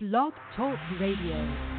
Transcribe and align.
Blog 0.00 0.32
Talk 0.54 0.78
Radio. 1.00 1.77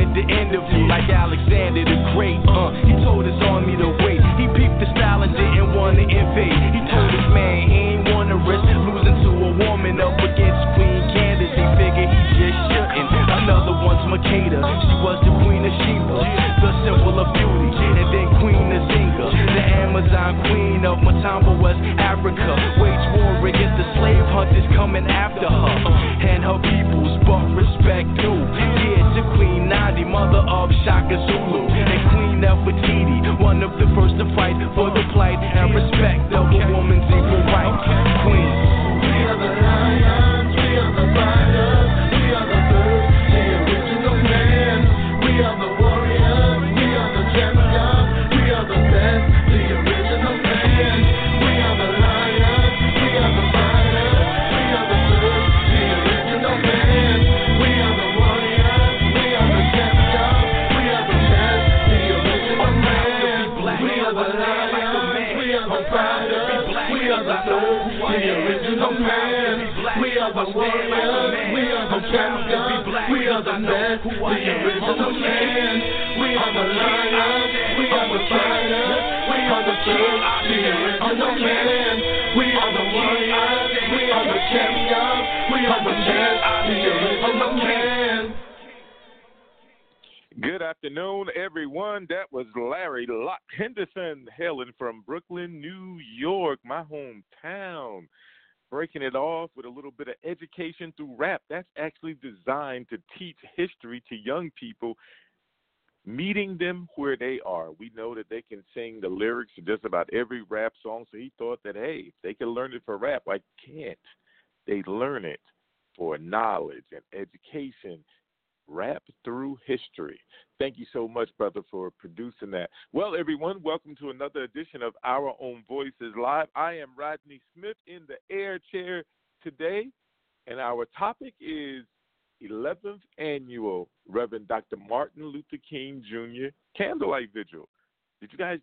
At 0.00 0.16
the 0.16 0.24
end 0.24 0.56
of 0.56 0.64
you, 0.72 0.88
like 0.88 1.04
Alexander 1.12 1.84
the 1.84 1.98
Great. 2.16 2.40
Uh, 2.48 2.72
he 2.88 2.96
told 3.04 3.28
his 3.28 3.36
army 3.44 3.76
to 3.76 3.92
wait. 4.00 4.24
He 4.40 4.48
peeped 4.56 4.80
the 4.80 4.88
style 4.96 5.20
and 5.20 5.28
didn't 5.36 5.76
want 5.76 6.00
to 6.00 6.04
invade. 6.08 6.56
He 6.72 6.80
told 6.88 7.10
his 7.12 7.28
man 7.36 7.68
he 7.68 8.00
ain't 8.00 8.08
want 8.08 8.32
to 8.32 8.40
risk 8.40 8.64
losing 8.64 9.16
to 9.28 9.30
a 9.30 9.50
woman 9.60 10.00
up 10.00 10.16
against 10.16 10.62
Queen 10.72 11.04
Candace. 11.12 11.52
He 11.52 11.64
figured 11.76 12.08
he 12.08 12.20
just 12.40 12.58
shouldn't. 12.72 13.08
Another 13.44 13.76
one's 13.84 14.00
Makeda. 14.08 14.60
She 14.64 14.94
was 15.04 15.20
the 15.20 15.32
Queen 15.44 15.68
of 15.68 15.74
Sheba, 15.84 16.16
the 16.64 16.70
symbol 16.80 17.16
of 17.20 17.28
beauty, 17.36 17.68
and 17.76 18.08
then 18.08 18.28
Queen 18.40 18.68
of 18.72 18.82
Zinga, 18.88 19.26
the 19.36 19.64
Amazon 19.84 20.32
Queen 20.48 20.80
of 20.88 20.96
Matamba. 21.04 21.39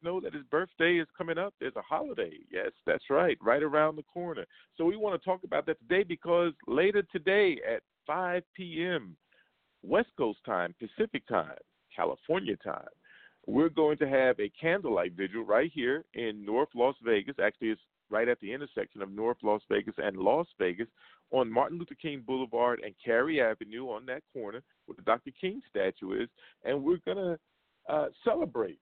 know 0.03 0.19
that 0.19 0.33
his 0.33 0.44
birthday 0.51 0.95
is 0.97 1.07
coming 1.17 1.38
up. 1.38 1.53
There's 1.59 1.75
a 1.75 1.81
holiday. 1.81 2.33
Yes, 2.51 2.71
that's 2.85 3.03
right, 3.09 3.38
right 3.41 3.63
around 3.63 3.95
the 3.95 4.03
corner. 4.03 4.45
So 4.77 4.85
we 4.85 4.97
want 4.97 5.19
to 5.19 5.25
talk 5.25 5.44
about 5.44 5.65
that 5.67 5.79
today 5.79 6.03
because 6.03 6.53
later 6.67 7.03
today 7.11 7.59
at 7.69 7.81
5 8.05 8.44
p.m. 8.55 9.15
West 9.83 10.09
Coast 10.17 10.39
time, 10.45 10.73
Pacific 10.79 11.27
time, 11.27 11.57
California 11.95 12.55
time, 12.63 12.88
we're 13.45 13.69
going 13.69 13.97
to 13.97 14.09
have 14.09 14.39
a 14.39 14.51
candlelight 14.59 15.13
vigil 15.13 15.44
right 15.44 15.71
here 15.73 16.03
in 16.13 16.45
North 16.45 16.69
Las 16.75 16.95
Vegas. 17.03 17.35
Actually, 17.41 17.69
it's 17.69 17.81
right 18.09 18.27
at 18.27 18.39
the 18.41 18.51
intersection 18.51 19.01
of 19.01 19.11
North 19.11 19.38
Las 19.41 19.61
Vegas 19.69 19.95
and 19.97 20.17
Las 20.17 20.47
Vegas 20.59 20.88
on 21.31 21.51
Martin 21.51 21.77
Luther 21.77 21.95
King 22.01 22.23
Boulevard 22.25 22.81
and 22.83 22.93
Carey 23.03 23.41
Avenue 23.41 23.88
on 23.89 24.05
that 24.05 24.23
corner 24.33 24.61
where 24.85 24.95
the 24.95 25.01
Dr. 25.01 25.31
King 25.39 25.61
statue 25.69 26.21
is. 26.21 26.29
And 26.63 26.83
we're 26.83 27.00
going 27.05 27.17
to 27.17 27.39
uh, 27.93 28.07
celebrate 28.23 28.79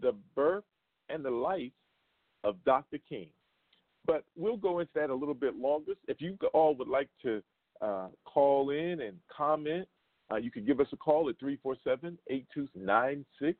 the 0.00 0.14
birth 0.34 0.64
and 1.08 1.24
the 1.24 1.30
life 1.30 1.72
of 2.44 2.62
Dr. 2.64 2.98
King. 3.08 3.28
But 4.06 4.24
we'll 4.36 4.56
go 4.56 4.78
into 4.78 4.92
that 4.94 5.10
a 5.10 5.14
little 5.14 5.34
bit 5.34 5.56
longer. 5.56 5.92
If 6.06 6.20
you 6.20 6.38
all 6.54 6.74
would 6.76 6.88
like 6.88 7.08
to 7.22 7.42
uh, 7.82 8.08
call 8.24 8.70
in 8.70 9.00
and 9.02 9.18
comment, 9.34 9.86
uh, 10.30 10.36
you 10.36 10.50
can 10.50 10.64
give 10.64 10.80
us 10.80 10.86
a 10.92 10.96
call 10.96 11.28
at 11.28 11.38
347 11.38 12.18
826 12.28 13.58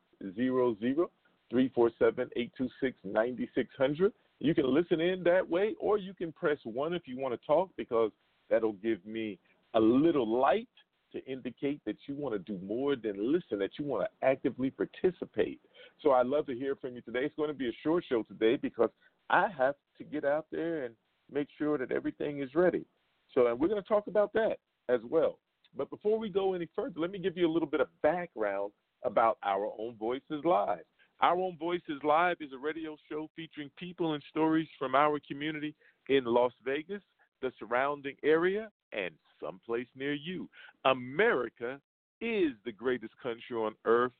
347 1.49 2.29
826 2.35 2.97
9600. 3.03 4.13
You 4.39 4.55
can 4.55 4.73
listen 4.73 5.01
in 5.01 5.23
that 5.23 5.47
way, 5.47 5.75
or 5.79 5.97
you 5.97 6.13
can 6.13 6.31
press 6.31 6.57
one 6.63 6.93
if 6.93 7.07
you 7.07 7.19
want 7.19 7.39
to 7.39 7.47
talk 7.47 7.69
because 7.75 8.11
that'll 8.49 8.73
give 8.73 9.05
me 9.05 9.37
a 9.73 9.79
little 9.79 10.27
light 10.27 10.67
to 11.11 11.23
indicate 11.25 11.81
that 11.85 11.97
you 12.07 12.15
want 12.15 12.33
to 12.33 12.39
do 12.39 12.63
more 12.65 12.95
than 12.95 13.31
listen, 13.31 13.59
that 13.59 13.71
you 13.77 13.85
want 13.85 14.05
to 14.05 14.27
actively 14.27 14.71
participate. 14.71 15.59
So 16.01 16.11
I'd 16.11 16.27
love 16.27 16.45
to 16.47 16.55
hear 16.55 16.75
from 16.75 16.95
you 16.95 17.01
today. 17.01 17.21
It's 17.21 17.35
going 17.35 17.49
to 17.49 17.53
be 17.53 17.69
a 17.69 17.77
short 17.83 18.03
show 18.07 18.23
today 18.23 18.55
because 18.55 18.89
I 19.29 19.47
have 19.57 19.75
to 19.97 20.03
get 20.03 20.25
out 20.25 20.45
there 20.51 20.85
and 20.85 20.95
make 21.31 21.47
sure 21.57 21.77
that 21.77 21.91
everything 21.91 22.41
is 22.41 22.55
ready. 22.55 22.85
So 23.33 23.47
and 23.47 23.59
we're 23.59 23.67
going 23.67 23.81
to 23.81 23.87
talk 23.87 24.07
about 24.07 24.33
that 24.33 24.57
as 24.87 25.01
well. 25.09 25.39
But 25.75 25.89
before 25.89 26.17
we 26.17 26.29
go 26.29 26.53
any 26.53 26.67
further, 26.75 26.99
let 26.99 27.11
me 27.11 27.19
give 27.19 27.37
you 27.37 27.47
a 27.47 27.51
little 27.51 27.67
bit 27.67 27.81
of 27.81 27.87
background 28.01 28.71
about 29.03 29.37
Our 29.43 29.71
Own 29.77 29.95
Voices 29.97 30.43
Live. 30.43 30.83
Our 31.21 31.37
Own 31.37 31.57
Voices 31.57 32.01
Live 32.03 32.37
is 32.39 32.51
a 32.53 32.57
radio 32.57 32.95
show 33.09 33.29
featuring 33.35 33.69
people 33.77 34.13
and 34.13 34.23
stories 34.29 34.67
from 34.79 34.95
our 34.95 35.19
community 35.27 35.75
in 36.07 36.23
Las 36.25 36.53
Vegas, 36.65 37.01
the 37.41 37.51
surrounding 37.59 38.15
area, 38.23 38.69
and 38.93 39.11
someplace 39.41 39.87
near 39.95 40.13
you. 40.13 40.49
America 40.85 41.79
is 42.21 42.51
the 42.65 42.71
greatest 42.71 43.13
country 43.21 43.55
on 43.55 43.73
earth 43.85 44.11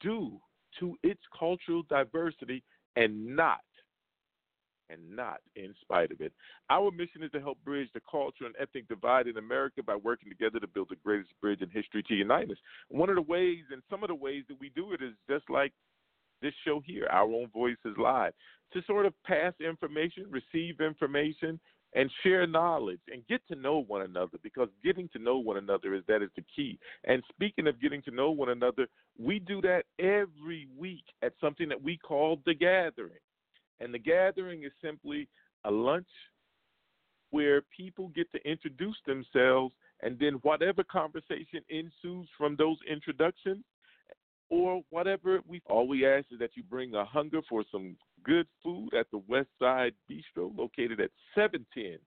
due 0.00 0.38
to 0.78 0.96
its 1.02 1.20
cultural 1.38 1.82
diversity 1.88 2.62
and 2.96 3.34
not 3.36 3.60
and 4.90 5.00
not 5.14 5.38
in 5.56 5.72
spite 5.80 6.10
of 6.10 6.20
it. 6.20 6.32
Our 6.68 6.90
mission 6.90 7.22
is 7.22 7.30
to 7.30 7.40
help 7.40 7.58
bridge 7.64 7.88
the 7.94 8.00
cultural 8.10 8.48
and 8.48 8.56
ethnic 8.60 8.88
divide 8.88 9.28
in 9.28 9.36
America 9.36 9.82
by 9.82 9.94
working 9.94 10.28
together 10.28 10.58
to 10.58 10.66
build 10.66 10.88
the 10.90 10.96
greatest 10.96 11.32
bridge 11.40 11.62
in 11.62 11.70
history 11.70 12.02
to 12.04 12.14
unite 12.14 12.50
us. 12.50 12.56
One 12.88 13.08
of 13.08 13.14
the 13.14 13.22
ways, 13.22 13.64
and 13.72 13.82
some 13.88 14.02
of 14.02 14.08
the 14.08 14.14
ways 14.14 14.44
that 14.48 14.58
we 14.60 14.70
do 14.74 14.92
it, 14.92 15.00
is 15.00 15.14
just 15.28 15.48
like 15.48 15.72
this 16.42 16.54
show 16.64 16.82
here, 16.84 17.06
Our 17.10 17.32
Own 17.32 17.48
Voices 17.52 17.96
Live, 17.96 18.32
to 18.72 18.82
sort 18.86 19.06
of 19.06 19.14
pass 19.24 19.52
information, 19.60 20.26
receive 20.30 20.80
information, 20.80 21.60
and 21.94 22.10
share 22.22 22.46
knowledge 22.46 23.00
and 23.12 23.26
get 23.26 23.40
to 23.48 23.56
know 23.56 23.82
one 23.82 24.02
another 24.02 24.38
because 24.42 24.68
getting 24.84 25.08
to 25.08 25.18
know 25.18 25.38
one 25.38 25.56
another 25.56 25.94
is 25.94 26.02
that 26.06 26.22
is 26.22 26.30
the 26.36 26.44
key. 26.54 26.78
And 27.04 27.22
speaking 27.28 27.66
of 27.66 27.80
getting 27.80 28.02
to 28.02 28.10
know 28.10 28.30
one 28.30 28.50
another, 28.50 28.86
we 29.18 29.40
do 29.40 29.60
that 29.62 29.84
every 29.98 30.68
week 30.78 31.04
at 31.22 31.32
something 31.40 31.68
that 31.68 31.82
we 31.82 31.96
call 31.96 32.40
the 32.46 32.54
gathering. 32.54 33.20
And 33.80 33.92
the 33.92 33.98
gathering 33.98 34.64
is 34.64 34.72
simply 34.82 35.28
a 35.64 35.70
lunch 35.70 36.06
where 37.30 37.62
people 37.76 38.08
get 38.08 38.30
to 38.32 38.48
introduce 38.48 38.96
themselves 39.06 39.74
and 40.02 40.18
then 40.18 40.34
whatever 40.42 40.82
conversation 40.84 41.60
ensues 41.68 42.28
from 42.36 42.56
those 42.56 42.76
introductions 42.90 43.64
or 44.48 44.82
whatever 44.90 45.40
we 45.46 45.62
all 45.68 45.86
we 45.86 46.06
ask 46.06 46.26
is 46.32 46.38
that 46.38 46.50
you 46.54 46.62
bring 46.64 46.94
a 46.94 47.04
hunger 47.04 47.40
for 47.48 47.64
some 47.70 47.96
good 48.24 48.46
food 48.62 48.90
at 48.98 49.06
the 49.10 49.22
West 49.28 49.48
Side 49.58 49.94
Bistro 50.10 50.56
located 50.56 51.00
at 51.00 51.10
710 51.34 51.98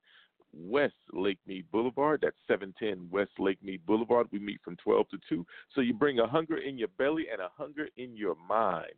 West 0.53 0.93
Lake 1.11 1.39
Mead 1.47 1.65
Boulevard. 1.71 2.21
That's 2.21 2.35
710 2.47 3.09
West 3.09 3.31
Lake 3.39 3.61
Mead 3.63 3.85
Boulevard. 3.85 4.27
We 4.31 4.39
meet 4.39 4.61
from 4.63 4.77
12 4.77 5.09
to 5.09 5.17
2. 5.29 5.45
So 5.73 5.81
you 5.81 5.93
bring 5.93 6.19
a 6.19 6.27
hunger 6.27 6.57
in 6.57 6.77
your 6.77 6.89
belly 6.97 7.25
and 7.31 7.41
a 7.41 7.49
hunger 7.57 7.87
in 7.97 8.15
your 8.15 8.35
mind. 8.47 8.93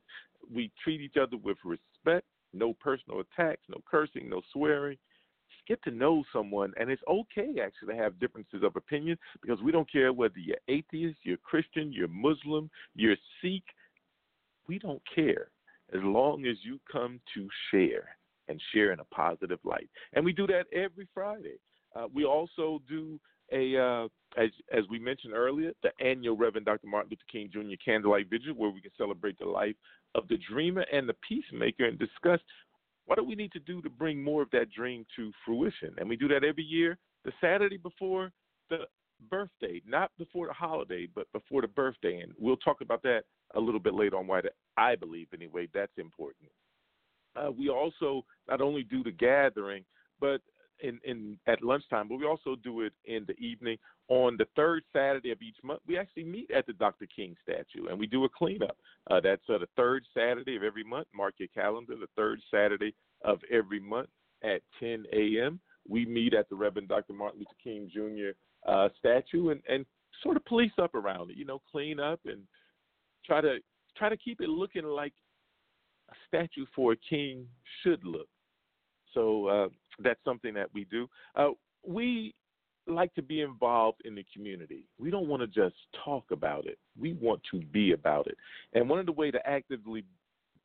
We 0.54 0.72
treat 0.84 1.02
each 1.02 1.16
other 1.22 1.38
with 1.38 1.58
respect, 1.64 2.28
no 2.54 2.74
personal 2.74 3.22
attacks, 3.22 3.62
no 3.70 3.78
cursing, 3.90 4.30
no 4.30 4.42
swearing. 4.52 4.98
Just 5.50 5.68
get 5.68 5.84
to 5.90 5.96
know 5.96 6.24
someone, 6.34 6.74
and 6.80 6.90
it's 6.90 7.02
okay 7.08 7.56
actually 7.64 7.94
to 7.94 8.02
have 8.02 8.20
differences 8.20 8.64
of 8.64 8.76
opinion 8.76 9.18
because 9.42 9.62
we 9.62 9.72
don't 9.72 9.92
care 9.92 10.12
whether 10.12 10.38
you're 10.38 10.58
atheist, 10.68 11.20
you're 11.24 11.38
Christian, 11.38 11.94
you're 11.94 12.08
Muslim, 12.08 12.70
you're 12.96 13.16
Sikh. 13.42 13.64
We 14.68 14.80
don't 14.80 15.02
care 15.14 15.50
as 15.94 16.02
long 16.04 16.46
as 16.46 16.58
you 16.64 16.80
come 16.92 17.20
to 17.34 17.48
share 17.72 18.18
and 18.48 18.62
share 18.74 18.92
in 18.92 19.00
a 19.00 19.06
positive 19.06 19.60
light. 19.64 19.90
And 20.14 20.24
we 20.24 20.34
do 20.34 20.48
that 20.48 20.66
every 20.74 21.08
Friday. 21.14 21.58
Uh, 21.96 22.08
we 22.14 22.26
also 22.26 22.82
do 22.88 23.20
a, 23.52 23.78
uh, 23.78 24.08
as, 24.42 24.50
as 24.72 24.84
we 24.90 25.00
mentioned 25.00 25.34
earlier, 25.34 25.72
the 25.84 25.92
annual 26.04 26.36
Reverend 26.36 26.66
Dr. 26.66 26.88
Martin 26.88 27.12
Luther 27.12 27.24
King 27.32 27.50
Jr. 27.52 27.76
Candlelight 27.84 28.30
Vigil, 28.30 28.54
where 28.56 28.72
we 28.72 28.82
can 28.82 28.92
celebrate 28.98 29.38
the 29.40 29.46
life 29.46 29.76
of 30.16 30.28
the 30.28 30.38
dreamer 30.50 30.86
and 30.92 31.08
the 31.08 31.16
peacemaker 31.28 31.86
and 31.86 32.00
discuss 32.00 32.40
what 33.06 33.18
do 33.18 33.24
we 33.24 33.36
need 33.36 33.52
to 33.52 33.60
do 33.60 33.82
to 33.82 33.90
bring 33.90 34.24
more 34.24 34.42
of 34.42 34.50
that 34.52 34.72
dream 34.72 35.06
to 35.16 35.32
fruition. 35.46 35.94
And 35.98 36.10
we 36.10 36.16
do 36.16 36.28
that 36.30 36.44
every 36.44 36.64
year, 36.64 36.98
the 37.24 37.32
Saturday 37.40 37.78
before 37.78 38.32
the 38.70 38.80
birthday, 39.30 39.82
not 39.86 40.12
before 40.18 40.48
the 40.48 40.54
holiday, 40.54 41.08
but 41.14 41.32
before 41.32 41.62
the 41.62 41.68
birthday. 41.68 42.22
And 42.22 42.34
we'll 42.40 42.58
talk 42.58 42.82
about 42.82 43.04
that 43.04 43.24
a 43.56 43.60
little 43.60 43.80
bit 43.80 43.94
later 43.94 44.18
on 44.18 44.28
why 44.28 44.42
I 44.78 44.96
believe, 44.96 45.28
anyway, 45.34 45.68
that's 45.74 45.98
important. 45.98 46.50
Uh, 47.36 47.52
we 47.52 47.70
also 47.70 48.24
not 48.48 48.62
only 48.62 48.84
do 48.84 49.04
the 49.04 49.12
gathering, 49.12 49.84
but 50.20 50.42
in, 50.82 51.00
in 51.04 51.38
at 51.48 51.64
lunchtime, 51.64 52.08
but 52.08 52.18
we 52.18 52.26
also 52.26 52.56
do 52.56 52.82
it 52.82 52.94
in 53.06 53.26
the 53.28 53.38
evening 53.38 53.78
on 54.08 54.38
the 54.38 54.48
third 54.56 54.84
Saturday 54.94 55.32
of 55.32 55.42
each 55.42 55.58
month. 55.64 55.82
We 55.88 55.98
actually 55.98 56.26
meet 56.26 56.52
at 56.52 56.66
the 56.66 56.74
Dr. 56.74 57.08
King 57.14 57.36
statue 57.42 57.88
and 57.90 58.00
we 58.00 58.08
do 58.08 58.26
a 58.26 58.30
cleanup. 58.30 58.78
Uh, 59.10 59.20
that's 59.22 59.42
uh, 59.50 59.58
the 59.58 59.70
third 59.76 60.04
Saturday 60.14 60.56
of 60.56 60.64
every 60.64 60.84
month. 60.84 61.08
Mark 61.14 61.36
your 61.38 61.48
calendar. 61.50 61.96
The 61.96 62.08
third 62.16 62.42
Saturday 62.52 62.94
of 63.24 63.40
every 63.52 63.80
month 63.80 64.10
at 64.44 64.62
10 64.80 65.06
a.m. 65.14 65.60
We 65.88 66.06
meet 66.06 66.34
at 66.34 66.50
the 66.50 66.56
Reverend 66.56 66.90
Dr. 66.90 67.14
Martin 67.14 67.40
Luther 67.40 67.52
King 67.64 67.90
Jr. 67.92 68.70
Uh, 68.70 68.90
statue 69.00 69.50
and, 69.50 69.62
and 69.70 69.86
sort 70.24 70.38
of 70.38 70.46
police 70.46 70.72
up 70.82 70.96
around 70.96 71.32
it. 71.32 71.38
You 71.38 71.46
know, 71.46 71.62
clean 71.72 72.00
up 72.00 72.20
and 72.26 72.42
try 73.26 73.42
to 73.42 73.58
try 73.98 74.10
to 74.10 74.18
keep 74.18 74.42
it 74.42 74.50
looking 74.50 74.84
like 74.84 75.14
a 76.10 76.16
statue 76.28 76.66
for 76.76 76.94
a 76.94 76.98
king 77.10 77.46
should 77.82 78.04
look. 78.04 78.28
So 79.14 79.48
uh, 79.48 79.68
that's 80.00 80.20
something 80.26 80.54
that 80.54 80.70
we 80.74 80.86
do. 80.86 81.08
Uh, 81.36 81.50
we 81.88 82.34
like 82.88 83.14
to 83.16 83.22
be 83.22 83.42
involved 83.42 84.02
in 84.06 84.14
the 84.16 84.26
community. 84.34 84.86
We 85.00 85.10
don't 85.10 85.28
want 85.28 85.42
to 85.42 85.48
just 85.48 85.76
talk 86.04 86.26
about 86.32 86.68
it. 86.68 86.78
We 87.00 87.14
want 87.14 87.42
to 87.52 87.60
be 87.60 87.94
about 87.94 88.28
it. 88.28 88.38
And 88.74 88.90
one 88.90 89.00
of 89.00 89.06
the 89.06 89.12
ways 89.12 89.34
to 89.34 89.48
actively 89.48 90.04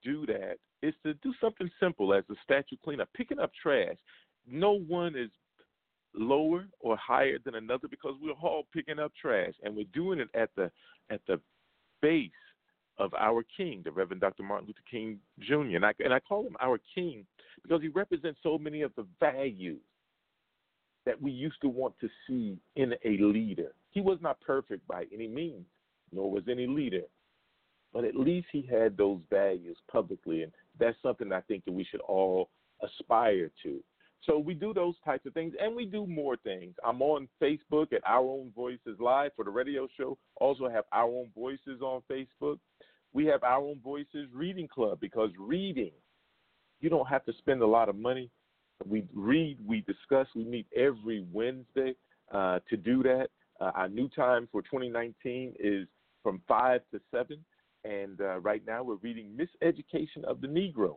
do 0.03 0.27
that 0.27 0.57
is 0.83 0.95
to 1.05 1.15
do 1.15 1.33
something 1.41 1.71
simple 1.79 2.13
as 2.13 2.25
a 2.31 2.35
statue 2.43 2.77
cleanup, 2.83 3.09
picking 3.15 3.39
up 3.39 3.53
trash. 3.63 3.97
No 4.47 4.79
one 4.79 5.17
is 5.17 5.31
lower 6.15 6.67
or 6.81 6.97
higher 6.97 7.39
than 7.45 7.55
another 7.55 7.89
because 7.89 8.15
we're 8.21 8.33
all 8.33 8.65
picking 8.75 8.99
up 8.99 9.13
trash 9.21 9.53
and 9.63 9.77
we're 9.77 9.87
doing 9.95 10.19
it 10.19 10.29
at 10.35 10.51
the 10.57 10.71
at 11.11 11.21
the 11.29 11.41
base 12.03 12.31
of 13.01 13.15
our 13.15 13.43
king, 13.57 13.81
the 13.83 13.91
Reverend 13.91 14.21
Dr. 14.21 14.43
Martin 14.43 14.69
Luther 14.69 14.81
King 14.89 15.19
Jr. 15.41 15.77
And 15.77 15.87
I, 15.87 15.95
and 16.01 16.13
I 16.13 16.21
call 16.21 16.47
him 16.47 16.57
our 16.61 16.79
king 16.95 17.25
because 17.63 17.81
he 17.81 17.89
represents 17.89 18.39
so 18.43 18.59
many 18.59 18.83
of 18.83 18.93
the 18.95 19.07
values 19.19 19.81
that 21.07 21.21
we 21.21 21.31
used 21.31 21.61
to 21.63 21.69
want 21.69 21.95
to 22.01 22.09
see 22.27 22.59
in 22.77 22.93
a 23.05 23.17
leader. 23.19 23.73
He 23.91 24.03
was 24.03 24.19
not 24.21 24.41
perfect 24.43 24.87
by 24.87 25.07
any 25.13 25.27
means, 25.27 25.65
nor 26.13 26.31
was 26.31 26.45
any 26.49 26.67
leader, 26.67 27.03
but 27.93 28.05
at 28.05 28.15
least 28.15 28.49
he 28.53 28.69
had 28.71 28.97
those 28.97 29.21
values 29.31 29.79
publicly, 29.91 30.43
and 30.43 30.53
that's 30.79 30.99
something 31.03 31.33
I 31.33 31.41
think 31.41 31.65
that 31.65 31.73
we 31.73 31.85
should 31.91 32.03
all 32.03 32.51
aspire 32.83 33.51
to. 33.63 33.83
So 34.27 34.39
we 34.39 34.53
do 34.53 34.75
those 34.75 34.95
types 35.03 35.25
of 35.25 35.33
things, 35.33 35.55
and 35.59 35.75
we 35.75 35.87
do 35.87 36.07
more 36.07 36.37
things. 36.37 36.75
I'm 36.85 37.01
on 37.01 37.27
Facebook 37.41 37.95
at 37.95 38.03
Our 38.07 38.29
Own 38.29 38.53
Voices 38.55 38.99
Live 39.01 39.31
for 39.35 39.47
the 39.47 39.51
radio 39.51 39.89
show. 39.97 40.19
Also 40.37 40.69
have 40.69 40.85
Our 40.93 41.09
Own 41.09 41.31
Voices 41.35 41.81
on 41.81 42.03
Facebook. 42.11 42.59
We 43.13 43.27
have 43.27 43.43
Our 43.43 43.59
Own 43.59 43.81
Voices 43.83 44.29
Reading 44.33 44.69
Club 44.69 45.01
because 45.01 45.31
reading, 45.39 45.91
you 46.81 46.89
don't 46.89 47.09
have 47.09 47.25
to 47.25 47.33
spend 47.39 47.63
a 47.63 47.67
lot 47.67 47.89
of 47.89 47.97
money. 47.97 48.31
We 48.87 49.05
read, 49.15 49.59
we 49.67 49.81
discuss, 49.83 50.27
we 50.35 50.45
meet 50.45 50.67
every 50.75 51.27
Wednesday 51.33 51.97
uh, 52.33 52.61
to 52.69 52.77
do 52.77 53.03
that. 53.03 53.29
Uh, 53.61 53.73
our 53.75 53.89
new 53.89 54.09
time 54.09 54.49
for 54.51 54.63
2019 54.63 55.55
is 55.59 55.87
from 56.23 56.41
5 56.49 56.81
to 56.93 57.01
7. 57.11 57.37
And 57.85 58.21
uh, 58.21 58.39
right 58.39 58.63
now 58.67 58.83
we're 58.83 58.95
reading 58.97 59.37
Miseducation 59.37 60.25
of 60.25 60.41
the 60.41 60.47
Negro. 60.47 60.97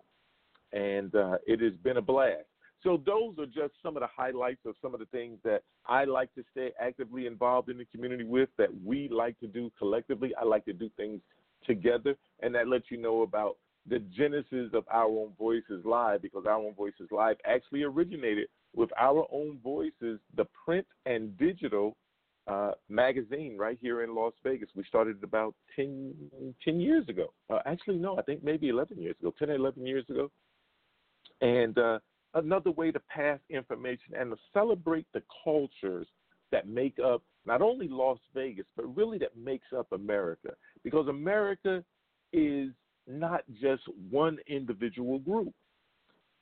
And 0.71 1.13
uh, 1.15 1.37
it 1.45 1.61
has 1.61 1.73
been 1.83 1.97
a 1.97 2.01
blast. 2.01 2.45
So 2.83 3.01
those 3.05 3.39
are 3.39 3.45
just 3.45 3.73
some 3.81 3.95
of 3.95 4.01
the 4.01 4.09
highlights 4.15 4.65
of 4.65 4.75
some 4.81 4.93
of 4.93 4.99
the 4.99 5.05
things 5.07 5.39
that 5.43 5.63
I 5.85 6.03
like 6.03 6.33
to 6.35 6.43
stay 6.51 6.71
actively 6.79 7.27
involved 7.27 7.69
in 7.69 7.77
the 7.77 7.85
community 7.85 8.25
with 8.25 8.49
that 8.57 8.69
we 8.83 9.07
like 9.07 9.39
to 9.39 9.47
do 9.47 9.71
collectively. 9.79 10.33
I 10.39 10.43
like 10.43 10.65
to 10.65 10.73
do 10.73 10.89
things 10.97 11.21
together, 11.65 12.15
and 12.41 12.53
that 12.55 12.67
lets 12.67 12.85
you 12.89 12.97
know 12.97 13.21
about 13.21 13.57
the 13.87 13.99
genesis 13.99 14.69
of 14.73 14.85
Our 14.89 15.07
Own 15.07 15.33
Voices 15.37 15.83
Live 15.83 16.21
because 16.21 16.45
Our 16.45 16.57
Own 16.57 16.73
Voices 16.73 17.09
Live 17.11 17.37
actually 17.45 17.83
originated 17.83 18.47
with 18.75 18.89
Our 18.99 19.27
Own 19.31 19.59
Voices, 19.63 20.19
the 20.35 20.45
print 20.65 20.87
and 21.05 21.37
digital 21.37 21.95
uh, 22.47 22.71
magazine 22.89 23.57
right 23.57 23.77
here 23.81 24.03
in 24.03 24.15
Las 24.15 24.33
Vegas. 24.43 24.69
We 24.75 24.83
started 24.85 25.23
about 25.23 25.55
10, 25.75 26.13
10 26.63 26.79
years 26.79 27.07
ago. 27.09 27.33
Uh, 27.49 27.59
actually, 27.65 27.97
no, 27.97 28.17
I 28.17 28.21
think 28.21 28.43
maybe 28.43 28.69
11 28.69 29.01
years 29.01 29.15
ago, 29.19 29.33
10 29.37 29.49
or 29.49 29.55
11 29.55 29.85
years 29.85 30.05
ago. 30.09 30.31
And 31.41 31.77
uh, 31.77 31.99
another 32.33 32.71
way 32.71 32.91
to 32.91 32.99
pass 33.01 33.39
information 33.49 34.13
and 34.17 34.31
to 34.31 34.37
celebrate 34.53 35.05
the 35.13 35.23
cultures 35.43 36.07
that 36.53 36.69
make 36.69 36.97
up 36.99 37.23
not 37.45 37.61
only 37.61 37.87
Las 37.89 38.19
Vegas, 38.33 38.67
but 38.77 38.95
really 38.95 39.17
that 39.17 39.35
makes 39.35 39.67
up 39.75 39.91
America. 39.91 40.51
Because 40.83 41.07
America 41.09 41.83
is 42.31 42.69
not 43.07 43.43
just 43.59 43.83
one 44.09 44.37
individual 44.47 45.19
group. 45.19 45.53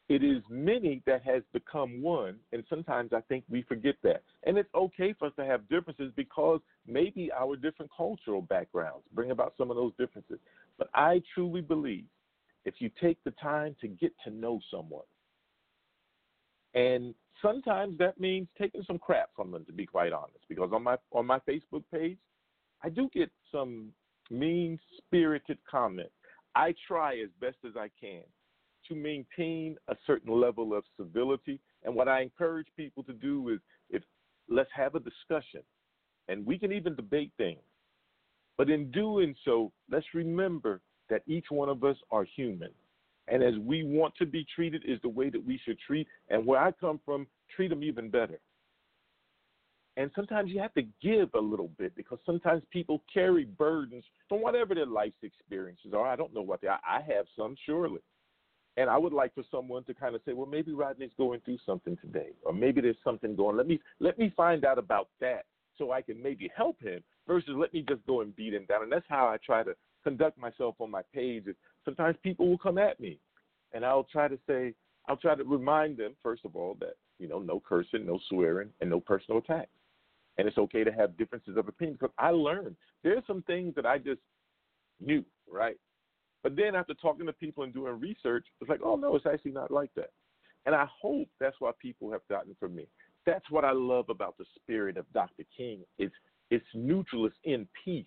It 0.10 0.24
is 0.24 0.44
many 0.50 1.02
that 1.06 1.24
has 1.24 1.42
become 1.54 2.02
one, 2.02 2.36
and 2.52 2.66
sometimes 2.70 3.14
I 3.14 3.22
think 3.22 3.46
we 3.50 3.62
forget 3.64 3.96
that. 4.04 4.24
And 4.44 4.58
it's 4.58 4.70
okay 4.76 5.16
for 5.18 5.28
us 5.28 5.34
to 5.38 5.46
have 5.46 5.70
differences 5.70 6.12
because 6.18 6.60
maybe 6.86 7.32
our 7.32 7.56
different 7.56 7.90
cultural 7.96 8.42
backgrounds 8.42 9.06
bring 9.14 9.32
about 9.32 9.54
some 9.58 9.72
of 9.72 9.78
those 9.78 9.94
differences. 9.98 10.40
But 10.78 10.90
I 10.94 11.22
truly 11.34 11.62
believe 11.62 12.04
if 12.66 12.76
you 12.80 12.92
take 13.02 13.24
the 13.24 13.32
time 13.42 13.76
to 13.80 13.88
get 13.88 14.12
to 14.26 14.32
know 14.32 14.60
someone, 14.70 15.06
and 16.74 17.16
sometimes 17.42 17.98
that 17.98 18.20
means 18.20 18.48
taking 18.58 18.84
some 18.86 19.00
crap 19.00 19.30
from 19.36 19.52
them 19.52 19.66
to 19.66 19.74
be 19.74 19.86
quite 19.86 20.14
honest 20.14 20.44
because 20.50 20.72
on 20.74 20.84
my 20.84 20.96
on 21.12 21.26
my 21.26 21.40
facebook 21.40 21.84
page 21.92 22.18
i 22.84 22.90
do 22.90 23.10
get 23.14 23.30
some 23.52 23.92
mean 24.32 24.80
spirited 24.98 25.58
comments. 25.70 26.14
I 26.56 26.74
try 26.88 27.20
as 27.20 27.30
best 27.40 27.58
as 27.66 27.74
i 27.78 27.90
can 28.00 28.24
to 28.88 28.96
maintain 28.96 29.76
a 29.90 29.96
certain 30.08 30.34
level 30.34 30.74
of 30.76 30.84
civility. 30.98 31.60
And 31.84 31.94
what 31.94 32.08
i 32.08 32.22
encourage 32.22 32.68
people 32.76 33.04
to 33.04 33.14
do 33.14 33.50
is 33.50 33.60
if 33.90 34.02
let's 34.50 34.70
have 34.74 34.96
a 34.96 35.00
discussion 35.00 35.62
and 36.28 36.46
we 36.46 36.58
can 36.58 36.72
even 36.72 36.96
debate 36.96 37.32
things. 37.38 37.62
But 38.58 38.70
in 38.70 38.92
doing 38.92 39.36
so 39.46 39.72
let's 39.90 40.06
remember 40.14 40.82
that 41.10 41.24
each 41.28 41.46
one 41.50 41.70
of 41.70 41.84
us 41.84 41.98
are 42.10 42.24
human 42.24 42.72
and 43.32 43.42
as 43.42 43.58
we 43.60 43.84
want 43.84 44.14
to 44.18 44.26
be 44.26 44.46
treated 44.54 44.84
is 44.86 45.00
the 45.02 45.10
way 45.10 45.30
that 45.30 45.44
we 45.44 45.60
should 45.64 45.80
treat. 45.80 46.06
And 46.30 46.46
where 46.46 46.60
I 46.60 46.72
come 46.72 47.00
from, 47.06 47.26
treat 47.56 47.70
them 47.70 47.82
even 47.82 48.10
better. 48.10 48.40
And 49.96 50.12
sometimes 50.16 50.52
you 50.52 50.60
have 50.60 50.74
to 50.74 50.84
give 51.02 51.30
a 51.34 51.40
little 51.40 51.70
bit 51.78 51.96
because 51.96 52.20
sometimes 52.26 52.62
people 52.72 53.02
carry 53.12 53.46
burdens 53.46 54.04
from 54.28 54.42
whatever 54.42 54.76
their 54.76 54.86
life's 54.86 55.24
experiences 55.24 55.94
are. 55.94 56.08
I 56.08 56.18
don't 56.18 56.34
know 56.34 56.42
what 56.42 56.62
they 56.62 56.68
are. 56.68 56.80
I 56.88 57.02
have 57.02 57.26
some, 57.38 57.56
surely. 57.66 58.02
And 58.78 58.90
I 58.90 58.98
would 58.98 59.14
like 59.14 59.34
for 59.34 59.44
someone 59.50 59.84
to 59.86 59.94
kind 59.94 60.16
of 60.16 60.22
say, 60.26 60.34
well, 60.34 60.46
maybe 60.46 60.74
Rodney's 60.74 61.12
going 61.18 61.42
through 61.42 61.58
something 61.66 61.98
today, 61.98 62.30
or 62.44 62.54
maybe 62.54 62.80
there's 62.80 62.96
something 63.04 63.36
going. 63.36 63.58
Let 63.58 63.68
me 63.68 63.82
let 64.00 64.18
me 64.18 64.34
find 64.36 64.64
out 64.64 64.78
about 64.78 65.10
that 65.20 65.44
so 65.78 65.92
I 65.92 66.02
can 66.02 66.22
maybe 66.22 66.50
help 66.56 66.82
him 66.82 67.04
versus 67.28 67.52
let 67.56 67.74
me 67.74 67.84
just 67.88 68.06
go 68.08 68.22
and 68.22 68.34
beat 68.34 68.54
him 68.54 68.66
down. 68.70 68.84
And 68.84 68.92
that's 68.92 69.06
how 69.10 69.28
I 69.28 69.38
try 69.46 69.64
to 69.64 69.76
conduct 70.04 70.38
myself 70.38 70.76
on 70.80 70.92
my 70.92 71.02
page. 71.14 71.46
Sometimes 71.86 72.16
people 72.24 72.48
will 72.50 72.58
come 72.58 72.78
at 72.78 73.00
me, 73.00 73.20
and 73.74 73.86
I'll 73.86 74.08
try 74.12 74.28
to 74.28 74.38
say, 74.48 74.74
I'll 75.08 75.18
try 75.18 75.36
to 75.36 75.44
remind 75.44 75.98
them 75.98 76.14
first 76.22 76.46
of 76.46 76.56
all 76.56 76.76
that 76.80 76.96
you 77.20 77.28
know 77.28 77.40
no 77.40 77.62
cursing, 77.68 78.06
no 78.06 78.20
swearing, 78.30 78.70
and 78.82 78.90
no 78.90 79.00
personal 79.00 79.40
attacks, 79.40 79.72
and 80.38 80.48
it's 80.48 80.58
okay 80.58 80.84
to 80.84 80.92
have 80.92 81.18
differences 81.18 81.58
of 81.58 81.68
opinion 81.68 81.98
because 82.00 82.14
I 82.18 82.30
learned 82.30 82.76
there's 83.04 83.24
some 83.28 83.44
things 83.44 83.74
that 83.76 83.86
I 83.86 83.98
just 83.98 84.22
knew, 85.00 85.26
right? 85.52 85.78
But 86.44 86.56
then 86.56 86.76
after 86.76 86.94
talking 86.96 87.26
to 87.26 87.34
people 87.34 87.64
and 87.64 87.74
doing 87.74 88.00
research, 88.00 88.46
it's 88.60 88.70
like, 88.70 88.82
oh 88.84 88.96
no, 88.96 89.16
it's 89.16 89.26
actually 89.26 89.52
not 89.52 89.72
like 89.72 89.94
that. 89.96 90.12
And 90.66 90.76
I 90.76 90.88
hope 91.02 91.28
that's 91.40 91.60
what 91.60 91.78
people 91.80 92.12
have 92.12 92.22
gotten 92.30 92.56
from 92.60 92.76
me. 92.76 92.88
That's 93.26 93.50
what 93.50 93.66
I 93.66 93.72
love 93.72 94.10
about 94.10 94.38
the 94.38 94.46
spirit 94.56 94.98
of 94.98 95.12
Dr. 95.14 95.44
King. 95.56 95.82
It's 95.98 96.14
it's 96.50 96.66
neutral, 96.74 97.26
it's 97.26 97.36
in 97.44 97.68
peace. 97.86 98.06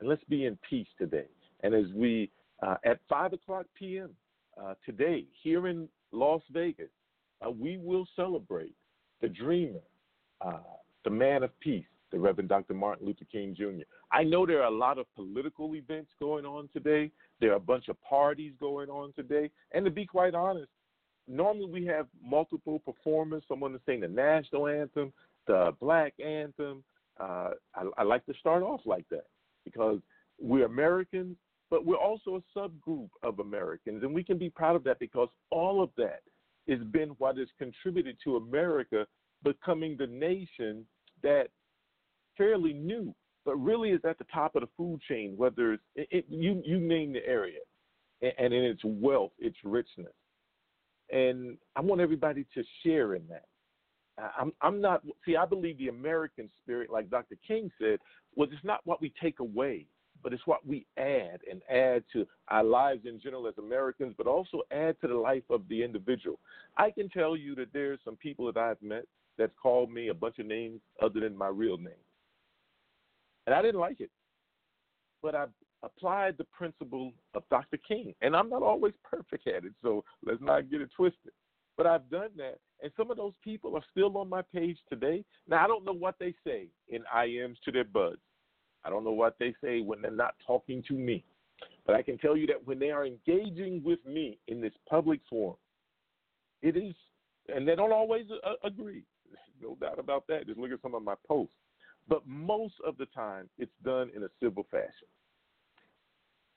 And 0.00 0.08
let's 0.08 0.24
be 0.24 0.46
in 0.46 0.58
peace 0.68 0.88
today. 0.98 1.26
And 1.62 1.74
as 1.74 1.86
we 1.94 2.30
uh, 2.62 2.76
at 2.84 2.98
5 3.08 3.34
o'clock 3.34 3.66
p.m. 3.78 4.10
Uh, 4.60 4.74
today, 4.84 5.24
here 5.42 5.68
in 5.68 5.88
Las 6.12 6.42
Vegas, 6.50 6.90
uh, 7.44 7.50
we 7.50 7.78
will 7.78 8.06
celebrate 8.16 8.74
the 9.20 9.28
dreamer, 9.28 9.80
uh, 10.40 10.58
the 11.04 11.10
man 11.10 11.42
of 11.42 11.58
peace, 11.60 11.86
the 12.10 12.18
Reverend 12.18 12.48
Dr. 12.48 12.74
Martin 12.74 13.06
Luther 13.06 13.26
King 13.30 13.54
Jr. 13.56 13.84
I 14.10 14.24
know 14.24 14.46
there 14.46 14.62
are 14.62 14.72
a 14.72 14.76
lot 14.76 14.98
of 14.98 15.06
political 15.14 15.74
events 15.74 16.10
going 16.18 16.44
on 16.44 16.68
today. 16.72 17.12
There 17.40 17.52
are 17.52 17.56
a 17.56 17.60
bunch 17.60 17.88
of 17.88 18.00
parties 18.02 18.52
going 18.58 18.88
on 18.88 19.12
today. 19.12 19.50
And 19.72 19.84
to 19.84 19.90
be 19.90 20.06
quite 20.06 20.34
honest, 20.34 20.70
normally 21.28 21.70
we 21.70 21.86
have 21.86 22.06
multiple 22.22 22.80
performers, 22.80 23.44
someone 23.46 23.72
to 23.72 23.80
sing 23.86 24.00
the 24.00 24.08
national 24.08 24.66
anthem, 24.66 25.12
the 25.46 25.74
black 25.80 26.14
anthem. 26.18 26.82
Uh, 27.20 27.50
I, 27.74 27.84
I 27.98 28.02
like 28.04 28.24
to 28.26 28.34
start 28.40 28.62
off 28.62 28.80
like 28.84 29.04
that 29.10 29.26
because 29.70 30.00
we're 30.40 30.66
Americans 30.66 31.36
but 31.70 31.84
we're 31.84 31.96
also 31.96 32.36
a 32.36 32.58
subgroup 32.58 33.10
of 33.22 33.40
Americans, 33.40 34.02
and 34.02 34.14
we 34.14 34.24
can 34.24 34.38
be 34.38 34.50
proud 34.50 34.76
of 34.76 34.84
that 34.84 34.98
because 34.98 35.28
all 35.50 35.82
of 35.82 35.90
that 35.96 36.22
has 36.68 36.78
been 36.90 37.10
what 37.18 37.36
has 37.36 37.48
contributed 37.58 38.16
to 38.24 38.36
America 38.36 39.06
becoming 39.42 39.96
the 39.96 40.06
nation 40.06 40.84
that 41.22 41.48
fairly 42.36 42.72
new, 42.72 43.14
but 43.44 43.56
really 43.56 43.90
is 43.90 44.00
at 44.04 44.18
the 44.18 44.26
top 44.32 44.54
of 44.54 44.62
the 44.62 44.68
food 44.76 45.00
chain, 45.08 45.34
whether 45.36 45.74
it's 45.74 45.82
it, 45.94 46.08
it, 46.10 46.24
you 46.28 46.62
you 46.64 46.78
name 46.78 47.12
the 47.12 47.26
area, 47.26 47.60
and, 48.22 48.32
and 48.38 48.54
in 48.54 48.64
its 48.64 48.82
wealth, 48.84 49.32
its 49.38 49.56
richness, 49.64 50.12
and 51.10 51.56
I 51.76 51.80
want 51.80 52.00
everybody 52.00 52.46
to 52.54 52.64
share 52.84 53.14
in 53.14 53.26
that. 53.28 53.44
I'm 54.38 54.52
I'm 54.60 54.80
not 54.80 55.02
see 55.24 55.36
I 55.36 55.46
believe 55.46 55.78
the 55.78 55.88
American 55.88 56.48
spirit, 56.62 56.90
like 56.90 57.10
Dr. 57.10 57.36
King 57.46 57.70
said, 57.80 57.98
was 58.34 58.48
it's 58.52 58.64
not 58.64 58.80
what 58.84 59.00
we 59.00 59.12
take 59.20 59.40
away 59.40 59.86
but 60.22 60.32
it's 60.32 60.46
what 60.46 60.66
we 60.66 60.86
add 60.96 61.40
and 61.50 61.62
add 61.70 62.04
to 62.12 62.26
our 62.48 62.64
lives 62.64 63.06
in 63.06 63.20
general 63.20 63.46
as 63.46 63.54
Americans, 63.58 64.14
but 64.16 64.26
also 64.26 64.62
add 64.70 64.96
to 65.00 65.08
the 65.08 65.14
life 65.14 65.44
of 65.50 65.62
the 65.68 65.82
individual. 65.82 66.38
I 66.76 66.90
can 66.90 67.08
tell 67.08 67.36
you 67.36 67.54
that 67.56 67.72
there's 67.72 68.00
some 68.04 68.16
people 68.16 68.50
that 68.50 68.58
I've 68.58 68.82
met 68.82 69.04
that's 69.36 69.52
called 69.60 69.90
me 69.90 70.08
a 70.08 70.14
bunch 70.14 70.38
of 70.38 70.46
names 70.46 70.80
other 71.00 71.20
than 71.20 71.36
my 71.36 71.48
real 71.48 71.78
name. 71.78 71.92
And 73.46 73.54
I 73.54 73.62
didn't 73.62 73.80
like 73.80 74.00
it. 74.00 74.10
But 75.22 75.34
I 75.34 75.46
applied 75.82 76.36
the 76.38 76.44
principle 76.44 77.12
of 77.34 77.42
Dr. 77.50 77.76
King. 77.76 78.14
And 78.20 78.36
I'm 78.36 78.50
not 78.50 78.62
always 78.62 78.94
perfect 79.04 79.46
at 79.46 79.64
it, 79.64 79.72
so 79.82 80.04
let's 80.24 80.42
not 80.42 80.70
get 80.70 80.80
it 80.80 80.90
twisted. 80.96 81.32
But 81.76 81.86
I've 81.86 82.08
done 82.10 82.30
that. 82.36 82.58
And 82.82 82.92
some 82.96 83.10
of 83.10 83.16
those 83.16 83.32
people 83.42 83.76
are 83.76 83.82
still 83.90 84.16
on 84.18 84.28
my 84.28 84.42
page 84.54 84.78
today. 84.88 85.24
Now, 85.48 85.64
I 85.64 85.66
don't 85.66 85.84
know 85.84 85.92
what 85.92 86.14
they 86.20 86.34
say 86.46 86.68
in 86.88 87.02
IMs 87.14 87.56
to 87.64 87.72
their 87.72 87.84
buds. 87.84 88.18
I 88.84 88.90
don't 88.90 89.04
know 89.04 89.12
what 89.12 89.36
they 89.40 89.54
say 89.62 89.80
when 89.80 90.00
they're 90.00 90.10
not 90.10 90.34
talking 90.46 90.82
to 90.88 90.94
me. 90.94 91.24
But 91.86 91.96
I 91.96 92.02
can 92.02 92.18
tell 92.18 92.36
you 92.36 92.46
that 92.46 92.66
when 92.66 92.78
they 92.78 92.90
are 92.90 93.04
engaging 93.04 93.82
with 93.84 93.98
me 94.06 94.38
in 94.46 94.60
this 94.60 94.72
public 94.88 95.20
forum, 95.28 95.56
it 96.62 96.76
is, 96.76 96.94
and 97.48 97.66
they 97.66 97.74
don't 97.74 97.92
always 97.92 98.26
uh, 98.44 98.52
agree. 98.62 99.02
No 99.60 99.76
doubt 99.80 99.98
about 99.98 100.26
that. 100.28 100.46
Just 100.46 100.58
look 100.58 100.70
at 100.70 100.82
some 100.82 100.94
of 100.94 101.02
my 101.02 101.14
posts. 101.26 101.54
But 102.08 102.26
most 102.26 102.74
of 102.86 102.96
the 102.96 103.06
time, 103.06 103.48
it's 103.58 103.72
done 103.84 104.10
in 104.14 104.22
a 104.22 104.28
civil 104.40 104.66
fashion. 104.70 105.08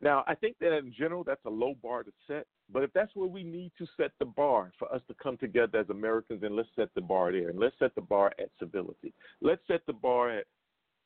Now, 0.01 0.23
I 0.27 0.33
think 0.33 0.55
that 0.59 0.75
in 0.75 0.91
general, 0.97 1.23
that's 1.23 1.45
a 1.45 1.49
low 1.49 1.75
bar 1.81 2.03
to 2.03 2.11
set. 2.27 2.47
But 2.73 2.83
if 2.83 2.91
that's 2.93 3.15
where 3.15 3.27
we 3.27 3.43
need 3.43 3.71
to 3.77 3.85
set 3.97 4.11
the 4.19 4.25
bar 4.25 4.71
for 4.79 4.91
us 4.93 5.01
to 5.07 5.13
come 5.21 5.37
together 5.37 5.79
as 5.79 5.89
Americans, 5.89 6.41
then 6.41 6.55
let's 6.55 6.69
set 6.75 6.89
the 6.95 7.01
bar 7.01 7.31
there. 7.31 7.49
And 7.49 7.59
let's 7.59 7.75
set 7.77 7.93
the 7.93 8.01
bar 8.01 8.33
at 8.39 8.49
civility. 8.59 9.13
Let's 9.41 9.61
set 9.67 9.81
the 9.85 9.93
bar 9.93 10.31
at 10.31 10.45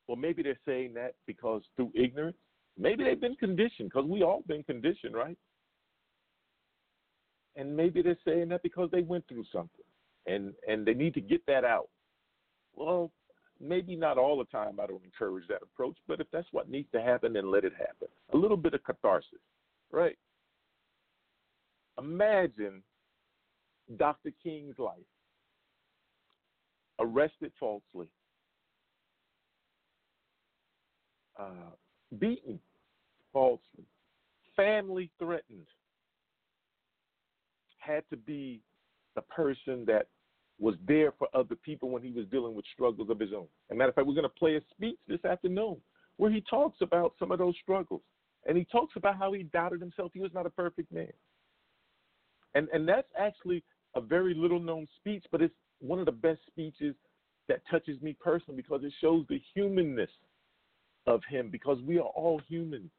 well, 0.07 0.17
maybe 0.17 0.43
they're 0.43 0.59
saying 0.65 0.93
that 0.93 1.15
because 1.25 1.63
through 1.75 1.91
ignorance. 1.95 2.37
Maybe 2.77 3.03
they've 3.03 3.19
been 3.19 3.35
conditioned 3.35 3.89
because 3.89 4.07
we 4.07 4.21
all 4.21 4.43
been 4.47 4.63
conditioned, 4.63 5.15
right? 5.15 5.37
And 7.55 7.75
maybe 7.75 8.01
they're 8.01 8.17
saying 8.25 8.49
that 8.49 8.63
because 8.63 8.89
they 8.91 9.01
went 9.01 9.27
through 9.27 9.45
something 9.51 9.85
and 10.27 10.53
and 10.67 10.85
they 10.85 10.93
need 10.93 11.13
to 11.13 11.21
get 11.21 11.45
that 11.47 11.63
out. 11.63 11.89
Well, 12.75 13.11
maybe 13.59 13.95
not 13.95 14.17
all 14.17 14.37
the 14.37 14.45
time 14.45 14.79
I 14.79 14.87
don't 14.87 15.03
encourage 15.03 15.47
that 15.47 15.61
approach, 15.61 15.95
but 16.07 16.19
if 16.19 16.27
that's 16.31 16.47
what 16.51 16.69
needs 16.69 16.89
to 16.93 17.01
happen, 17.01 17.33
then 17.33 17.51
let 17.51 17.63
it 17.63 17.73
happen. 17.73 18.07
A 18.33 18.37
little 18.37 18.57
bit 18.57 18.73
of 18.73 18.83
catharsis, 18.83 19.39
right? 19.91 20.17
Imagine 21.97 22.83
Dr. 23.97 24.31
King's 24.43 24.77
life 24.77 24.95
arrested 26.99 27.51
falsely, 27.59 28.07
uh, 31.39 31.71
beaten 32.19 32.59
falsely, 33.31 33.85
family 34.55 35.11
threatened, 35.19 35.67
had 37.77 38.03
to 38.09 38.17
be 38.17 38.61
the 39.15 39.21
person 39.21 39.85
that 39.85 40.07
was 40.59 40.75
there 40.87 41.11
for 41.17 41.27
other 41.33 41.55
people 41.55 41.89
when 41.89 42.01
he 42.01 42.11
was 42.11 42.25
dealing 42.27 42.55
with 42.55 42.65
struggles 42.73 43.09
of 43.09 43.19
his 43.19 43.33
own. 43.33 43.47
As 43.69 43.73
a 43.73 43.75
matter 43.75 43.89
of 43.89 43.95
fact, 43.95 44.07
we're 44.07 44.13
going 44.13 44.23
to 44.23 44.29
play 44.29 44.55
a 44.55 44.61
speech 44.71 44.97
this 45.07 45.23
afternoon 45.25 45.77
where 46.17 46.31
he 46.31 46.41
talks 46.41 46.77
about 46.81 47.13
some 47.19 47.31
of 47.31 47.39
those 47.39 47.55
struggles 47.61 48.01
And 48.47 48.57
he 48.57 48.65
talks 48.65 48.93
about 48.95 49.17
how 49.17 49.33
he 49.33 49.43
doubted 49.43 49.81
himself. 49.81 50.11
He 50.13 50.21
was 50.21 50.33
not 50.33 50.45
a 50.45 50.49
perfect 50.49 50.91
man. 50.91 51.11
And 52.53 52.69
and 52.71 52.87
that's 52.87 53.09
actually 53.19 53.63
a 53.95 54.01
very 54.01 54.33
little 54.33 54.59
known 54.59 54.87
speech, 54.97 55.25
but 55.31 55.41
it's 55.41 55.53
one 55.79 55.99
of 55.99 56.05
the 56.05 56.11
best 56.11 56.39
speeches 56.47 56.95
that 57.47 57.61
touches 57.69 58.01
me 58.01 58.15
personally 58.19 58.61
because 58.61 58.83
it 58.83 58.93
shows 59.01 59.25
the 59.29 59.41
humanness 59.53 60.09
of 61.05 61.21
him 61.29 61.49
because 61.51 61.77
we 61.85 61.97
are 61.97 62.11
all 62.15 62.41
human, 62.47 62.89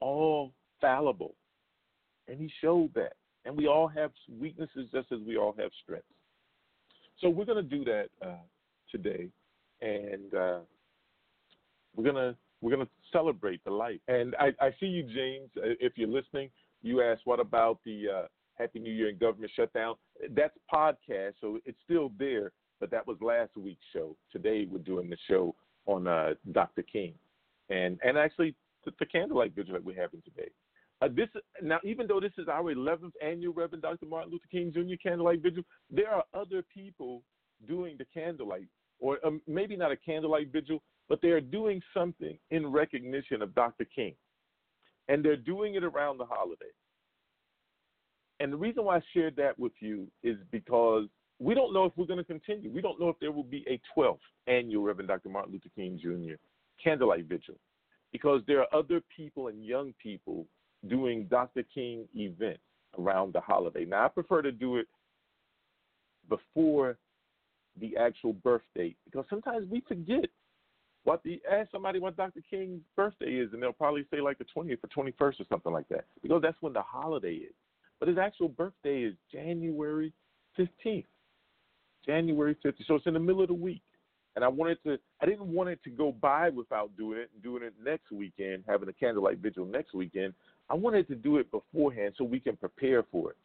all 0.00 0.52
fallible. 0.80 1.34
And 2.28 2.40
he 2.40 2.50
showed 2.60 2.92
that. 2.94 3.12
And 3.44 3.56
we 3.56 3.66
all 3.66 3.88
have 3.88 4.10
weaknesses 4.38 4.88
just 4.92 5.10
as 5.12 5.18
we 5.26 5.36
all 5.36 5.54
have 5.58 5.70
strengths. 5.82 6.06
So 7.20 7.28
we're 7.28 7.44
going 7.44 7.62
to 7.68 7.76
do 7.76 7.84
that 7.84 8.08
uh, 8.24 8.42
today. 8.90 9.28
And 9.80 10.34
uh, 10.34 10.58
we're 11.96 12.04
going 12.04 12.16
to 12.16 12.36
we're 12.60 12.74
going 12.74 12.86
to 12.86 12.92
celebrate 13.10 13.64
the 13.64 13.70
life. 13.70 14.00
And 14.08 14.34
I, 14.38 14.52
I 14.60 14.70
see 14.78 14.86
you, 14.86 15.02
James. 15.02 15.48
Uh, 15.56 15.74
if 15.80 15.94
you're 15.96 16.08
listening, 16.08 16.50
you 16.82 17.02
asked, 17.02 17.22
what 17.24 17.40
about 17.40 17.78
the 17.84 18.04
uh, 18.08 18.26
Happy 18.58 18.78
New 18.78 18.92
Year 18.92 19.08
and 19.08 19.18
government 19.18 19.50
shutdown? 19.56 19.94
That's 20.30 20.54
podcast, 20.72 21.34
so 21.40 21.58
it's 21.64 21.78
still 21.84 22.12
there, 22.18 22.52
but 22.78 22.90
that 22.90 23.06
was 23.06 23.16
last 23.22 23.56
week's 23.56 23.84
show. 23.92 24.14
Today 24.30 24.66
we're 24.70 24.78
doing 24.78 25.08
the 25.08 25.16
show 25.28 25.54
on 25.86 26.06
uh, 26.06 26.34
Dr. 26.52 26.82
King, 26.82 27.14
and 27.70 27.98
and 28.04 28.18
actually 28.18 28.54
the, 28.84 28.92
the 28.98 29.06
candlelight 29.06 29.54
vigil 29.54 29.72
that 29.72 29.84
we're 29.84 30.00
having 30.00 30.22
today. 30.22 30.50
Uh, 31.02 31.08
this 31.14 31.28
now, 31.62 31.78
even 31.82 32.06
though 32.06 32.20
this 32.20 32.32
is 32.36 32.46
our 32.48 32.74
11th 32.74 33.12
annual 33.24 33.54
Reverend 33.54 33.82
Dr. 33.82 34.06
Martin 34.06 34.32
Luther 34.32 34.48
King 34.50 34.70
Jr. 34.72 34.96
candlelight 35.02 35.42
vigil, 35.42 35.62
there 35.90 36.10
are 36.10 36.24
other 36.34 36.62
people 36.74 37.22
doing 37.66 37.96
the 37.98 38.04
candlelight, 38.12 38.68
or 38.98 39.18
um, 39.24 39.40
maybe 39.46 39.76
not 39.76 39.92
a 39.92 39.96
candlelight 39.96 40.52
vigil, 40.52 40.82
but 41.08 41.20
they 41.22 41.28
are 41.28 41.40
doing 41.40 41.80
something 41.94 42.38
in 42.50 42.66
recognition 42.66 43.40
of 43.40 43.54
Dr. 43.54 43.86
King, 43.86 44.14
and 45.08 45.24
they're 45.24 45.36
doing 45.36 45.74
it 45.74 45.84
around 45.84 46.18
the 46.18 46.26
holiday. 46.26 46.66
And 48.40 48.52
the 48.52 48.56
reason 48.56 48.84
why 48.84 48.96
I 48.96 49.02
shared 49.14 49.36
that 49.36 49.58
with 49.58 49.72
you 49.80 50.06
is 50.22 50.36
because 50.50 51.06
we 51.38 51.54
don't 51.54 51.72
know 51.72 51.84
if 51.86 51.92
we're 51.96 52.06
going 52.06 52.18
to 52.18 52.24
continue. 52.24 52.70
We 52.70 52.82
don't 52.82 53.00
know 53.00 53.08
if 53.08 53.18
there 53.20 53.32
will 53.32 53.44
be 53.44 53.64
a 53.68 53.80
12th 53.98 54.18
annual 54.46 54.82
Reverend 54.82 55.08
Dr. 55.08 55.30
Martin 55.30 55.52
Luther 55.52 55.70
King 55.74 55.98
Jr. 56.00 56.34
candlelight 56.82 57.24
vigil 57.24 57.56
because 58.12 58.42
there 58.46 58.60
are 58.60 58.74
other 58.74 59.00
people 59.14 59.48
and 59.48 59.64
young 59.64 59.94
people 60.02 60.46
doing 60.88 61.24
Dr. 61.24 61.62
King 61.62 62.06
events 62.14 62.62
around 62.98 63.32
the 63.32 63.40
holiday. 63.40 63.84
Now, 63.84 64.04
I 64.04 64.08
prefer 64.08 64.42
to 64.42 64.52
do 64.52 64.76
it 64.76 64.86
before 66.28 66.96
the 67.80 67.96
actual 67.96 68.32
birth 68.32 68.62
date 68.74 68.96
because 69.04 69.24
sometimes 69.30 69.66
we 69.70 69.82
forget 69.86 70.26
what 71.04 71.22
the 71.22 71.40
ask 71.50 71.70
somebody 71.70 71.98
what 71.98 72.16
Dr. 72.16 72.40
King's 72.48 72.82
birthday 72.94 73.32
is, 73.32 73.52
and 73.52 73.62
they'll 73.62 73.72
probably 73.72 74.04
say 74.10 74.20
like 74.20 74.38
the 74.38 74.44
20th 74.54 74.78
or 74.84 75.04
21st 75.04 75.40
or 75.40 75.44
something 75.48 75.72
like 75.72 75.88
that 75.88 76.04
because 76.22 76.42
that's 76.42 76.60
when 76.60 76.72
the 76.72 76.82
holiday 76.82 77.34
is. 77.34 77.54
But 77.98 78.08
his 78.08 78.18
actual 78.18 78.48
birthday 78.48 79.02
is 79.02 79.14
January 79.30 80.12
15th. 80.58 81.04
January 82.04 82.56
15th. 82.64 82.86
So 82.86 82.94
it's 82.96 83.06
in 83.06 83.14
the 83.14 83.20
middle 83.20 83.42
of 83.42 83.48
the 83.48 83.54
week. 83.54 83.82
And 84.36 84.44
I 84.44 84.48
wanted 84.48 84.82
to, 84.84 84.98
I 85.20 85.26
didn't 85.26 85.46
want 85.46 85.68
it 85.70 85.82
to 85.84 85.90
go 85.90 86.12
by 86.12 86.50
without 86.50 86.96
doing 86.96 87.18
it 87.18 87.30
and 87.34 87.42
doing 87.42 87.62
it 87.62 87.74
next 87.84 88.10
weekend, 88.12 88.64
having 88.66 88.88
a 88.88 88.92
candlelight 88.92 89.38
vigil 89.38 89.66
next 89.66 89.92
weekend. 89.92 90.34
I 90.70 90.74
wanted 90.74 91.08
to 91.08 91.16
do 91.16 91.38
it 91.38 91.50
beforehand 91.50 92.14
so 92.16 92.24
we 92.24 92.40
can 92.40 92.56
prepare 92.56 93.02
for 93.10 93.30
it. 93.30 93.36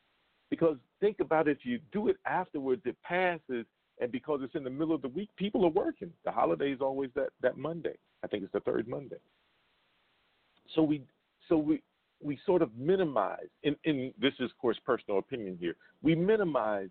Because 0.50 0.78
think 1.00 1.20
about 1.20 1.48
it, 1.48 1.58
if 1.60 1.66
you 1.66 1.80
do 1.92 2.08
it 2.08 2.18
afterwards, 2.26 2.84
it 2.86 2.96
passes, 3.04 3.66
and 4.00 4.12
because 4.12 4.42
it's 4.44 4.56
in 4.56 4.64
the 4.64 4.70
middle 4.70 4.94
of 4.94 5.02
the 5.02 5.08
week, 5.08 5.30
people 5.36 5.66
are 5.66 5.70
working. 5.70 6.12
The 6.24 6.32
holiday 6.32 6.72
is 6.72 6.82
always 6.82 7.10
that 7.16 7.30
that 7.42 7.58
Monday. 7.58 7.96
I 8.24 8.28
think 8.28 8.44
it's 8.44 8.54
the 8.54 8.60
third 8.60 8.88
Monday. 8.88 9.18
So 10.76 10.84
we, 10.84 11.02
so 11.50 11.58
we, 11.58 11.82
we 12.24 12.40
sort 12.46 12.62
of 12.62 12.70
minimize, 12.78 13.48
and, 13.64 13.76
this 14.20 14.34
is, 14.40 14.52
of 14.52 14.58
course, 14.58 14.78
personal 14.86 15.20
opinion 15.20 15.58
here, 15.60 15.76
we 16.02 16.16
minimize 16.16 16.90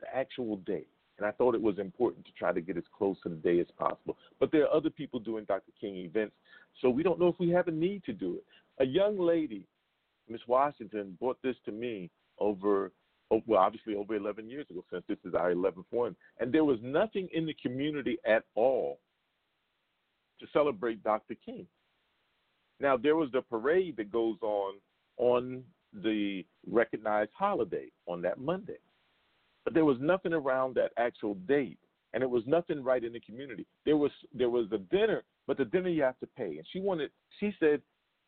the 0.00 0.14
actual 0.14 0.56
day. 0.58 0.84
And 1.16 1.26
I 1.26 1.30
thought 1.30 1.54
it 1.54 1.62
was 1.62 1.78
important 1.78 2.26
to 2.26 2.32
try 2.32 2.52
to 2.52 2.60
get 2.60 2.76
as 2.76 2.82
close 2.96 3.16
to 3.22 3.28
the 3.28 3.36
day 3.36 3.60
as 3.60 3.66
possible. 3.78 4.16
But 4.40 4.50
there 4.50 4.64
are 4.64 4.74
other 4.74 4.90
people 4.90 5.20
doing 5.20 5.44
Dr. 5.44 5.72
King 5.80 5.96
events, 5.96 6.34
so 6.82 6.90
we 6.90 7.02
don't 7.02 7.20
know 7.20 7.28
if 7.28 7.38
we 7.38 7.50
have 7.50 7.68
a 7.68 7.70
need 7.70 8.04
to 8.04 8.12
do 8.12 8.34
it. 8.34 8.44
A 8.82 8.84
young 8.84 9.18
lady, 9.18 9.64
Miss 10.28 10.40
Washington, 10.46 11.16
brought 11.20 11.38
this 11.42 11.56
to 11.64 11.72
me 11.72 12.10
over, 12.38 12.92
oh, 13.30 13.42
well, 13.46 13.60
obviously 13.60 13.94
over 13.94 14.14
11 14.14 14.48
years 14.48 14.66
ago, 14.70 14.84
since 14.90 15.04
this 15.08 15.18
is 15.24 15.34
our 15.34 15.52
11th 15.52 15.84
one. 15.90 16.16
And 16.38 16.52
there 16.52 16.64
was 16.64 16.78
nothing 16.82 17.28
in 17.32 17.46
the 17.46 17.54
community 17.62 18.18
at 18.26 18.44
all 18.54 18.98
to 20.40 20.46
celebrate 20.52 21.02
Dr. 21.02 21.34
King. 21.44 21.66
Now 22.80 22.96
there 22.96 23.16
was 23.16 23.30
the 23.32 23.42
parade 23.42 23.96
that 23.96 24.10
goes 24.10 24.36
on 24.42 24.74
on 25.16 25.62
the 26.02 26.44
recognized 26.68 27.30
holiday 27.38 27.86
on 28.06 28.20
that 28.22 28.40
Monday, 28.40 28.78
but 29.64 29.74
there 29.74 29.84
was 29.84 29.96
nothing 30.00 30.32
around 30.32 30.74
that 30.74 30.90
actual 30.98 31.34
date, 31.46 31.78
and 32.12 32.22
it 32.22 32.28
was 32.28 32.42
nothing 32.46 32.82
right 32.82 33.04
in 33.04 33.12
the 33.12 33.20
community. 33.20 33.64
There 33.84 33.96
was 33.96 34.10
there 34.32 34.50
was 34.50 34.66
a 34.72 34.78
dinner, 34.78 35.22
but 35.46 35.56
the 35.56 35.66
dinner 35.66 35.88
you 35.88 36.02
have 36.02 36.18
to 36.18 36.26
pay, 36.36 36.56
and 36.56 36.66
she 36.72 36.80
wanted. 36.80 37.10
She 37.38 37.54
said, 37.60 37.80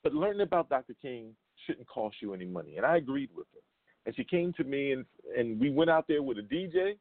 but 0.05 0.15
learning 0.15 0.43
about 0.43 0.69
Dr. 0.69 0.95
King 1.03 1.35
shouldn't 1.67 1.89
cost 1.89 2.17
you 2.21 2.35
any 2.35 2.47
money, 2.47 2.77
and 2.77 2.87
I 2.87 2.97
agreed 2.97 3.31
with 3.35 3.47
her. 3.55 3.61
And 4.07 4.15
she 4.15 4.25
came 4.25 4.53
to 4.55 4.65
me, 4.65 4.93
and 4.93 5.05
and 5.37 5.61
we 5.61 5.71
went 5.71 5.91
out 5.91 6.07
there 6.09 6.23
with 6.23 6.39
a 6.39 6.43
DJ 6.43 6.97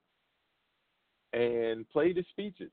and 1.33 1.87
played 1.89 2.17
his 2.17 2.25
speeches. 2.31 2.71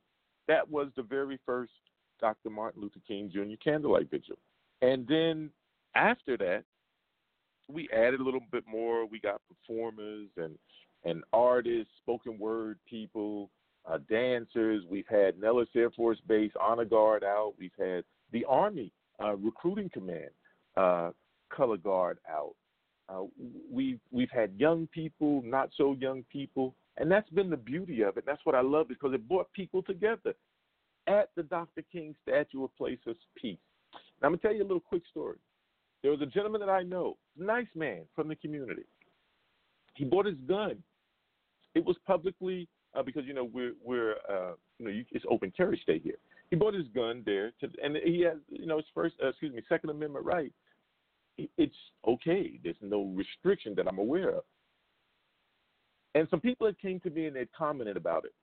That 0.48 0.68
was 0.68 0.88
the 0.96 1.02
very 1.02 1.38
first 1.44 1.72
Dr. 2.20 2.50
Martin 2.50 2.80
Luther 2.80 3.00
King 3.06 3.30
Jr. 3.32 3.56
candlelight 3.62 4.10
vigil. 4.10 4.36
And 4.80 5.06
then 5.06 5.50
after 5.94 6.36
that, 6.38 6.64
we 7.68 7.88
added 7.90 8.20
a 8.20 8.24
little 8.24 8.40
bit 8.50 8.64
more. 8.66 9.06
We 9.06 9.20
got 9.20 9.40
performers 9.48 10.28
and 10.36 10.56
and 11.04 11.24
artists, 11.32 11.92
spoken 12.00 12.38
word 12.38 12.78
people, 12.88 13.50
uh, 13.90 13.98
dancers. 14.08 14.84
We've 14.88 15.08
had 15.08 15.38
Nellis 15.38 15.68
Air 15.74 15.90
Force 15.90 16.18
Base 16.28 16.52
Honor 16.60 16.84
Guard 16.84 17.24
out. 17.24 17.54
We've 17.58 17.72
had 17.78 18.04
the 18.30 18.44
Army 18.44 18.92
uh, 19.22 19.34
Recruiting 19.36 19.90
Command 19.92 20.30
uh, 20.76 21.10
Color 21.54 21.78
Guard 21.78 22.18
out. 22.28 22.54
Uh, 23.08 23.24
we've 23.70 24.00
we've 24.10 24.30
had 24.30 24.52
young 24.56 24.86
people, 24.88 25.42
not 25.44 25.70
so 25.76 25.96
young 25.98 26.24
people, 26.32 26.74
and 26.96 27.10
that's 27.10 27.28
been 27.30 27.50
the 27.50 27.56
beauty 27.56 28.02
of 28.02 28.16
it. 28.16 28.24
That's 28.26 28.44
what 28.44 28.54
I 28.54 28.60
love 28.60 28.88
because 28.88 29.12
it 29.12 29.28
brought 29.28 29.52
people 29.52 29.82
together 29.82 30.34
at 31.06 31.30
the 31.36 31.42
Dr. 31.42 31.82
King 31.90 32.14
statue, 32.22 32.64
a 32.64 32.68
place 32.68 32.98
of 33.06 33.16
peace. 33.36 33.58
Now, 34.20 34.28
I'm 34.28 34.34
to 34.34 34.40
tell 34.40 34.54
you 34.54 34.62
a 34.62 34.64
little 34.64 34.80
quick 34.80 35.02
story. 35.10 35.36
There 36.02 36.10
was 36.10 36.20
a 36.20 36.26
gentleman 36.26 36.60
that 36.60 36.70
I 36.70 36.82
know, 36.82 37.16
nice 37.36 37.66
man 37.74 38.02
from 38.14 38.28
the 38.28 38.36
community. 38.36 38.82
He 39.94 40.04
bought 40.04 40.26
his 40.26 40.38
gun. 40.48 40.82
It 41.74 41.84
was 41.84 41.96
publicly 42.06 42.68
uh, 42.94 43.02
because 43.02 43.24
you 43.26 43.34
know 43.34 43.44
we're 43.44 43.72
we're 43.84 44.14
uh, 44.28 44.52
you 44.78 44.86
know 44.86 44.90
you, 44.90 45.04
it's 45.12 45.24
open 45.30 45.52
carry 45.56 45.78
state 45.82 46.02
here. 46.02 46.18
He 46.50 46.56
bought 46.56 46.74
his 46.74 46.88
gun 46.94 47.22
there, 47.24 47.52
to, 47.60 47.68
and 47.82 47.96
he 48.04 48.20
has 48.22 48.38
you 48.48 48.66
know 48.66 48.76
his 48.76 48.86
first 48.94 49.14
uh, 49.22 49.28
excuse 49.28 49.54
me 49.54 49.62
Second 49.68 49.90
Amendment 49.90 50.24
right. 50.24 50.52
It's 51.38 51.74
okay. 52.06 52.58
There's 52.62 52.76
no 52.80 53.04
restriction 53.14 53.74
that 53.76 53.88
I'm 53.88 53.98
aware 53.98 54.30
of. 54.30 54.44
And 56.14 56.28
some 56.30 56.40
people 56.40 56.66
had 56.66 56.78
came 56.78 57.00
to 57.00 57.10
me 57.10 57.26
and 57.26 57.34
they 57.34 57.46
commented 57.56 57.96
about 57.96 58.24
it, 58.26 58.34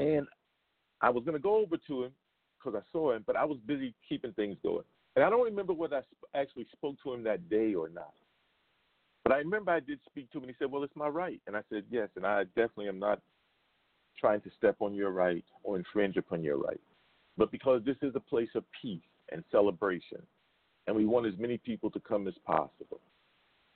and 0.00 0.26
I 1.00 1.10
was 1.10 1.24
going 1.24 1.36
to 1.36 1.42
go 1.42 1.56
over 1.56 1.76
to 1.76 2.04
him 2.04 2.12
because 2.58 2.80
I 2.80 2.84
saw 2.92 3.12
him, 3.12 3.24
but 3.26 3.36
I 3.36 3.44
was 3.44 3.58
busy 3.66 3.94
keeping 4.08 4.32
things 4.32 4.56
going. 4.62 4.84
And 5.16 5.24
I 5.24 5.30
don't 5.30 5.44
remember 5.44 5.72
whether 5.72 5.96
I 5.96 6.02
sp- 6.06 6.30
actually 6.34 6.66
spoke 6.72 6.96
to 7.02 7.12
him 7.12 7.22
that 7.24 7.48
day 7.48 7.74
or 7.74 7.88
not. 7.88 8.12
But 9.24 9.32
I 9.32 9.38
remember 9.38 9.72
I 9.72 9.80
did 9.80 9.98
speak 10.06 10.30
to 10.30 10.38
him, 10.38 10.44
and 10.44 10.50
he 10.50 10.56
said, 10.58 10.70
Well, 10.70 10.84
it's 10.84 10.96
my 10.96 11.08
right. 11.08 11.40
And 11.46 11.56
I 11.56 11.62
said, 11.70 11.84
Yes, 11.90 12.08
and 12.16 12.26
I 12.26 12.44
definitely 12.44 12.88
am 12.88 12.98
not 12.98 13.20
trying 14.18 14.40
to 14.42 14.50
step 14.56 14.76
on 14.80 14.94
your 14.94 15.10
right 15.10 15.44
or 15.62 15.76
infringe 15.76 16.16
upon 16.16 16.42
your 16.42 16.58
right. 16.58 16.80
But 17.36 17.50
because 17.50 17.82
this 17.84 17.96
is 18.02 18.14
a 18.14 18.20
place 18.20 18.50
of 18.54 18.64
peace 18.80 19.00
and 19.32 19.42
celebration, 19.50 20.22
and 20.90 20.98
we 20.98 21.06
want 21.06 21.24
as 21.24 21.34
many 21.38 21.56
people 21.56 21.88
to 21.88 22.00
come 22.00 22.26
as 22.26 22.34
possible, 22.44 22.98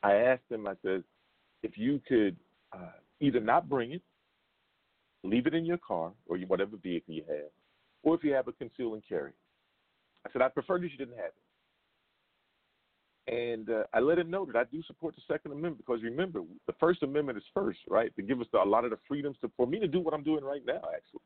I 0.03 0.15
asked 0.15 0.51
him, 0.51 0.67
I 0.67 0.75
said, 0.83 1.05
if 1.63 1.79
you 1.79 2.01
could 2.09 2.35
uh, 2.73 2.91
either 3.21 3.39
not 3.39 3.69
bring 3.69 3.93
it, 3.93 4.03
leave 5.23 5.47
it 5.47 5.55
in 5.55 5.65
your 5.65 5.79
car 5.79 6.11
or 6.27 6.39
whatever 6.39 6.77
vehicle 6.77 7.15
you 7.15 7.23
have, 7.29 7.53
or 8.03 8.17
if 8.17 8.25
you 8.25 8.33
have 8.33 8.49
a 8.49 8.53
conceal 8.53 8.95
and 8.95 9.03
carry. 9.09 9.31
I 10.27 10.33
said, 10.33 10.43
I'd 10.43 10.55
prefer 10.55 10.81
that 10.81 10.91
you 10.91 10.99
didn't 10.99 11.17
have 11.17 11.31
it. 13.29 13.53
And 13.55 13.71
uh, 13.71 13.85
I 13.95 14.01
let 14.01 14.19
him 14.19 14.29
know 14.29 14.45
that 14.47 14.57
I 14.57 14.65
do 14.65 14.83
support 14.83 15.15
the 15.15 15.23
Second 15.29 15.53
Amendment 15.53 15.79
because 15.79 16.03
remember, 16.03 16.41
the 16.67 16.75
First 16.81 17.05
Amendment 17.05 17.39
is 17.39 17.45
first, 17.55 17.79
right? 17.89 18.15
To 18.17 18.23
give 18.23 18.41
us 18.41 18.49
the, 18.51 18.59
a 18.59 18.65
lot 18.65 18.85
of 18.85 18.91
the 18.91 18.99
freedoms 19.07 19.37
to, 19.43 19.51
for 19.57 19.69
me 19.69 19.79
to 19.79 19.87
do 19.87 20.01
what 20.01 20.15
I'm 20.15 20.25
doing 20.25 20.43
right 20.43 20.63
now, 20.67 20.83
actually. 20.93 21.23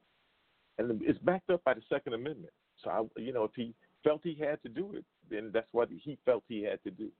And 0.76 1.00
it's 1.02 1.18
backed 1.20 1.48
up 1.48 1.64
by 1.64 1.72
the 1.72 1.82
Second 1.88 2.12
Amendment. 2.12 2.52
So, 2.84 2.90
I, 2.90 3.20
you 3.20 3.32
know, 3.32 3.44
if 3.44 3.52
he 3.56 3.74
felt 4.04 4.20
he 4.22 4.36
had 4.38 4.62
to 4.62 4.68
do 4.68 4.92
it, 4.94 5.04
then 5.30 5.50
that's 5.52 5.68
what 5.72 5.88
he 5.90 6.18
felt 6.24 6.44
he 6.48 6.62
had 6.62 6.82
to 6.84 6.90
do. 6.90 7.10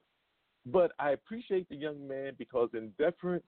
But 0.67 0.93
I 0.99 1.11
appreciate 1.11 1.69
the 1.69 1.77
young 1.77 2.07
man 2.07 2.33
because, 2.39 2.71
in 2.75 2.93
deference 2.99 3.45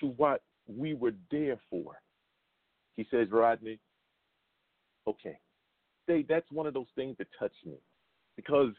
to 0.00 0.06
what 0.16 0.42
we 0.66 0.94
were 0.94 1.12
there 1.30 1.58
for, 1.70 2.00
he 2.96 3.06
says, 3.10 3.28
Rodney, 3.30 3.78
okay, 5.06 5.38
day, 6.06 6.24
that's 6.28 6.50
one 6.50 6.66
of 6.66 6.74
those 6.74 6.86
things 6.94 7.16
that 7.18 7.26
touched 7.38 7.66
me 7.66 7.76
because 8.36 8.72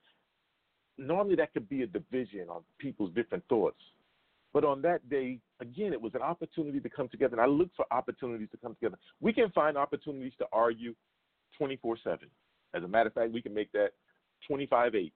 normally 0.98 1.36
that 1.36 1.54
could 1.54 1.68
be 1.70 1.84
a 1.84 1.88
division 1.88 2.48
on 2.50 2.62
people's 2.80 3.14
different 3.14 3.44
thoughts. 3.50 3.80
But 4.54 4.64
on 4.64 4.82
that 4.84 5.10
day, 5.10 5.40
again, 5.60 5.92
it 5.92 6.02
was 6.02 6.14
an 6.16 6.22
opportunity 6.22 6.80
to 6.80 6.90
come 6.90 7.10
together. 7.10 7.34
And 7.34 7.42
I 7.42 7.46
look 7.46 7.70
for 7.76 7.86
opportunities 7.92 8.48
to 8.52 8.58
come 8.58 8.74
together. 8.76 8.98
We 9.20 9.34
can 9.34 9.50
find 9.52 9.78
opportunities 9.78 10.32
to 10.40 10.46
argue 10.54 10.96
24 11.58 11.98
7. 12.04 12.20
As 12.74 12.84
a 12.84 12.88
matter 12.88 13.08
of 13.08 13.14
fact, 13.14 13.32
we 13.32 13.42
can 13.42 13.54
make 13.54 13.72
that 13.74 13.90
25 14.48 14.96
8. 14.96 15.14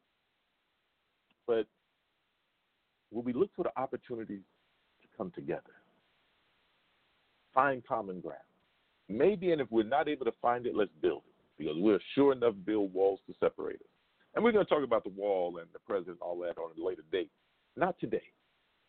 But 1.50 1.66
will 3.10 3.24
we 3.24 3.34
look 3.34 3.50
for 3.56 3.64
the 3.64 3.72
opportunities 3.76 4.44
to 5.02 5.08
come 5.18 5.32
together? 5.32 5.74
Find 7.56 7.84
common 7.88 8.22
ground. 8.22 8.38
Maybe, 9.08 9.52
and 9.52 9.60
if 9.60 9.68
we're 9.72 9.82
not 9.84 10.08
able 10.08 10.26
to 10.26 10.34
find 10.44 10.68
it, 10.68 10.76
let's 10.76 10.92
build 11.02 11.24
it 11.26 11.34
because 11.58 11.74
we're 11.78 12.00
sure 12.14 12.34
enough 12.34 12.54
build 12.68 12.94
walls 12.94 13.20
to 13.26 13.34
separate 13.40 13.78
us. 13.78 13.88
And 14.36 14.44
we're 14.44 14.52
going 14.52 14.64
to 14.64 14.70
talk 14.70 14.84
about 14.84 15.04
the 15.04 15.10
wall 15.10 15.58
and 15.58 15.66
the 15.74 15.80
president, 15.80 16.20
all 16.22 16.38
that 16.42 16.60
on 16.60 16.70
a 16.80 16.86
later 16.86 17.02
date. 17.12 17.32
Not 17.76 18.00
today. 18.00 18.22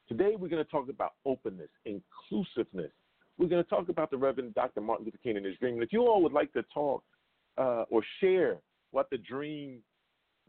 Today, 0.07 0.35
we're 0.39 0.49
going 0.49 0.63
to 0.63 0.71
talk 0.71 0.91
about 0.91 1.13
openness, 1.25 1.71
inclusiveness. 1.87 2.93
We're 3.39 3.49
going 3.49 3.65
to 3.65 3.71
talk 3.71 3.89
about 3.89 4.11
the 4.11 4.19
Reverend 4.19 4.55
Dr. 4.55 4.83
Martin 4.83 5.07
Luther 5.07 5.19
King 5.23 5.39
and 5.39 5.47
his 5.47 5.57
dream. 5.57 5.75
And 5.75 5.83
if 5.83 5.95
you 5.95 6.03
all 6.03 6.23
would 6.23 6.35
like 6.35 6.53
to 6.53 6.63
talk 6.75 7.03
uh, 7.57 7.85
or 7.89 8.03
share 8.21 8.59
what 8.91 9.09
the 9.09 9.17
dream, 9.17 9.79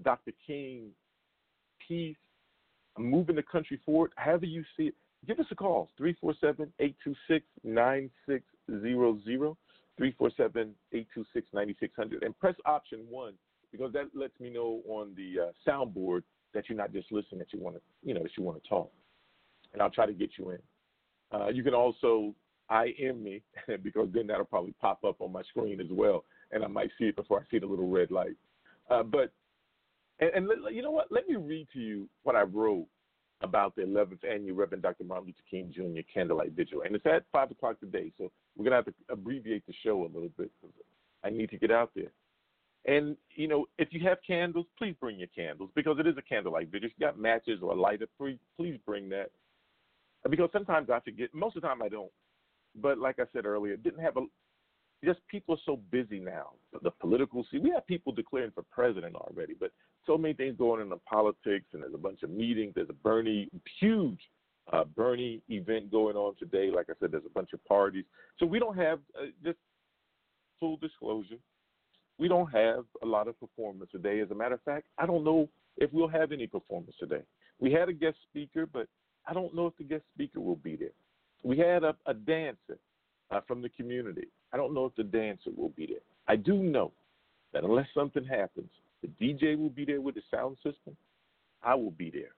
Dr. 0.03 0.33
King, 0.45 0.89
peace, 1.91 2.15
moving 2.97 3.35
the 3.35 3.43
country 3.43 3.79
forward, 3.85 4.11
however 4.15 4.45
you 4.45 4.63
see 4.77 4.83
it, 4.83 4.95
give 5.27 5.39
us 5.39 5.45
a 5.51 5.55
call 5.55 5.89
347 5.97 6.71
826 6.79 7.45
9600. 7.63 9.57
347 9.97 10.73
826 10.93 11.47
9600. 11.53 12.23
And 12.23 12.39
press 12.39 12.55
option 12.65 13.05
one 13.09 13.33
because 13.71 13.91
that 13.93 14.05
lets 14.15 14.39
me 14.39 14.49
know 14.49 14.81
on 14.87 15.13
the 15.15 15.47
uh, 15.47 15.51
soundboard 15.67 16.23
that 16.53 16.69
you're 16.69 16.77
not 16.77 16.93
just 16.93 17.11
listening, 17.11 17.39
that 17.39 17.51
you 17.51 17.59
want 17.59 17.75
to, 17.75 17.81
you 18.03 18.13
know, 18.13 18.23
that 18.23 18.31
you 18.37 18.43
want 18.43 18.61
to 18.61 18.69
talk. 18.69 18.89
And 19.73 19.81
I'll 19.81 19.89
try 19.89 20.05
to 20.05 20.13
get 20.13 20.31
you 20.37 20.51
in. 20.51 20.59
Uh, 21.33 21.47
you 21.49 21.63
can 21.63 21.73
also 21.73 22.33
IM 22.71 23.21
me 23.23 23.41
because 23.83 24.07
then 24.13 24.27
that'll 24.27 24.45
probably 24.45 24.73
pop 24.79 25.03
up 25.03 25.17
on 25.19 25.31
my 25.31 25.43
screen 25.43 25.81
as 25.81 25.87
well, 25.91 26.23
and 26.51 26.63
I 26.63 26.67
might 26.67 26.89
see 26.97 27.05
it 27.05 27.15
before 27.15 27.39
I 27.39 27.51
see 27.51 27.59
the 27.59 27.67
little 27.67 27.89
red 27.89 28.11
light. 28.11 28.35
Uh, 28.89 29.03
but 29.03 29.31
and, 30.21 30.31
and 30.33 30.49
you 30.73 30.81
know 30.81 30.91
what? 30.91 31.11
Let 31.11 31.27
me 31.27 31.35
read 31.35 31.67
to 31.73 31.79
you 31.79 32.07
what 32.23 32.35
I 32.35 32.43
wrote 32.43 32.87
about 33.41 33.75
the 33.75 33.81
11th 33.81 34.23
annual 34.29 34.55
Reverend 34.55 34.83
Dr. 34.83 35.03
Martin 35.03 35.27
Luther 35.27 35.39
King 35.49 35.73
Jr. 35.73 36.01
Candlelight 36.13 36.51
Vigil, 36.51 36.83
and 36.83 36.95
it's 36.95 37.05
at 37.05 37.23
five 37.31 37.49
o'clock 37.51 37.79
today. 37.79 38.11
So 38.17 38.31
we're 38.55 38.65
gonna 38.65 38.77
have 38.77 38.85
to 38.85 38.93
abbreviate 39.09 39.65
the 39.65 39.73
show 39.83 40.01
a 40.03 40.05
little 40.13 40.29
bit 40.37 40.51
because 40.61 40.75
I 41.23 41.29
need 41.29 41.49
to 41.49 41.57
get 41.57 41.71
out 41.71 41.91
there. 41.95 42.11
And 42.85 43.15
you 43.35 43.47
know, 43.47 43.65
if 43.77 43.89
you 43.91 44.07
have 44.07 44.17
candles, 44.25 44.65
please 44.77 44.95
bring 44.99 45.19
your 45.19 45.27
candles 45.35 45.69
because 45.75 45.97
it 45.99 46.07
is 46.07 46.17
a 46.17 46.21
candlelight 46.21 46.69
vigil. 46.71 46.87
If 46.87 46.93
you 46.97 47.05
got 47.05 47.19
matches 47.19 47.59
or 47.61 47.71
a 47.71 47.79
lighter, 47.79 48.07
please 48.17 48.77
bring 48.85 49.09
that. 49.09 49.31
Because 50.29 50.49
sometimes 50.53 50.89
I 50.89 50.99
forget. 50.99 51.33
Most 51.33 51.55
of 51.55 51.63
the 51.63 51.67
time 51.67 51.81
I 51.81 51.89
don't. 51.89 52.11
But 52.75 52.97
like 52.97 53.19
I 53.19 53.23
said 53.33 53.45
earlier, 53.45 53.75
didn't 53.75 54.03
have 54.03 54.17
a. 54.17 54.21
Just 55.03 55.19
people 55.27 55.55
are 55.55 55.61
so 55.65 55.79
busy 55.91 56.19
now. 56.19 56.51
The 56.83 56.91
political 56.91 57.45
see, 57.51 57.57
we 57.57 57.71
have 57.71 57.87
people 57.87 58.11
declaring 58.11 58.51
for 58.51 58.63
president 58.71 59.15
already, 59.15 59.55
but 59.59 59.71
so 60.05 60.17
many 60.17 60.33
things 60.33 60.55
going 60.57 60.81
on 60.81 60.91
in 60.91 60.99
politics, 61.09 61.65
and 61.73 61.81
there's 61.81 61.93
a 61.93 61.97
bunch 61.97 62.23
of 62.23 62.29
meetings. 62.29 62.73
There's 62.75 62.89
a 62.89 62.93
Bernie 62.93 63.49
huge 63.79 64.19
uh, 64.71 64.83
Bernie 64.83 65.41
event 65.49 65.91
going 65.91 66.15
on 66.15 66.35
today. 66.37 66.69
Like 66.69 66.87
I 66.89 66.93
said, 66.99 67.11
there's 67.11 67.25
a 67.25 67.33
bunch 67.33 67.53
of 67.53 67.63
parties. 67.65 68.05
So 68.37 68.45
we 68.45 68.59
don't 68.59 68.77
have 68.77 68.99
uh, 69.19 69.27
just 69.43 69.57
full 70.59 70.77
disclosure 70.77 71.37
we 72.21 72.27
don't 72.27 72.51
have 72.53 72.85
a 73.01 73.05
lot 73.05 73.27
of 73.27 73.37
performance 73.39 73.89
today. 73.91 74.19
As 74.19 74.29
a 74.29 74.35
matter 74.35 74.53
of 74.53 74.61
fact, 74.61 74.85
I 74.99 75.07
don't 75.07 75.23
know 75.23 75.49
if 75.77 75.91
we'll 75.91 76.07
have 76.07 76.31
any 76.31 76.45
performance 76.45 76.95
today. 76.99 77.23
We 77.59 77.71
had 77.71 77.89
a 77.89 77.93
guest 77.93 78.17
speaker, 78.29 78.67
but 78.67 78.87
I 79.27 79.33
don't 79.33 79.55
know 79.55 79.65
if 79.65 79.75
the 79.77 79.83
guest 79.83 80.03
speaker 80.13 80.39
will 80.39 80.57
be 80.57 80.75
there. 80.75 80.93
We 81.43 81.57
had 81.57 81.83
a, 81.83 81.95
a 82.05 82.13
dancer 82.13 82.77
uh, 83.31 83.41
from 83.47 83.63
the 83.63 83.69
community. 83.69 84.27
I 84.53 84.57
don't 84.57 84.73
know 84.73 84.85
if 84.85 84.95
the 84.95 85.03
dancer 85.03 85.51
will 85.55 85.69
be 85.69 85.85
there. 85.85 86.03
I 86.27 86.35
do 86.35 86.55
know 86.55 86.91
that 87.53 87.63
unless 87.63 87.87
something 87.93 88.23
happens, 88.23 88.69
the 89.01 89.07
DJ 89.23 89.57
will 89.57 89.69
be 89.69 89.85
there 89.85 90.01
with 90.01 90.15
the 90.15 90.21
sound 90.29 90.57
system. 90.57 90.95
I 91.63 91.75
will 91.75 91.91
be 91.91 92.09
there. 92.09 92.33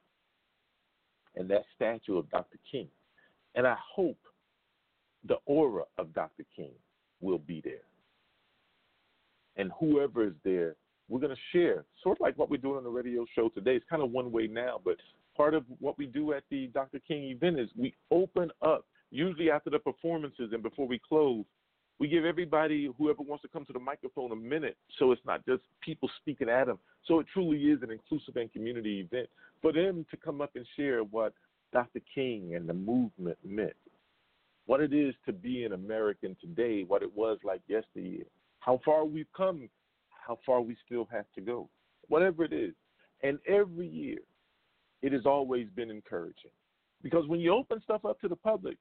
And 1.36 1.50
that 1.50 1.64
statue 1.76 2.18
of 2.18 2.30
Dr. 2.30 2.58
King. 2.70 2.88
And 3.56 3.66
I 3.66 3.76
hope 3.96 4.18
the 5.28 5.38
aura 5.46 5.84
of 5.98 6.14
Dr. 6.14 6.44
King 6.56 6.72
will 7.22 7.40
be 7.40 7.62
there 7.64 7.84
and 9.58 9.72
whoever 9.80 10.26
is 10.26 10.34
there, 10.44 10.76
we're 11.10 11.20
going 11.20 11.36
to 11.36 11.42
share, 11.52 11.86
sort 12.02 12.18
of 12.18 12.22
like 12.22 12.38
what 12.38 12.50
we're 12.50 12.58
doing 12.58 12.78
on 12.78 12.84
the 12.84 12.90
radio 12.90 13.26
show 13.36 13.50
today. 13.50 13.76
It's 13.76 13.86
kind 13.90 14.02
of 14.02 14.12
one 14.12 14.32
way 14.32 14.48
now, 14.48 14.80
but 14.84 14.98
part 15.36 15.54
of 15.54 15.64
what 15.80 15.98
we 15.98 16.06
do 16.06 16.34
at 16.34 16.44
the 16.50 16.68
Dr. 16.68 17.00
King 17.08 17.24
event 17.24 17.60
is 17.60 17.70
we 17.78 17.94
open 18.10 18.52
up, 18.62 18.86
usually 19.12 19.52
after 19.52 19.70
the 19.70 19.80
performances 19.80 20.52
and 20.54 20.64
before 20.64 20.88
we 20.88 21.00
close, 21.08 21.46
we 22.00 22.08
give 22.08 22.26
everybody, 22.26 22.90
whoever 22.98 23.22
wants 23.22 23.44
to 23.44 23.48
come 23.48 23.66
to 23.66 23.74
the 23.74 23.80
microphone, 23.80 24.32
a 24.32 24.36
minute 24.36 24.78
so 24.98 25.12
it's 25.12 25.22
not 25.26 25.46
just 25.46 25.62
people 25.82 26.10
speaking 26.22 26.50
at 26.50 26.68
them. 26.68 26.80
So 27.06 27.20
it 27.20 27.28
truly 27.34 27.58
is 27.58 27.82
an 27.82 27.92
inclusive 27.92 28.36
and 28.36 28.52
community 28.52 29.00
event 29.00 29.30
for 29.62 29.72
them 29.72 30.06
to 30.12 30.18
come 30.18 30.42
up 30.42 30.52
and 30.56 30.66
share 30.76 31.04
what 31.04 31.34
Dr. 31.72 32.02
King 32.14 32.56
and 32.56 32.68
the 32.68 32.74
movement 32.74 33.38
meant, 33.46 33.74
what 34.66 34.82
it 34.82 34.94
is 34.94 35.14
to 35.26 35.34
be 35.34 35.64
an 35.64 35.74
American 35.74 36.36
today, 36.42 36.84
what 36.84 37.04
it 37.04 37.16
was 37.16 37.38
like 37.44 37.62
yesteryear 37.68 38.26
how 38.64 38.80
far 38.86 39.04
we've 39.04 39.32
come, 39.36 39.70
how 40.10 40.40
far 40.46 40.62
we 40.62 40.78
still 40.86 41.08
have 41.12 41.26
to 41.36 41.42
go, 41.42 41.68
whatever 42.08 42.46
it 42.46 42.54
is. 42.54 42.74
And 43.22 43.38
every 43.48 43.88
year, 43.88 44.20
it 45.02 45.12
has 45.12 45.26
always 45.26 45.68
been 45.76 45.90
encouraging. 45.90 46.52
Because 47.02 47.28
when 47.28 47.42
you 47.42 47.54
open 47.54 47.82
stuff 47.84 48.06
up 48.06 48.22
to 48.22 48.30
the 48.30 48.38
public, 48.38 48.78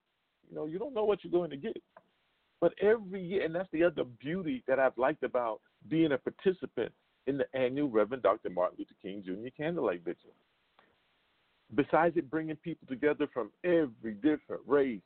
you 0.49 0.55
know, 0.55 0.67
you 0.67 0.79
don't 0.79 0.95
know 0.95 1.05
what 1.05 1.25
you're 1.25 1.33
going 1.33 1.51
to 1.51 1.57
get. 1.57 1.77
But 2.63 2.75
every 2.81 3.21
year, 3.21 3.45
and 3.45 3.53
that's 3.53 3.69
the 3.73 3.83
other 3.83 4.05
beauty 4.21 4.63
that 4.69 4.79
I've 4.79 4.97
liked 4.97 5.25
about 5.25 5.61
being 5.89 6.13
a 6.13 6.19
participant 6.19 6.93
in 7.27 7.37
the 7.37 7.45
annual 7.55 7.91
Reverend 7.91 8.23
Dr. 8.23 8.51
Martin 8.51 8.79
Luther 8.79 8.95
King 9.03 9.21
Jr. 9.27 9.49
Candlelight 9.57 10.05
Vigil. 10.05 10.31
Besides 11.75 12.17
it 12.17 12.31
bringing 12.31 12.55
people 12.55 12.87
together 12.87 13.29
from 13.35 13.51
every 13.65 14.15
different 14.15 14.63
race, 14.65 15.01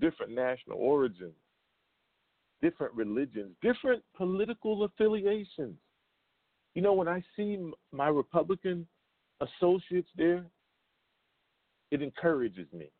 different 0.00 0.32
national 0.32 0.76
origins, 0.78 1.34
different 2.60 2.92
religions, 2.94 3.52
different 3.62 4.02
political 4.16 4.82
affiliations. 4.82 5.76
You 6.74 6.82
know, 6.82 6.94
when 6.94 7.08
I 7.08 7.22
see 7.36 7.58
my 7.92 8.08
Republican 8.08 8.88
associates 9.40 10.10
there, 10.16 10.44
it 11.92 12.02
encourages 12.02 12.66
me. 12.72 12.90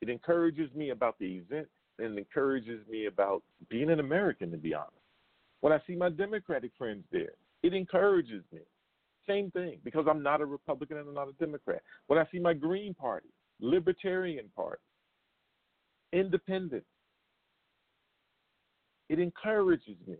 It 0.00 0.08
encourages 0.08 0.74
me 0.74 0.90
about 0.90 1.16
the 1.20 1.26
event 1.26 1.68
and 1.98 2.18
encourages 2.18 2.86
me 2.88 3.06
about 3.06 3.42
being 3.68 3.90
an 3.90 4.00
American, 4.00 4.50
to 4.50 4.56
be 4.56 4.74
honest. 4.74 4.92
When 5.60 5.72
I 5.72 5.80
see 5.86 5.96
my 5.96 6.08
Democratic 6.08 6.70
friends 6.78 7.04
there, 7.10 7.32
it 7.62 7.74
encourages 7.74 8.44
me. 8.52 8.60
Same 9.26 9.50
thing, 9.50 9.78
because 9.84 10.06
I'm 10.08 10.22
not 10.22 10.40
a 10.40 10.46
Republican 10.46 10.98
and 10.98 11.08
I'm 11.08 11.14
not 11.14 11.28
a 11.28 11.32
Democrat. 11.32 11.82
When 12.06 12.18
I 12.18 12.26
see 12.32 12.38
my 12.38 12.54
Green 12.54 12.94
Party, 12.94 13.28
Libertarian 13.60 14.46
Party, 14.54 14.80
Independent, 16.12 16.84
it 19.10 19.18
encourages 19.18 19.96
me 20.06 20.16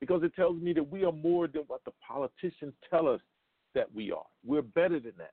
because 0.00 0.22
it 0.22 0.34
tells 0.34 0.60
me 0.60 0.72
that 0.72 0.90
we 0.90 1.04
are 1.04 1.12
more 1.12 1.46
than 1.46 1.62
what 1.66 1.84
the 1.84 1.92
politicians 2.06 2.72
tell 2.88 3.06
us 3.08 3.20
that 3.74 3.92
we 3.94 4.10
are. 4.10 4.26
We're 4.44 4.62
better 4.62 4.98
than 4.98 5.12
that. 5.18 5.32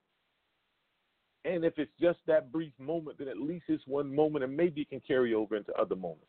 And 1.45 1.63
if 1.63 1.77
it's 1.77 1.91
just 2.01 2.17
that 2.25 2.51
brief 2.51 2.73
moment, 2.79 3.19
then 3.19 3.27
at 3.27 3.37
least 3.37 3.65
it's 3.67 3.83
one 3.85 4.13
moment 4.13 4.43
and 4.43 4.57
maybe 4.57 4.81
it 4.81 4.89
can 4.89 5.01
carry 5.07 5.33
over 5.35 5.55
into 5.55 5.71
other 5.73 5.95
moments. 5.95 6.25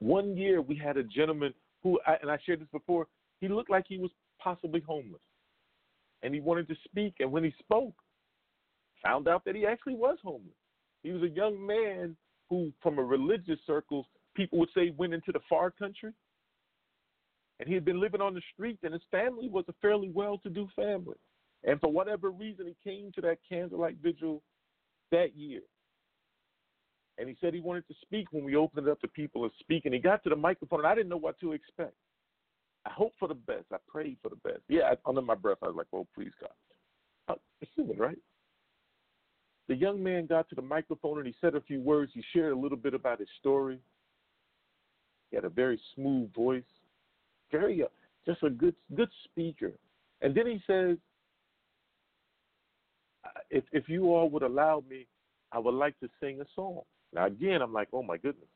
One 0.00 0.36
year 0.36 0.60
we 0.60 0.74
had 0.76 0.96
a 0.96 1.04
gentleman 1.04 1.54
who, 1.82 2.00
and 2.20 2.30
I 2.30 2.38
shared 2.44 2.60
this 2.60 2.68
before, 2.72 3.06
he 3.40 3.48
looked 3.48 3.70
like 3.70 3.84
he 3.88 3.98
was 3.98 4.10
possibly 4.40 4.80
homeless. 4.80 5.22
And 6.22 6.34
he 6.34 6.40
wanted 6.40 6.66
to 6.68 6.74
speak. 6.84 7.14
And 7.20 7.30
when 7.30 7.44
he 7.44 7.54
spoke, 7.60 7.94
found 9.04 9.28
out 9.28 9.44
that 9.44 9.54
he 9.54 9.66
actually 9.66 9.94
was 9.94 10.18
homeless. 10.24 10.56
He 11.02 11.12
was 11.12 11.22
a 11.22 11.28
young 11.28 11.64
man 11.64 12.16
who, 12.50 12.72
from 12.82 12.98
a 12.98 13.02
religious 13.02 13.58
circles, 13.66 14.06
people 14.34 14.58
would 14.58 14.70
say 14.74 14.92
went 14.96 15.14
into 15.14 15.32
the 15.32 15.40
far 15.48 15.70
country. 15.70 16.12
And 17.60 17.68
he 17.68 17.74
had 17.74 17.84
been 17.84 18.00
living 18.00 18.20
on 18.20 18.34
the 18.34 18.42
streets, 18.52 18.80
and 18.82 18.92
his 18.92 19.02
family 19.12 19.48
was 19.48 19.64
a 19.68 19.74
fairly 19.80 20.10
well 20.12 20.38
to 20.38 20.50
do 20.50 20.66
family. 20.74 21.16
And 21.66 21.80
for 21.80 21.90
whatever 21.90 22.30
reason, 22.30 22.66
he 22.66 22.76
came 22.88 23.10
to 23.12 23.20
that 23.22 23.38
candlelight 23.48 23.96
vigil 24.02 24.42
that 25.10 25.36
year. 25.36 25.60
And 27.16 27.28
he 27.28 27.36
said 27.40 27.54
he 27.54 27.60
wanted 27.60 27.86
to 27.88 27.94
speak 28.02 28.26
when 28.32 28.44
we 28.44 28.56
opened 28.56 28.86
it 28.86 28.90
up 28.90 29.00
to 29.00 29.08
people 29.08 29.48
to 29.48 29.54
speak. 29.60 29.84
And 29.84 29.94
he 29.94 30.00
got 30.00 30.22
to 30.24 30.30
the 30.30 30.36
microphone, 30.36 30.80
and 30.80 30.88
I 30.88 30.94
didn't 30.94 31.10
know 31.10 31.16
what 31.16 31.38
to 31.40 31.52
expect. 31.52 31.94
I 32.84 32.90
hope 32.90 33.12
for 33.18 33.28
the 33.28 33.34
best. 33.34 33.66
I 33.72 33.76
prayed 33.88 34.18
for 34.22 34.28
the 34.28 34.36
best. 34.36 34.60
Yeah, 34.68 34.92
under 35.06 35.22
my 35.22 35.34
breath, 35.34 35.58
I 35.62 35.68
was 35.68 35.76
like, 35.76 35.86
oh, 35.92 36.06
please, 36.14 36.32
God. 36.40 36.50
Uh, 37.28 37.34
it's 37.62 37.70
human, 37.74 37.96
right? 37.96 38.18
The 39.68 39.74
young 39.74 40.02
man 40.02 40.26
got 40.26 40.48
to 40.50 40.54
the 40.54 40.62
microphone 40.62 41.18
and 41.18 41.26
he 41.26 41.34
said 41.40 41.54
a 41.54 41.60
few 41.62 41.80
words. 41.80 42.12
He 42.14 42.22
shared 42.34 42.52
a 42.52 42.58
little 42.58 42.76
bit 42.76 42.92
about 42.92 43.20
his 43.20 43.28
story. 43.40 43.78
He 45.30 45.36
had 45.36 45.44
a 45.44 45.50
very 45.50 45.80
smooth 45.94 46.34
voice, 46.34 46.62
very 47.50 47.82
uh, 47.82 47.86
just 48.26 48.42
a 48.42 48.50
good 48.50 48.74
good 48.94 49.08
speaker. 49.24 49.72
And 50.20 50.34
then 50.34 50.46
he 50.46 50.60
says, 50.66 50.98
if 53.50 53.64
if 53.72 53.88
you 53.88 54.06
all 54.06 54.28
would 54.30 54.42
allow 54.42 54.82
me, 54.88 55.06
I 55.52 55.58
would 55.58 55.74
like 55.74 55.98
to 56.00 56.08
sing 56.20 56.40
a 56.40 56.44
song. 56.54 56.80
Now 57.12 57.26
again, 57.26 57.62
I'm 57.62 57.72
like, 57.72 57.88
oh 57.92 58.02
my 58.02 58.16
goodness. 58.16 58.48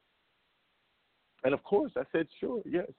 And 1.45 1.55
of 1.55 1.63
course, 1.63 1.93
I 1.97 2.03
said, 2.13 2.27
sure, 2.41 2.63
yes. 2.65 2.91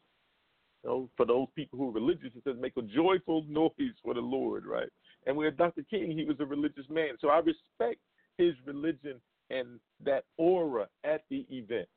You 0.84 0.90
know, 0.90 1.10
for 1.18 1.26
those 1.26 1.48
people 1.56 1.78
who 1.78 1.90
are 1.90 1.94
religious, 1.94 2.32
it 2.36 2.44
says 2.46 2.56
make 2.60 2.78
a 2.78 2.82
joyful 2.82 3.46
noise 3.50 3.96
for 4.04 4.14
the 4.14 4.22
Lord, 4.22 4.66
right? 4.66 4.88
And 5.26 5.36
with 5.36 5.58
Dr. 5.58 5.84
King, 5.90 6.12
he 6.12 6.24
was 6.24 6.38
a 6.40 6.46
religious 6.46 6.86
man, 6.90 7.16
so 7.20 7.28
I 7.28 7.40
respect 7.40 8.00
his 8.38 8.54
religion 8.66 9.20
and 9.50 9.80
that 10.06 10.24
aura 10.38 10.88
at 11.04 11.24
the 11.30 11.46
event. 11.50 11.90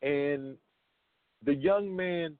And 0.00 0.56
the 1.44 1.54
young 1.54 1.94
man 1.94 2.36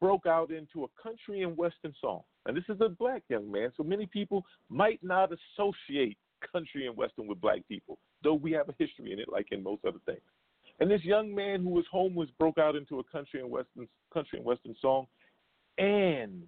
broke 0.00 0.26
out 0.26 0.50
into 0.50 0.84
a 0.84 1.02
country 1.02 1.42
and 1.42 1.56
western 1.56 1.94
song. 2.00 2.22
And 2.46 2.56
this 2.56 2.64
is 2.68 2.80
a 2.80 2.88
black 2.88 3.22
young 3.28 3.50
man, 3.50 3.72
so 3.76 3.82
many 3.82 4.06
people 4.06 4.44
might 4.68 5.02
not 5.02 5.30
associate 5.32 6.18
country 6.52 6.86
and 6.86 6.96
western 6.96 7.26
with 7.26 7.40
black 7.40 7.60
people, 7.68 7.98
though 8.22 8.34
we 8.34 8.52
have 8.52 8.68
a 8.68 8.74
history 8.78 9.12
in 9.12 9.18
it, 9.18 9.28
like 9.30 9.46
in 9.50 9.62
most 9.62 9.84
other 9.86 9.98
things. 10.04 10.20
And 10.80 10.90
this 10.90 11.04
young 11.04 11.34
man 11.34 11.62
who 11.62 11.70
was 11.70 11.84
homeless 11.90 12.28
broke 12.38 12.58
out 12.58 12.76
into 12.76 12.98
a 12.98 13.04
country 13.04 13.40
and 13.40 13.50
western 13.50 13.88
country 14.12 14.38
and 14.38 14.44
western 14.44 14.74
song, 14.82 15.06
and 15.78 16.42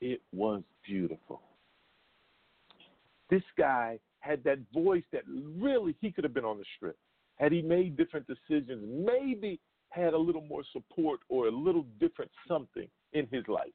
it 0.00 0.20
was 0.32 0.62
beautiful. 0.84 1.42
This 3.28 3.42
guy 3.58 3.98
had 4.20 4.42
that 4.44 4.58
voice 4.72 5.02
that 5.12 5.22
really 5.26 5.94
he 6.00 6.10
could 6.10 6.24
have 6.24 6.34
been 6.34 6.44
on 6.44 6.58
the 6.58 6.64
strip. 6.76 6.96
Had 7.36 7.52
he 7.52 7.62
made 7.62 7.96
different 7.96 8.26
decisions, 8.26 8.82
maybe 9.06 9.60
had 9.90 10.14
a 10.14 10.18
little 10.18 10.42
more 10.42 10.62
support 10.72 11.20
or 11.28 11.48
a 11.48 11.50
little 11.50 11.84
different 12.00 12.30
something 12.48 12.88
in 13.12 13.26
his 13.30 13.46
life. 13.48 13.72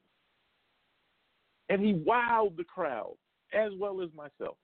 And 1.72 1.82
he 1.82 1.94
wowed 1.94 2.58
the 2.58 2.64
crowd 2.64 3.14
as 3.54 3.72
well 3.78 4.02
as 4.02 4.10
myself. 4.14 4.58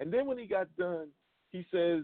And 0.00 0.12
then 0.12 0.26
when 0.26 0.38
he 0.38 0.46
got 0.46 0.66
done, 0.76 1.06
he 1.52 1.64
says, 1.72 2.02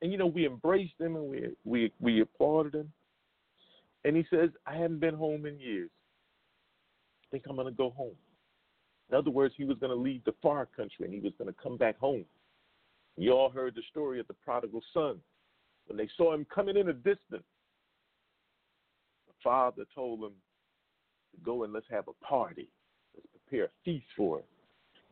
and 0.00 0.12
you 0.12 0.18
know, 0.18 0.26
we 0.26 0.46
embraced 0.46 0.94
him 1.00 1.16
and 1.16 1.28
we 1.28 1.48
we 1.64 1.92
we 1.98 2.20
applauded 2.20 2.76
him. 2.76 2.92
And 4.04 4.16
he 4.16 4.24
says, 4.30 4.50
I 4.68 4.74
haven't 4.76 5.00
been 5.00 5.16
home 5.16 5.46
in 5.46 5.58
years. 5.58 5.90
I 7.24 7.26
think 7.32 7.42
I'm 7.48 7.56
gonna 7.56 7.72
go 7.72 7.90
home. 7.90 8.14
In 9.10 9.16
other 9.16 9.30
words, 9.30 9.54
he 9.56 9.64
was 9.64 9.76
gonna 9.80 9.96
leave 9.96 10.22
the 10.22 10.34
far 10.40 10.66
country 10.66 11.06
and 11.06 11.12
he 11.12 11.18
was 11.18 11.32
gonna 11.38 11.54
come 11.60 11.76
back 11.76 11.98
home. 11.98 12.24
You 13.16 13.32
all 13.32 13.50
heard 13.50 13.74
the 13.74 13.82
story 13.90 14.20
of 14.20 14.28
the 14.28 14.34
prodigal 14.34 14.82
son. 14.94 15.18
When 15.88 15.98
they 15.98 16.08
saw 16.16 16.34
him 16.34 16.46
coming 16.54 16.76
in 16.76 16.88
a 16.88 16.92
distance, 16.92 17.18
the 19.26 19.34
father 19.42 19.82
told 19.92 20.20
him 20.20 20.34
go 21.44 21.64
and 21.64 21.72
let's 21.72 21.86
have 21.90 22.08
a 22.08 22.24
party. 22.24 22.68
Let's 23.14 23.28
prepare 23.30 23.66
a 23.66 23.70
feast 23.84 24.06
for 24.16 24.38
him. 24.38 24.44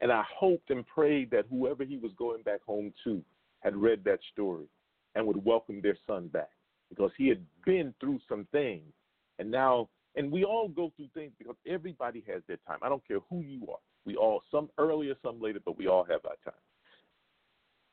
And 0.00 0.12
I 0.12 0.22
hoped 0.38 0.70
and 0.70 0.86
prayed 0.86 1.30
that 1.30 1.46
whoever 1.50 1.84
he 1.84 1.96
was 1.96 2.12
going 2.18 2.42
back 2.42 2.62
home 2.66 2.92
to 3.04 3.22
had 3.60 3.74
read 3.74 4.04
that 4.04 4.20
story 4.32 4.66
and 5.14 5.26
would 5.26 5.42
welcome 5.44 5.80
their 5.80 5.96
son 6.06 6.28
back 6.28 6.50
because 6.90 7.10
he 7.16 7.28
had 7.28 7.40
been 7.64 7.94
through 8.00 8.20
some 8.28 8.46
things. 8.52 8.92
And 9.38 9.50
now, 9.50 9.88
and 10.14 10.30
we 10.30 10.44
all 10.44 10.68
go 10.68 10.92
through 10.96 11.08
things 11.14 11.32
because 11.38 11.56
everybody 11.66 12.22
has 12.28 12.42
their 12.46 12.58
time. 12.66 12.78
I 12.82 12.88
don't 12.88 13.06
care 13.06 13.20
who 13.30 13.40
you 13.40 13.66
are. 13.70 13.78
We 14.04 14.16
all, 14.16 14.42
some 14.50 14.70
earlier, 14.78 15.14
some 15.22 15.40
later, 15.40 15.60
but 15.64 15.78
we 15.78 15.88
all 15.88 16.04
have 16.04 16.20
our 16.24 16.36
time. 16.44 16.60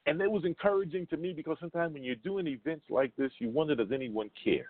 And 0.06 0.22
it 0.22 0.30
was 0.30 0.44
encouraging 0.46 1.08
to 1.08 1.18
me 1.18 1.34
because 1.34 1.58
sometimes 1.60 1.94
when 1.94 2.04
you're 2.04 2.16
doing 2.16 2.46
events 2.48 2.86
like 2.90 3.16
this, 3.16 3.32
you 3.40 3.50
wonder 3.50 3.74
does 3.74 3.92
anyone 3.94 4.30
care? 4.44 4.68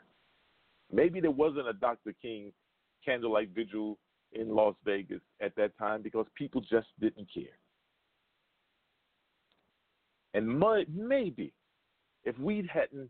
Maybe 0.92 1.20
there 1.20 1.32
wasn't 1.32 1.68
a 1.68 1.74
Dr. 1.74 2.14
King 2.22 2.52
candlelight 3.04 3.50
vigil 3.50 3.98
in 4.34 4.56
Las 4.56 4.76
Vegas 4.86 5.22
at 5.42 5.56
that 5.56 5.78
time 5.78 6.02
because 6.02 6.26
people 6.36 6.62
just 6.62 6.88
didn't 7.00 7.28
care. 7.34 7.58
And 10.34 10.60
maybe 10.90 11.54
if 12.24 12.38
we 12.40 12.68
hadn't 12.72 13.10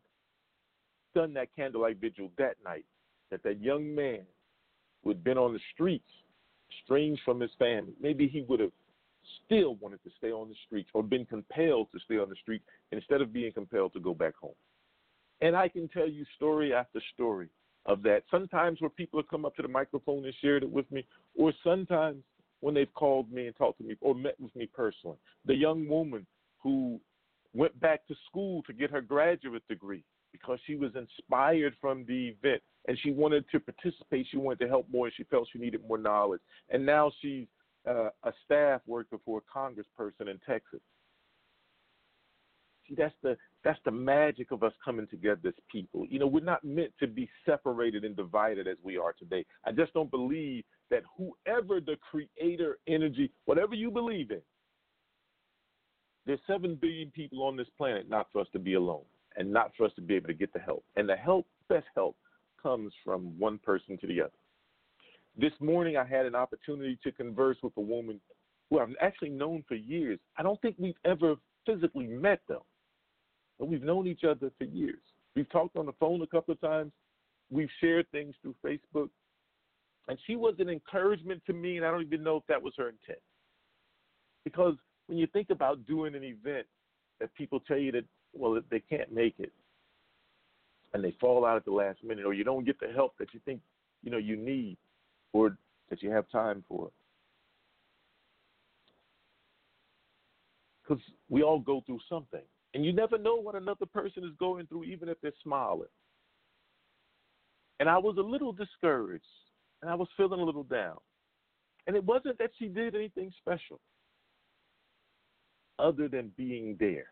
done 1.16 1.34
that 1.36 1.56
candlelight 1.56 1.98
vigil 2.02 2.32
that 2.38 2.56
night, 2.64 2.86
that 3.32 3.44
that 3.44 3.62
young 3.62 3.94
man 3.94 4.22
who 5.04 5.10
had 5.10 5.24
been 5.24 5.38
on 5.38 5.54
the 5.54 5.60
streets, 5.74 6.10
estranged 6.82 7.22
from 7.24 7.40
his 7.40 7.52
family, 7.58 7.94
maybe 8.02 8.28
he 8.28 8.42
would 8.42 8.60
have 8.60 8.72
still 9.46 9.76
wanted 9.76 10.04
to 10.04 10.10
stay 10.18 10.32
on 10.32 10.50
the 10.50 10.56
streets 10.66 10.90
or 10.94 11.04
been 11.04 11.26
compelled 11.26 11.88
to 11.92 12.00
stay 12.00 12.18
on 12.18 12.30
the 12.30 12.36
streets 12.42 12.66
instead 12.92 13.22
of 13.22 13.32
being 13.32 13.52
compelled 13.52 13.94
to 13.94 14.00
go 14.00 14.14
back 14.14 14.36
home. 14.36 14.56
And 15.42 15.56
I 15.56 15.68
can 15.68 15.88
tell 15.88 16.10
you 16.10 16.26
story 16.36 16.74
after 16.74 17.02
story 17.14 17.50
of 17.86 18.04
that. 18.04 18.24
Sometimes 18.32 18.82
where 18.82 18.90
people 18.90 19.20
have 19.20 19.30
come 19.30 19.46
up 19.46 19.56
to 19.56 19.62
the 19.62 19.68
microphone 19.68 20.26
and 20.26 20.34
shared 20.42 20.64
it 20.64 20.72
with 20.72 20.90
me, 20.92 21.06
or 21.36 21.54
sometimes 21.64 22.24
when 22.62 22.74
they've 22.74 22.94
called 22.94 23.32
me 23.32 23.48
and 23.48 23.56
talked 23.58 23.78
to 23.80 23.84
me 23.84 23.96
or 24.00 24.16
met 24.16 24.40
with 24.40 24.56
me 24.56 24.66
personally. 24.74 25.18
The 25.46 25.56
young 25.56 25.88
woman 25.88 26.26
who 26.60 27.00
went 27.54 27.78
back 27.80 28.08
to 28.08 28.16
school 28.30 28.64
to 28.64 28.74
get 28.74 28.90
her 28.90 29.02
graduate 29.02 29.64
degree 29.68 30.04
because 30.32 30.60
she 30.66 30.76
was 30.76 30.92
inspired 30.96 31.76
from 31.82 32.06
the 32.08 32.30
event 32.30 32.62
and 32.88 32.98
she 33.04 33.12
wanted 33.12 33.46
to 33.52 33.60
participate. 33.60 34.28
She 34.32 34.38
wanted 34.38 34.60
to 34.60 34.70
help 34.70 34.88
more 34.92 35.08
and 35.08 35.14
she 35.16 35.24
felt 35.26 35.50
she 35.52 35.60
needed 35.60 35.82
more 35.88 35.98
knowledge. 35.98 36.42
And 36.70 36.86
now 36.86 37.12
she's 37.22 37.48
uh, 37.88 38.10
a 38.24 38.32
staff 38.46 38.82
worker 38.88 39.18
for 39.26 39.42
a 39.42 39.58
congressperson 39.58 40.30
in 40.30 40.40
Texas. 40.48 40.80
See, 42.88 42.96
that's 42.96 43.16
the 43.24 43.38
that's 43.64 43.80
the 43.86 43.92
magic 43.92 44.52
of 44.52 44.64
us 44.64 44.74
coming 44.84 45.08
together 45.08 45.40
as 45.48 45.54
people. 45.72 46.06
You 46.10 46.20
know, 46.20 46.28
we're 46.28 46.44
not 46.44 46.64
meant 46.64 46.92
to 47.00 47.08
be 47.08 47.30
separated 47.46 48.04
and 48.04 48.16
divided 48.16 48.68
as 48.68 48.78
we 48.84 48.98
are 48.98 49.14
today. 49.14 49.46
I 49.66 49.72
just 49.72 49.94
don't 49.94 50.12
believe 50.12 50.66
that 50.90 51.04
whoever 51.18 51.80
the 51.80 51.96
creator 52.12 52.78
energy, 52.88 53.32
whatever 53.46 53.74
you 53.74 53.90
believe 53.90 54.32
in, 54.32 54.42
there's 56.26 56.40
seven 56.46 56.76
billion 56.76 57.10
people 57.12 57.44
on 57.44 57.56
this 57.56 57.68
planet, 57.78 58.10
not 58.10 58.28
for 58.32 58.42
us 58.42 58.48
to 58.54 58.60
be 58.60 58.74
alone 58.74 59.04
and 59.38 59.52
not 59.52 59.72
for 59.76 59.86
us 59.86 59.92
to 59.96 60.02
be 60.02 60.16
able 60.16 60.28
to 60.28 60.34
get 60.34 60.52
the 60.54 60.60
help. 60.60 60.84
And 60.96 61.08
the 61.08 61.16
help, 61.16 61.48
best 61.70 61.88
help, 61.96 62.16
comes 62.62 62.94
from 63.04 63.38
one 63.40 63.58
person 63.60 63.98
to 64.00 64.08
the 64.08 64.22
other. 64.22 64.32
This 65.38 65.54
morning, 65.60 65.98
I 65.98 66.06
had 66.06 66.26
an 66.26 66.36
opportunity 66.36 67.00
to 67.04 67.12
converse 67.12 67.58
with 67.64 67.74
a 67.78 67.82
woman 67.82 68.22
who 68.70 68.80
I've 68.80 68.94
actually 69.02 69.30
known 69.30 69.64
for 69.68 69.76
years. 69.76 70.20
I 70.38 70.44
don't 70.44 70.62
think 70.62 70.76
we've 70.78 70.94
ever 71.04 71.36
physically 71.66 72.08
met, 72.08 72.42
though 72.48 72.66
but 73.60 73.68
we've 73.68 73.84
known 73.84 74.08
each 74.08 74.24
other 74.24 74.52
for 74.58 74.64
years. 74.66 75.02
We've 75.36 75.50
talked 75.50 75.76
on 75.78 75.86
the 75.86 75.94
phone 76.00 76.22
a 76.22 76.28
couple 76.28 76.54
of 76.54 76.62
times. 76.62 76.92
We've 77.50 77.70
shared 77.80 78.10
things 78.12 78.36
through 78.42 78.56
Facebook. 78.66 79.10
And 80.08 80.18
she 80.28 80.36
was 80.36 80.56
an 80.60 80.70
encouragement 80.70 81.42
to 81.48 81.54
me, 81.54 81.78
and 81.78 81.86
I 81.86 81.92
don't 81.92 82.02
even 82.02 82.24
know 82.24 82.38
if 82.38 82.44
that 82.48 82.62
was 82.62 82.74
her 82.78 82.90
intent. 82.90 83.22
Because 84.44 84.76
when 85.08 85.18
you 85.18 85.28
think 85.28 85.50
about 85.50 85.86
doing 85.86 86.16
an 86.16 86.24
event 86.24 86.68
that 87.20 87.34
people 87.36 87.60
tell 87.62 87.78
you 87.78 87.92
that, 87.94 88.06
well, 88.34 88.60
they 88.70 88.80
can't 88.80 89.14
make 89.14 89.36
it, 89.40 89.54
and 90.94 91.04
they 91.04 91.16
fall 91.22 91.46
out 91.46 91.56
at 91.56 91.66
the 91.66 91.72
last 91.72 92.04
minute, 92.04 92.26
or 92.26 92.34
you 92.34 92.44
don't 92.44 92.66
get 92.66 92.80
the 92.80 92.92
help 92.94 93.14
that 93.20 93.34
you 93.34 93.40
think, 93.46 93.62
you 94.04 94.12
know, 94.12 94.18
you 94.18 94.36
need 94.36 94.78
or 95.32 95.58
that 95.90 96.02
you 96.02 96.10
have 96.12 96.30
time 96.30 96.64
for. 96.68 96.90
Because 100.82 101.02
we 101.30 101.44
all 101.44 101.60
go 101.60 101.82
through 101.86 102.00
something. 102.10 102.42
And 102.74 102.84
you 102.84 102.92
never 102.92 103.18
know 103.18 103.36
what 103.36 103.56
another 103.56 103.86
person 103.86 104.24
is 104.24 104.32
going 104.40 104.66
through, 104.68 104.86
even 104.86 105.10
if 105.10 105.18
they're 105.22 105.32
smiling. 105.44 105.90
And 107.80 107.90
I 107.90 107.98
was 107.98 108.18
a 108.18 108.22
little 108.22 108.52
discouraged, 108.52 109.24
and 109.82 109.92
I 109.92 109.96
was 109.96 110.08
feeling 110.18 110.40
a 110.40 110.44
little 110.44 110.64
down. 110.64 110.98
And 111.86 111.96
it 111.96 112.04
wasn't 112.04 112.38
that 112.40 112.52
she 112.58 112.68
did 112.68 112.96
anything 112.96 113.32
special, 113.40 113.80
other 115.80 116.08
than 116.08 116.32
being 116.38 116.78
there. 116.80 117.08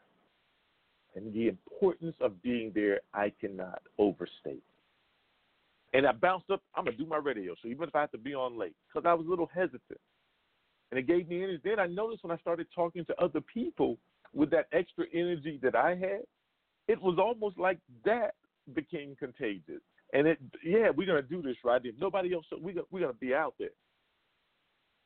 And 1.15 1.33
the 1.33 1.49
importance 1.49 2.15
of 2.21 2.41
being 2.41 2.71
there, 2.73 3.01
I 3.13 3.33
cannot 3.41 3.81
overstate. 3.97 4.63
And 5.93 6.07
I 6.07 6.13
bounced 6.13 6.49
up, 6.49 6.61
I'm 6.73 6.85
going 6.85 6.95
to 6.95 7.03
do 7.03 7.09
my 7.09 7.17
radio, 7.17 7.53
show, 7.61 7.67
even 7.67 7.89
if 7.89 7.95
I 7.95 8.01
have 8.01 8.11
to 8.11 8.17
be 8.17 8.33
on 8.33 8.57
late, 8.57 8.75
because 8.87 9.05
I 9.05 9.13
was 9.13 9.27
a 9.27 9.29
little 9.29 9.49
hesitant. 9.53 9.99
And 10.89 10.97
it 10.97 11.07
gave 11.07 11.27
me 11.27 11.43
energy. 11.43 11.59
Then 11.63 11.79
I 11.79 11.87
noticed 11.87 12.23
when 12.23 12.31
I 12.31 12.37
started 12.37 12.67
talking 12.73 13.03
to 13.05 13.21
other 13.21 13.41
people 13.41 13.97
with 14.33 14.49
that 14.51 14.67
extra 14.71 15.05
energy 15.13 15.59
that 15.61 15.75
I 15.75 15.91
had, 15.91 16.21
it 16.87 17.01
was 17.01 17.17
almost 17.19 17.57
like 17.57 17.79
that 18.05 18.35
became 18.73 19.15
contagious. 19.17 19.81
And 20.13 20.27
it, 20.27 20.39
yeah, 20.63 20.89
we're 20.95 21.07
gonna 21.07 21.21
do 21.21 21.41
this 21.41 21.55
right. 21.63 21.81
If 21.83 21.95
nobody 21.99 22.33
else, 22.33 22.45
gonna, 22.49 22.83
we're 22.91 23.01
gonna 23.01 23.13
be 23.13 23.33
out 23.33 23.55
there. 23.59 23.69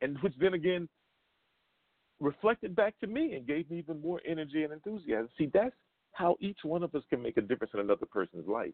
And 0.01 0.17
which 0.21 0.33
then 0.39 0.53
again 0.53 0.89
reflected 2.19 2.75
back 2.75 2.97
to 2.99 3.07
me 3.07 3.33
and 3.33 3.45
gave 3.45 3.69
me 3.69 3.77
even 3.79 4.01
more 4.01 4.21
energy 4.25 4.63
and 4.63 4.73
enthusiasm. 4.73 5.29
See, 5.37 5.49
that's 5.53 5.75
how 6.13 6.37
each 6.39 6.59
one 6.63 6.81
of 6.83 6.95
us 6.95 7.03
can 7.09 7.21
make 7.21 7.37
a 7.37 7.41
difference 7.41 7.73
in 7.73 7.81
another 7.81 8.05
person's 8.05 8.47
life. 8.47 8.73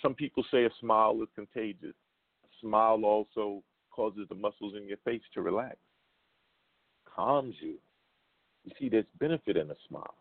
Some 0.00 0.14
people 0.14 0.44
say 0.50 0.64
a 0.64 0.70
smile 0.80 1.18
is 1.22 1.28
contagious. 1.34 1.94
A 2.44 2.48
smile 2.60 3.04
also 3.04 3.62
causes 3.90 4.26
the 4.28 4.34
muscles 4.34 4.74
in 4.76 4.86
your 4.86 4.98
face 5.04 5.22
to 5.34 5.42
relax, 5.42 5.76
calms 7.04 7.56
you, 7.60 7.74
you 8.64 8.72
see, 8.78 8.88
there's 8.88 9.04
benefit 9.18 9.56
in 9.56 9.70
a 9.70 9.74
smile. 9.88 10.14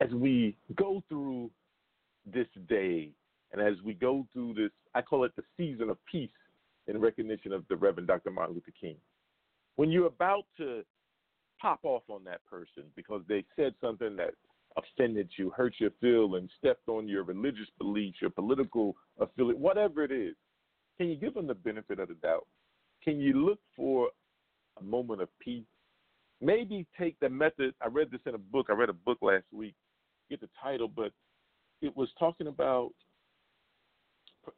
As 0.00 0.10
we 0.10 0.56
go 0.76 1.02
through 1.08 1.50
this 2.26 2.48
day, 2.68 3.10
and 3.52 3.62
as 3.62 3.80
we 3.84 3.94
go 3.94 4.26
through 4.32 4.54
this, 4.54 4.70
I 4.94 5.02
call 5.02 5.24
it 5.24 5.32
the 5.36 5.44
season 5.56 5.88
of 5.88 5.98
peace 6.10 6.30
in 6.86 7.00
recognition 7.00 7.52
of 7.52 7.64
the 7.68 7.76
Reverend 7.76 8.08
Dr. 8.08 8.30
Martin 8.30 8.54
Luther 8.54 8.72
King. 8.78 8.96
When 9.76 9.90
you're 9.90 10.06
about 10.06 10.44
to 10.58 10.82
pop 11.60 11.80
off 11.84 12.02
on 12.08 12.24
that 12.24 12.44
person 12.44 12.84
because 12.96 13.22
they 13.28 13.44
said 13.56 13.74
something 13.80 14.16
that 14.16 14.34
offended 14.76 15.28
you, 15.36 15.50
hurt 15.50 15.74
your 15.78 15.90
feelings, 16.00 16.50
stepped 16.58 16.88
on 16.88 17.08
your 17.08 17.22
religious 17.22 17.68
beliefs, 17.78 18.18
your 18.20 18.30
political 18.30 18.96
affiliate, 19.18 19.58
whatever 19.58 20.02
it 20.02 20.10
is, 20.10 20.34
can 20.98 21.08
you 21.08 21.16
give 21.16 21.34
them 21.34 21.46
the 21.46 21.54
benefit 21.54 21.98
of 21.98 22.08
the 22.08 22.14
doubt? 22.14 22.46
Can 23.02 23.20
you 23.20 23.46
look 23.46 23.58
for 23.76 24.08
a 24.80 24.82
moment 24.82 25.22
of 25.22 25.28
peace? 25.38 25.64
Maybe 26.40 26.86
take 26.98 27.18
the 27.20 27.28
method. 27.28 27.74
I 27.80 27.88
read 27.88 28.10
this 28.10 28.20
in 28.26 28.34
a 28.34 28.38
book. 28.38 28.66
I 28.68 28.72
read 28.72 28.88
a 28.88 28.94
book 28.94 29.18
last 29.22 29.44
week. 29.52 29.74
Get 30.30 30.40
the 30.40 30.48
title, 30.62 30.88
but 30.88 31.12
it 31.80 31.96
was 31.96 32.08
talking 32.18 32.46
about 32.46 32.90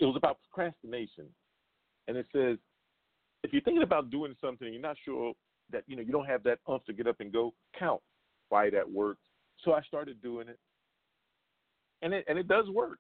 it 0.01 0.05
was 0.05 0.17
about 0.17 0.39
procrastination, 0.51 1.27
and 2.09 2.17
it 2.17 2.27
says 2.33 2.59
if 3.43 3.53
you're 3.53 3.63
thinking 3.63 3.83
about 3.83 4.11
doing 4.11 4.35
something, 4.41 4.67
and 4.67 4.75
you're 4.75 4.83
not 4.83 4.97
sure 5.05 5.33
that 5.71 5.85
you 5.87 5.97
know 5.97 6.03
you 6.03 6.13
don't 6.13 6.27
have 6.27 6.43
that 6.45 6.59
umph 6.69 6.85
to 6.87 6.93
get 6.93 7.07
up 7.07 7.17
and 7.21 7.33
go. 7.33 7.53
Count 7.79 8.01
why 8.49 8.71
that 8.71 8.91
works. 8.91 9.23
So 9.65 9.73
I 9.73 9.83
started 9.83 10.23
doing 10.23 10.49
it, 10.49 10.59
and 12.03 12.13
it 12.15 12.25
and 12.29 12.39
it 12.39 12.49
does 12.49 12.69
work. 12.71 12.99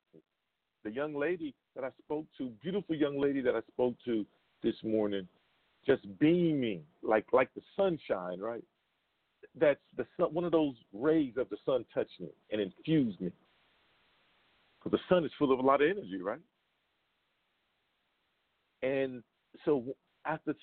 The 0.85 0.91
young 0.91 1.15
lady 1.15 1.55
that 1.75 1.85
I 1.85 1.91
spoke 2.03 2.27
to, 2.39 2.51
beautiful 2.62 2.95
young 2.95 3.21
lady 3.21 3.41
that 3.41 3.57
I 3.57 3.61
spoke 3.73 3.95
to 4.05 4.25
this 4.62 4.77
morning, 4.85 5.27
just 5.87 6.03
beaming 6.18 6.83
like 7.03 7.27
like 7.33 7.53
the 7.55 7.62
sunshine, 7.77 8.40
right? 8.40 8.64
That's 9.59 9.81
the 9.96 10.07
sun, 10.18 10.35
one 10.35 10.44
of 10.44 10.53
those 10.53 10.75
rays 10.92 11.35
of 11.37 11.49
the 11.49 11.57
sun 11.64 11.85
touched 11.94 12.20
me 12.20 12.29
and 12.51 12.61
infused 12.61 13.20
me. 13.20 13.31
Because 14.79 14.99
the 14.99 15.14
sun 15.14 15.25
is 15.25 15.31
full 15.38 15.53
of 15.53 15.59
a 15.59 15.62
lot 15.62 15.81
of 15.81 15.88
energy, 15.88 16.20
right? 16.20 16.40
And 18.83 19.22
so 19.64 19.85
after 20.27 20.55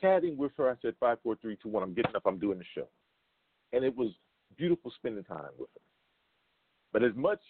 chatting 0.00 0.36
with 0.36 0.52
her, 0.56 0.70
I 0.70 0.74
said, 0.80 0.94
five, 0.98 1.18
four, 1.22 1.36
three, 1.36 1.58
two, 1.62 1.68
one, 1.68 1.82
I'm 1.82 1.94
getting 1.94 2.16
up, 2.16 2.22
I'm 2.24 2.38
doing 2.38 2.58
the 2.58 2.64
show. 2.74 2.88
And 3.72 3.84
it 3.84 3.94
was 3.94 4.10
beautiful 4.56 4.90
spending 4.96 5.24
time 5.24 5.50
with 5.58 5.68
her. 5.74 5.80
But 6.92 7.04
as 7.04 7.12
much 7.14 7.40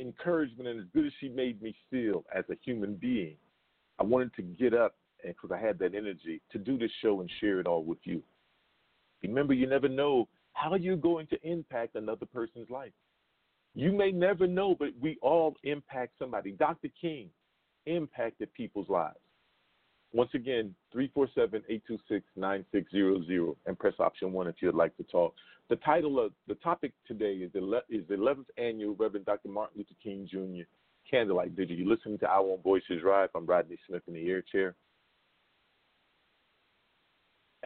encouragement 0.00 0.68
and 0.68 0.80
as 0.80 0.86
good 0.94 1.06
as 1.06 1.12
she 1.20 1.28
made 1.28 1.60
me 1.62 1.74
feel 1.90 2.24
as 2.34 2.44
a 2.50 2.56
human 2.64 2.94
being, 2.94 3.36
I 3.98 4.02
wanted 4.02 4.34
to 4.36 4.42
get 4.42 4.72
up 4.74 4.94
because 5.24 5.50
I 5.52 5.58
had 5.58 5.78
that 5.78 5.94
energy 5.94 6.40
to 6.52 6.58
do 6.58 6.78
this 6.78 6.90
show 7.02 7.20
and 7.20 7.30
share 7.40 7.60
it 7.60 7.66
all 7.66 7.84
with 7.84 7.98
you. 8.04 8.22
Remember, 9.22 9.54
you 9.54 9.66
never 9.66 9.88
know 9.88 10.28
how 10.52 10.74
you're 10.74 10.96
going 10.96 11.26
to 11.28 11.38
impact 11.42 11.94
another 11.94 12.26
person's 12.26 12.68
life. 12.70 12.92
You 13.74 13.92
may 13.92 14.10
never 14.10 14.46
know, 14.46 14.74
but 14.78 14.90
we 15.00 15.16
all 15.22 15.56
impact 15.62 16.12
somebody. 16.18 16.52
Dr. 16.52 16.88
King 17.00 17.30
impacted 17.86 18.52
people's 18.54 18.88
lives. 18.88 19.16
Once 20.12 20.30
again, 20.34 20.74
347-826-9600 20.94 23.56
and 23.66 23.78
press 23.78 23.94
option 24.00 24.32
1 24.32 24.48
if 24.48 24.56
you'd 24.60 24.74
like 24.74 24.96
to 24.96 25.04
talk. 25.04 25.32
The 25.68 25.76
title 25.76 26.18
of 26.18 26.32
the 26.48 26.56
topic 26.56 26.92
today 27.06 27.34
is 27.34 27.52
the, 27.52 27.80
is 27.88 28.02
the 28.08 28.16
11th 28.16 28.46
annual 28.58 28.96
Reverend 28.96 29.26
Dr. 29.26 29.48
Martin 29.48 29.78
Luther 29.78 29.94
King 30.02 30.26
Jr. 30.28 30.64
Candlelight 31.08 31.52
Vigil. 31.52 31.76
You're 31.76 31.86
listening 31.86 32.18
to 32.18 32.26
Our 32.26 32.40
Own 32.40 32.58
Voices 32.62 33.04
Rise. 33.04 33.28
I'm 33.36 33.46
Rodney 33.46 33.78
Smith 33.86 34.02
in 34.08 34.14
the 34.14 34.28
air 34.28 34.42
chair. 34.42 34.74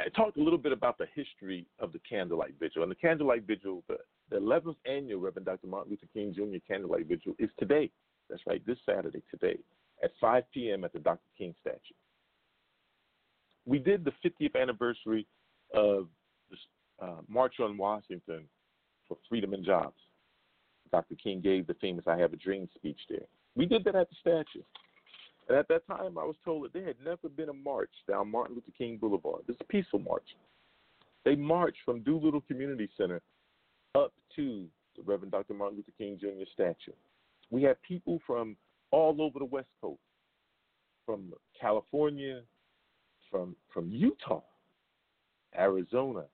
I 0.05 0.09
talked 0.11 0.37
a 0.37 0.43
little 0.43 0.59
bit 0.59 0.73
about 0.73 0.99
the 0.99 1.07
history 1.14 1.67
of 1.79 1.93
the 1.93 2.01
Candlelight 2.09 2.55
Vigil. 2.61 2.83
And 2.83 2.90
the 2.90 2.97
Candlelight 2.97 3.45
Vigil, 3.47 3.83
the, 3.88 3.97
the 4.31 4.37
11th 4.37 4.77
annual 4.87 5.21
Reverend 5.21 5.47
Dr. 5.47 5.67
Martin 5.67 5.90
Luther 5.90 6.07
King 6.12 6.35
Jr. 6.35 6.59
Candlelight 6.67 7.07
Vigil 7.07 7.35
is 7.38 7.51
today. 7.59 7.90
That's 8.29 8.43
right, 8.47 8.64
this 8.67 8.79
Saturday, 8.85 9.23
today, 9.31 9.59
at 10.03 10.11
5 10.21 10.45
p.m. 10.53 10.85
at 10.85 10.93
the 10.93 10.99
Dr. 10.99 11.29
King 11.38 11.55
statue 11.61 11.95
we 13.67 13.79
did 13.79 14.05
the 14.05 14.12
50th 14.25 14.61
anniversary 14.61 15.27
of 15.75 16.09
the 16.51 17.05
uh, 17.05 17.21
March 17.29 17.55
on 17.61 17.77
Washington 17.77 18.45
for 19.09 19.17
Freedom 19.29 19.55
and 19.55 19.64
Jobs. 19.64 19.97
Dr. 20.93 21.14
King 21.17 21.40
gave 21.40 21.67
the 21.67 21.75
famous 21.75 22.05
I 22.07 22.17
Have 22.19 22.33
a 22.33 22.37
Dream 22.37 22.69
speech 22.75 23.01
there. 23.09 23.27
We 23.57 23.67
did 23.67 23.85
that 23.85 23.95
at 23.95 24.09
the 24.11 24.17
statue. 24.21 24.62
And 25.48 25.59
at 25.59 25.68
that 25.68 25.87
time, 25.87 26.16
I 26.18 26.24
was 26.24 26.37
told 26.44 26.64
that 26.64 26.72
there 26.72 26.85
had 26.87 26.96
never 27.04 27.28
been 27.28 27.50
a 27.50 27.54
march 27.54 27.90
down 28.09 28.30
Martin 28.30 28.54
Luther 28.54 28.72
King 28.76 28.96
Boulevard. 28.96 29.42
This 29.46 29.54
is 29.57 29.61
a 29.61 29.72
peaceful 29.72 29.98
march. 29.98 30.37
They 31.24 31.35
marched 31.35 31.78
from 31.85 32.00
Doolittle 32.00 32.42
Community 32.42 32.88
Center 32.96 33.20
up 33.94 34.12
to 34.37 34.66
the 34.96 35.02
Reverend 35.02 35.33
Dr. 35.33 35.54
Martin 35.54 35.76
Luther 35.76 35.92
King 35.98 36.18
Jr. 36.18 36.44
statue. 36.52 36.92
We 37.50 37.62
had 37.62 37.80
people 37.83 38.20
from 38.26 38.57
all 38.90 39.20
over 39.20 39.38
the 39.38 39.44
West 39.44 39.68
Coast, 39.80 40.00
from 41.04 41.33
California, 41.61 42.42
from 43.30 43.57
from 43.72 43.90
Utah, 43.90 44.42
Arizona, 45.59 46.24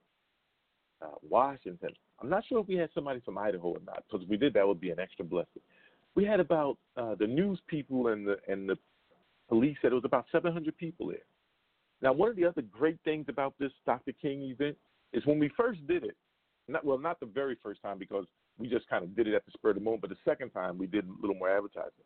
uh, 1.03 1.07
Washington. 1.29 1.91
I'm 2.21 2.29
not 2.29 2.45
sure 2.49 2.61
if 2.61 2.69
we 2.69 2.77
had 2.77 2.91
somebody 2.95 3.21
from 3.21 3.39
Idaho 3.39 3.69
or 3.69 3.81
not, 3.87 4.05
because 4.11 4.27
we 4.29 4.37
did, 4.37 4.53
that 4.55 4.67
would 4.67 4.81
be 4.81 4.91
an 4.91 5.01
extra 5.01 5.25
blessing. 5.25 5.63
We 6.15 6.25
had 6.25 6.39
about 6.39 6.77
uh, 6.97 7.15
the 7.15 7.27
news 7.27 7.59
people 7.67 8.09
and 8.09 8.27
the 8.27 8.37
and 8.49 8.69
the 8.69 8.77
police 9.51 9.77
said 9.83 9.91
it 9.91 9.97
was 9.97 10.05
about 10.05 10.27
700 10.33 10.77
people 10.79 11.09
there. 11.09 11.19
Now, 12.01 12.13
one 12.13 12.31
of 12.31 12.37
the 12.37 12.47
other 12.47 12.63
great 12.63 12.99
things 13.05 13.27
about 13.29 13.55
this 13.59 13.73
Dr. 13.85 14.13
King 14.13 14.43
event 14.43 14.77
is 15.13 15.27
when 15.27 15.39
we 15.39 15.51
first 15.57 15.87
did 15.87 16.05
it. 16.05 16.17
Not 16.69 16.85
well, 16.85 16.99
not 16.99 17.19
the 17.19 17.27
very 17.27 17.57
first 17.63 17.83
time 17.83 17.99
because 17.99 18.27
we 18.57 18.69
just 18.69 18.89
kind 18.89 19.03
of 19.03 19.17
did 19.17 19.27
it 19.27 19.35
at 19.35 19.45
the 19.45 19.51
spur 19.53 19.71
of 19.71 19.75
the 19.75 19.81
moment, 19.81 20.03
but 20.03 20.11
the 20.11 20.17
second 20.25 20.51
time 20.51 20.79
we 20.79 20.87
did 20.87 21.05
a 21.05 21.21
little 21.21 21.37
more 21.37 21.51
advertising, 21.51 22.05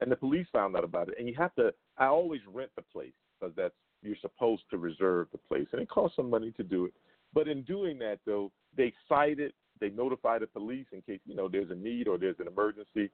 and 0.00 0.12
the 0.12 0.16
police 0.16 0.46
found 0.52 0.76
out 0.76 0.84
about 0.84 1.08
it. 1.08 1.14
And 1.18 1.26
you 1.26 1.34
have 1.38 1.54
to. 1.54 1.72
I 1.96 2.06
always 2.06 2.42
rent 2.52 2.70
the 2.76 2.82
place 2.82 3.14
because 3.40 3.54
that's 3.56 3.74
you're 4.02 4.16
supposed 4.20 4.64
to 4.70 4.76
reserve 4.76 5.28
the 5.32 5.38
place, 5.38 5.66
and 5.72 5.80
it 5.80 5.88
costs 5.88 6.16
some 6.16 6.28
money 6.28 6.52
to 6.58 6.62
do 6.62 6.84
it. 6.84 6.92
But 7.32 7.48
in 7.48 7.62
doing 7.62 7.98
that, 8.00 8.18
though, 8.26 8.52
they 8.76 8.92
cited, 9.08 9.54
they 9.80 9.88
notify 9.88 10.38
the 10.38 10.46
police 10.46 10.86
in 10.92 11.00
case 11.02 11.20
you 11.24 11.34
know 11.34 11.48
there's 11.48 11.70
a 11.70 11.74
need 11.74 12.06
or 12.06 12.18
there's 12.18 12.38
an 12.38 12.48
emergency. 12.48 13.10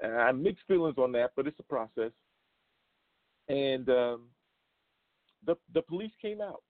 And 0.00 0.16
I 0.16 0.26
have 0.26 0.36
mixed 0.36 0.66
feelings 0.66 0.96
on 0.98 1.12
that, 1.12 1.32
but 1.36 1.46
it's 1.46 1.60
a 1.60 1.62
process. 1.62 2.10
And 3.48 3.88
um, 3.88 4.22
the 5.44 5.56
the 5.74 5.82
police 5.82 6.12
came 6.20 6.40
out. 6.40 6.62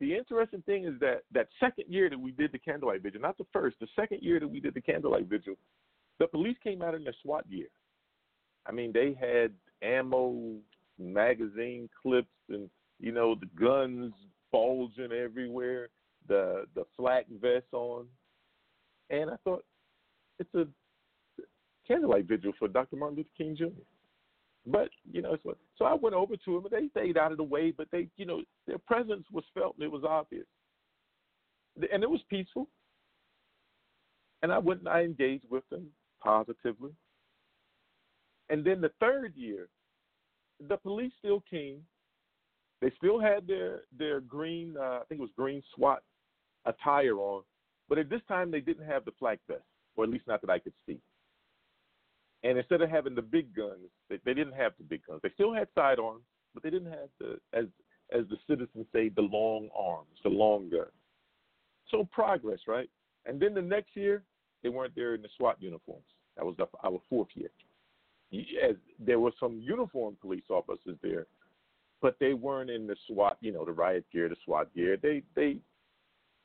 The 0.00 0.14
interesting 0.14 0.62
thing 0.62 0.84
is 0.84 0.94
that 1.00 1.22
that 1.32 1.48
second 1.58 1.86
year 1.88 2.08
that 2.08 2.18
we 2.18 2.30
did 2.30 2.52
the 2.52 2.58
candlelight 2.58 3.02
vigil, 3.02 3.20
not 3.20 3.36
the 3.38 3.46
first, 3.52 3.76
the 3.80 3.88
second 3.96 4.22
year 4.22 4.38
that 4.38 4.48
we 4.48 4.60
did 4.60 4.74
the 4.74 4.80
candlelight 4.80 5.26
vigil, 5.26 5.54
the 6.18 6.26
police 6.26 6.56
came 6.62 6.82
out 6.82 6.94
in 6.94 7.04
their 7.04 7.14
SWAT 7.22 7.48
gear. 7.50 7.68
I 8.66 8.72
mean, 8.72 8.92
they 8.92 9.16
had 9.18 9.52
ammo, 9.82 10.56
magazine 10.98 11.88
clips, 12.00 12.28
and 12.48 12.68
you 13.00 13.12
know, 13.12 13.34
the 13.34 13.48
guns 13.60 14.12
bulging 14.52 15.12
everywhere, 15.12 15.88
the 16.28 16.64
the 16.74 16.84
flak 16.96 17.26
vest 17.40 17.66
on, 17.72 18.06
and 19.10 19.30
I 19.30 19.36
thought 19.44 19.64
it's 20.38 20.54
a 20.54 20.66
candlelight 21.86 22.26
vigil 22.26 22.52
for 22.58 22.68
Dr. 22.68 22.96
Martin 22.96 23.16
Luther 23.16 23.30
King 23.36 23.56
Jr. 23.56 23.82
But 24.70 24.90
you 25.10 25.22
know, 25.22 25.36
so, 25.42 25.56
so 25.76 25.84
I 25.84 25.94
went 25.94 26.14
over 26.14 26.36
to 26.36 26.54
them, 26.54 26.66
and 26.66 26.72
they 26.72 26.88
stayed 26.90 27.16
out 27.16 27.32
of 27.32 27.38
the 27.38 27.44
way, 27.44 27.70
but 27.70 27.88
they, 27.90 28.08
you 28.16 28.26
know, 28.26 28.42
their 28.66 28.78
presence 28.78 29.24
was 29.32 29.44
felt, 29.54 29.74
and 29.76 29.84
it 29.84 29.90
was 29.90 30.04
obvious, 30.04 30.46
and 31.92 32.02
it 32.02 32.10
was 32.10 32.20
peaceful. 32.28 32.68
And 34.42 34.52
I 34.52 34.58
went 34.58 34.80
and 34.80 34.88
I 34.88 35.02
engaged 35.02 35.46
with 35.50 35.68
them 35.68 35.86
positively. 36.22 36.92
And 38.50 38.64
then 38.64 38.80
the 38.80 38.92
third 39.00 39.34
year, 39.34 39.68
the 40.68 40.76
police 40.76 41.12
still 41.18 41.42
came 41.50 41.82
they 42.80 42.92
still 42.96 43.18
had 43.18 43.46
their 43.46 43.82
their 43.96 44.20
green, 44.20 44.76
uh, 44.78 45.00
I 45.00 45.02
think 45.08 45.20
it 45.20 45.22
was 45.22 45.30
green 45.36 45.62
SWAT 45.74 46.02
attire 46.64 47.16
on, 47.16 47.42
but 47.88 47.98
at 47.98 48.08
this 48.08 48.20
time 48.28 48.50
they 48.50 48.60
didn't 48.60 48.86
have 48.86 49.04
the 49.04 49.12
flak 49.18 49.38
vest, 49.48 49.62
or 49.96 50.04
at 50.04 50.10
least 50.10 50.26
not 50.26 50.40
that 50.42 50.50
I 50.50 50.58
could 50.58 50.74
see. 50.86 50.98
And 52.44 52.56
instead 52.56 52.82
of 52.82 52.90
having 52.90 53.14
the 53.14 53.22
big 53.22 53.54
guns, 53.54 53.90
they, 54.08 54.18
they 54.24 54.34
didn't 54.34 54.54
have 54.54 54.72
the 54.78 54.84
big 54.84 55.02
guns. 55.06 55.20
They 55.22 55.30
still 55.34 55.52
had 55.52 55.68
sidearms, 55.74 56.22
but 56.54 56.62
they 56.62 56.70
didn't 56.70 56.92
have 56.92 57.08
the 57.18 57.38
as 57.52 57.66
as 58.12 58.24
the 58.30 58.36
citizens 58.48 58.86
say 58.92 59.08
the 59.08 59.22
long 59.22 59.68
arms, 59.76 60.08
the 60.22 60.30
long 60.30 60.70
gun. 60.70 60.86
So 61.90 62.08
progress, 62.10 62.60
right? 62.66 62.88
And 63.26 63.40
then 63.40 63.54
the 63.54 63.62
next 63.62 63.96
year 63.96 64.22
they 64.62 64.68
weren't 64.68 64.94
there 64.94 65.14
in 65.14 65.22
the 65.22 65.28
SWAT 65.36 65.56
uniforms. 65.60 66.04
That 66.36 66.44
was 66.44 66.54
the, 66.56 66.66
our 66.84 67.00
fourth 67.08 67.28
year. 67.34 67.50
As 68.62 68.76
there 68.98 69.20
were 69.20 69.32
some 69.40 69.60
uniformed 69.60 70.20
police 70.20 70.44
officers 70.50 70.96
there, 71.02 71.26
but 72.00 72.16
they 72.20 72.34
weren't 72.34 72.70
in 72.70 72.86
the 72.86 72.96
SWAT, 73.06 73.38
you 73.40 73.52
know, 73.52 73.64
the 73.64 73.72
riot 73.72 74.04
gear, 74.12 74.28
the 74.28 74.36
SWAT 74.44 74.72
gear. 74.74 74.96
They 75.02 75.22
they 75.34 75.58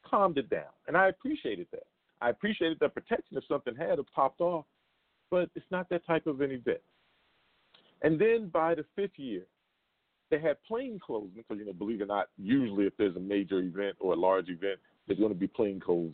calmed 0.09 0.37
it 0.37 0.49
down, 0.49 0.71
and 0.87 0.97
I 0.97 1.09
appreciated 1.09 1.67
that. 1.71 1.85
I 2.21 2.29
appreciated 2.29 2.77
the 2.79 2.89
protection 2.89 3.37
if 3.37 3.43
something 3.47 3.75
had 3.75 3.99
popped 4.15 4.39
off, 4.39 4.65
but 5.33 5.49
it's 5.55 5.65
not 5.71 5.89
that 5.89 6.05
type 6.05 6.27
of 6.27 6.41
an 6.41 6.51
event. 6.51 6.77
And 8.03 8.21
then 8.21 8.51
by 8.53 8.75
the 8.75 8.85
fifth 8.95 9.17
year, 9.17 9.47
they 10.29 10.39
had 10.39 10.57
plain 10.67 10.99
clothes 11.03 11.31
because 11.35 11.57
you 11.57 11.65
know, 11.65 11.73
believe 11.73 12.01
it 12.01 12.03
or 12.03 12.05
not, 12.05 12.27
usually 12.37 12.85
if 12.85 12.93
there's 12.99 13.15
a 13.15 13.19
major 13.19 13.57
event 13.57 13.95
or 13.99 14.13
a 14.13 14.15
large 14.15 14.49
event, 14.49 14.79
there's 15.07 15.17
going 15.17 15.33
to 15.33 15.37
be 15.37 15.47
plain 15.47 15.79
clothes 15.79 16.13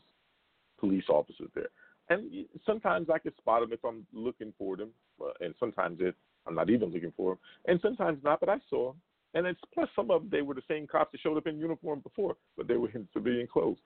police 0.80 1.04
officers 1.10 1.50
there. 1.54 1.68
and 2.10 2.46
sometimes 2.66 3.10
I 3.14 3.20
can 3.20 3.36
spot 3.36 3.60
them 3.60 3.74
if 3.74 3.84
I'm 3.84 4.08
looking 4.14 4.54
for 4.58 4.78
them, 4.78 4.92
uh, 5.22 5.32
and 5.42 5.54
sometimes 5.60 5.98
it, 6.00 6.16
I'm 6.48 6.56
not 6.56 6.70
even 6.70 6.90
looking 6.90 7.12
for 7.18 7.32
them, 7.32 7.40
and 7.66 7.78
sometimes 7.82 8.24
not. 8.24 8.40
But 8.40 8.48
I 8.48 8.60
saw 8.70 8.94
them, 8.94 9.02
and 9.34 9.46
it's 9.46 9.60
plus 9.74 9.90
some 9.98 10.12
of 10.12 10.22
them 10.22 10.30
they 10.32 10.44
were 10.44 10.56
the 10.56 10.62
same 10.70 10.88
cops 10.88 11.12
that 11.12 11.20
showed 11.20 11.36
up 11.36 11.46
in 11.46 11.60
uniform 11.60 12.00
before, 12.00 12.38
but 12.56 12.70
they 12.70 12.78
were 12.78 12.90
in 12.92 13.06
civilian 13.12 13.48
clothes, 13.52 13.80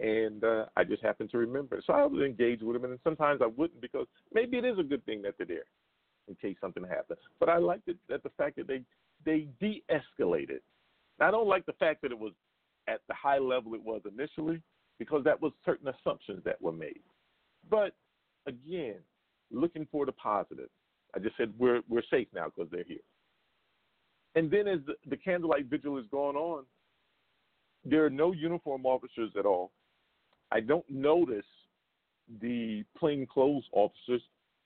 and 0.00 0.44
uh, 0.44 0.66
I 0.76 0.84
just 0.84 1.02
happened 1.02 1.30
to 1.30 1.38
remember. 1.38 1.82
So 1.86 1.92
I 1.92 2.04
would 2.04 2.22
engage 2.22 2.60
with 2.62 2.80
them, 2.80 2.90
and 2.90 3.00
sometimes 3.02 3.40
I 3.42 3.46
wouldn't 3.46 3.80
because 3.80 4.06
maybe 4.32 4.58
it 4.58 4.64
is 4.64 4.78
a 4.78 4.82
good 4.82 5.04
thing 5.06 5.22
that 5.22 5.34
they're 5.38 5.46
there 5.46 5.64
in 6.28 6.34
case 6.34 6.56
something 6.60 6.84
happens. 6.84 7.18
But 7.40 7.48
I 7.48 7.58
liked 7.58 7.88
it 7.88 7.96
that 8.08 8.22
the 8.22 8.30
fact 8.36 8.56
that 8.56 8.66
they 8.66 8.82
they 9.24 9.48
de-escalated. 9.60 10.60
I 11.20 11.30
don't 11.30 11.48
like 11.48 11.64
the 11.64 11.72
fact 11.74 12.02
that 12.02 12.12
it 12.12 12.18
was 12.18 12.32
at 12.88 13.00
the 13.08 13.14
high 13.14 13.38
level 13.38 13.74
it 13.74 13.82
was 13.82 14.02
initially 14.10 14.60
because 14.98 15.24
that 15.24 15.40
was 15.40 15.52
certain 15.64 15.88
assumptions 15.88 16.42
that 16.44 16.60
were 16.60 16.72
made. 16.72 17.00
But 17.70 17.94
again, 18.46 18.96
looking 19.50 19.86
for 19.90 20.06
the 20.06 20.12
positive. 20.12 20.68
I 21.14 21.18
just 21.18 21.36
said 21.36 21.52
we're 21.58 21.80
we're 21.88 22.02
safe 22.10 22.28
now 22.34 22.46
because 22.54 22.70
they're 22.70 22.84
here. 22.86 22.98
And 24.34 24.50
then 24.50 24.68
as 24.68 24.80
the, 24.86 24.94
the 25.08 25.16
candlelight 25.16 25.66
vigil 25.66 25.96
is 25.96 26.04
going 26.10 26.36
on, 26.36 26.64
there 27.84 28.04
are 28.04 28.10
no 28.10 28.32
uniform 28.32 28.84
officers 28.84 29.30
at 29.38 29.46
all. 29.46 29.72
I 30.52 30.60
don't 30.60 30.88
notice 30.88 31.44
the 32.40 32.84
plainclothes 32.98 33.64
officers 33.72 34.22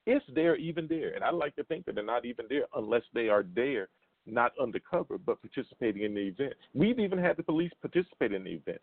if 0.07 0.23
they're 0.35 0.57
even 0.57 0.87
there. 0.87 1.15
And 1.15 1.23
I 1.25 1.31
like 1.31 1.55
to 1.57 1.65
think 1.65 1.87
that 1.87 1.95
they're 1.95 2.05
not 2.05 2.25
even 2.25 2.47
there 2.49 2.65
unless 2.75 3.03
they 3.15 3.29
are 3.29 3.45
there, 3.55 3.89
not 4.27 4.53
undercover, 4.61 5.19
but 5.19 5.41
participating 5.41 6.03
in 6.03 6.15
the 6.15 6.21
event. 6.21 6.55
We've 6.75 6.99
even 6.99 7.19
had 7.19 7.37
the 7.37 7.43
police 7.43 7.73
participate 7.81 8.33
in 8.33 8.45
the 8.45 8.51
event. 8.51 8.81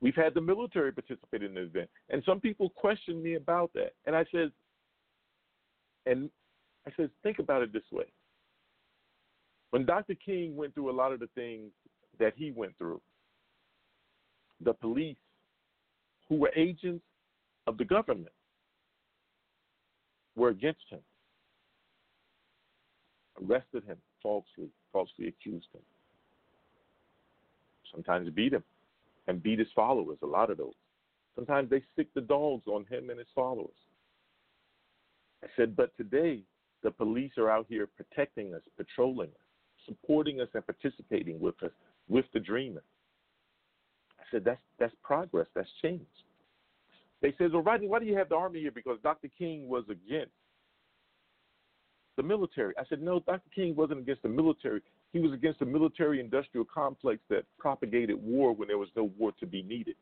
We've 0.00 0.14
had 0.14 0.34
the 0.34 0.40
military 0.40 0.92
participate 0.92 1.42
in 1.42 1.54
the 1.54 1.62
event. 1.62 1.90
And 2.08 2.22
some 2.24 2.40
people 2.40 2.70
question 2.70 3.22
me 3.22 3.34
about 3.34 3.70
that. 3.74 3.92
And 4.06 4.16
I 4.16 4.24
said, 4.32 4.50
and 6.06 6.30
I 6.86 6.90
said, 6.96 7.10
think 7.22 7.38
about 7.38 7.62
it 7.62 7.72
this 7.72 7.82
way. 7.92 8.06
When 9.70 9.84
Dr. 9.84 10.14
King 10.14 10.56
went 10.56 10.74
through 10.74 10.90
a 10.90 10.92
lot 10.92 11.12
of 11.12 11.20
the 11.20 11.28
things 11.34 11.70
that 12.18 12.32
he 12.36 12.50
went 12.50 12.76
through, 12.78 13.00
the 14.62 14.72
police, 14.72 15.16
who 16.30 16.36
were 16.36 16.52
agents 16.56 17.04
of 17.66 17.76
the 17.76 17.84
government, 17.84 18.32
were 20.36 20.48
against 20.48 20.84
him, 20.88 21.00
arrested 23.42 23.82
him 23.84 23.96
falsely, 24.22 24.70
falsely 24.92 25.26
accused 25.26 25.66
him, 25.74 25.82
sometimes 27.92 28.30
beat 28.30 28.54
him, 28.54 28.62
and 29.26 29.42
beat 29.42 29.58
his 29.58 29.68
followers, 29.74 30.18
a 30.22 30.26
lot 30.26 30.50
of 30.50 30.56
those. 30.56 30.72
Sometimes 31.34 31.68
they 31.68 31.82
sick 31.96 32.06
the 32.14 32.20
dogs 32.20 32.66
on 32.68 32.86
him 32.88 33.10
and 33.10 33.18
his 33.18 33.28
followers. 33.34 33.68
I 35.42 35.48
said, 35.56 35.74
but 35.74 35.96
today 35.96 36.42
the 36.84 36.92
police 36.92 37.32
are 37.38 37.50
out 37.50 37.66
here 37.68 37.88
protecting 37.88 38.54
us, 38.54 38.62
patrolling 38.76 39.30
us, 39.30 39.84
supporting 39.84 40.40
us, 40.40 40.48
and 40.54 40.64
participating 40.64 41.40
with 41.40 41.60
us, 41.64 41.72
with 42.08 42.26
the 42.32 42.40
dreamer. 42.40 42.82
Said, 44.30 44.44
that's 44.44 44.60
that's 44.78 44.94
progress, 45.02 45.46
that's 45.54 45.68
change. 45.82 46.06
They 47.22 47.34
said, 47.36 47.52
well, 47.52 47.62
Rodney, 47.62 47.88
why 47.88 47.98
do 47.98 48.06
you 48.06 48.16
have 48.16 48.28
the 48.28 48.36
army 48.36 48.60
here? 48.60 48.70
Because 48.70 48.98
Dr. 49.02 49.28
King 49.36 49.68
was 49.68 49.84
against 49.90 50.32
the 52.16 52.22
military. 52.22 52.74
I 52.78 52.84
said, 52.88 53.02
no, 53.02 53.20
Dr. 53.20 53.50
King 53.54 53.76
wasn't 53.76 54.00
against 54.00 54.22
the 54.22 54.28
military. 54.28 54.80
He 55.12 55.18
was 55.18 55.32
against 55.32 55.58
the 55.58 55.66
military 55.66 56.20
industrial 56.20 56.66
complex 56.72 57.20
that 57.28 57.44
propagated 57.58 58.22
war 58.22 58.54
when 58.54 58.68
there 58.68 58.78
was 58.78 58.88
no 58.96 59.10
war 59.18 59.32
to 59.40 59.46
be 59.46 59.62
needed. 59.62 59.96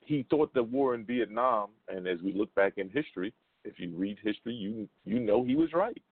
He 0.00 0.26
thought 0.28 0.52
the 0.52 0.62
war 0.62 0.94
in 0.94 1.04
Vietnam, 1.04 1.70
and 1.88 2.06
as 2.06 2.20
we 2.20 2.34
look 2.34 2.54
back 2.54 2.74
in 2.76 2.90
history, 2.90 3.32
if 3.64 3.80
you 3.80 3.90
read 3.96 4.18
history, 4.22 4.52
you 4.52 4.86
you 5.06 5.18
know 5.18 5.42
he 5.42 5.56
was 5.56 5.72
right. 5.72 6.02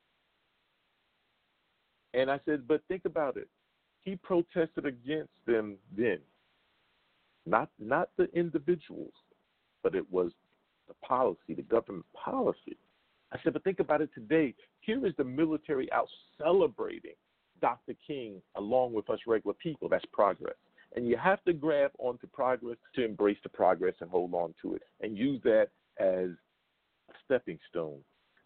And 2.14 2.30
I 2.30 2.40
said, 2.46 2.66
but 2.66 2.82
think 2.88 3.04
about 3.04 3.36
it. 3.36 3.48
He 4.02 4.16
protested 4.16 4.86
against 4.86 5.32
them 5.46 5.76
then. 5.96 6.18
Not 7.46 7.70
not 7.78 8.10
the 8.16 8.28
individuals, 8.34 9.12
but 9.82 9.94
it 9.94 10.10
was 10.10 10.32
the 10.88 10.94
policy, 11.06 11.54
the 11.54 11.62
government 11.62 12.06
policy. 12.12 12.76
I 13.32 13.38
said, 13.42 13.54
but 13.54 13.64
think 13.64 13.80
about 13.80 14.00
it 14.00 14.10
today. 14.14 14.54
Here 14.80 15.04
is 15.06 15.14
the 15.16 15.24
military 15.24 15.90
out 15.92 16.08
celebrating 16.38 17.14
Dr. 17.60 17.94
King 18.06 18.42
along 18.56 18.92
with 18.92 19.08
us 19.08 19.20
regular 19.26 19.54
people. 19.54 19.88
That's 19.88 20.04
progress. 20.12 20.54
And 20.94 21.06
you 21.06 21.16
have 21.16 21.42
to 21.44 21.54
grab 21.54 21.92
onto 21.98 22.26
progress 22.26 22.76
to 22.94 23.04
embrace 23.04 23.38
the 23.42 23.48
progress 23.48 23.94
and 24.00 24.10
hold 24.10 24.34
on 24.34 24.54
to 24.60 24.74
it 24.74 24.82
and 25.00 25.16
use 25.16 25.40
that 25.44 25.68
as 25.98 26.28
a 27.08 27.14
stepping 27.24 27.58
stone 27.70 27.98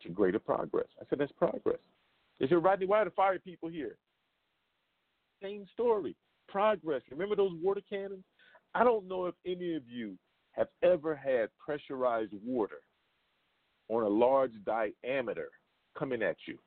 to 0.02 0.08
greater 0.10 0.38
progress. 0.38 0.86
I 1.00 1.04
said, 1.10 1.18
that's 1.18 1.32
progress. 1.32 1.78
They 2.38 2.46
said, 2.46 2.62
Rodney, 2.62 2.86
why 2.86 3.00
are 3.00 3.06
the 3.06 3.10
fire 3.10 3.38
people 3.38 3.68
here? 3.68 3.96
Same 5.42 5.66
story. 5.72 6.16
Progress. 6.48 7.02
Remember 7.10 7.36
those 7.36 7.52
water 7.62 7.82
cannons? 7.88 8.24
I 8.74 8.84
don't 8.84 9.08
know 9.08 9.26
if 9.26 9.34
any 9.44 9.74
of 9.74 9.82
you 9.88 10.16
have 10.52 10.68
ever 10.82 11.14
had 11.14 11.48
pressurized 11.64 12.32
water 12.44 12.80
on 13.88 14.02
a 14.02 14.08
large 14.08 14.52
diameter 14.64 15.48
coming 15.96 16.22
at 16.22 16.36
you 16.46 16.58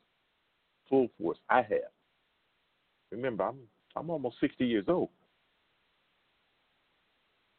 full 0.90 1.08
force. 1.20 1.38
I 1.50 1.58
have. 1.58 1.92
Remember, 3.12 3.44
I'm 3.44 3.60
I'm 3.96 4.10
almost 4.10 4.38
60 4.40 4.66
years 4.66 4.86
old. 4.88 5.10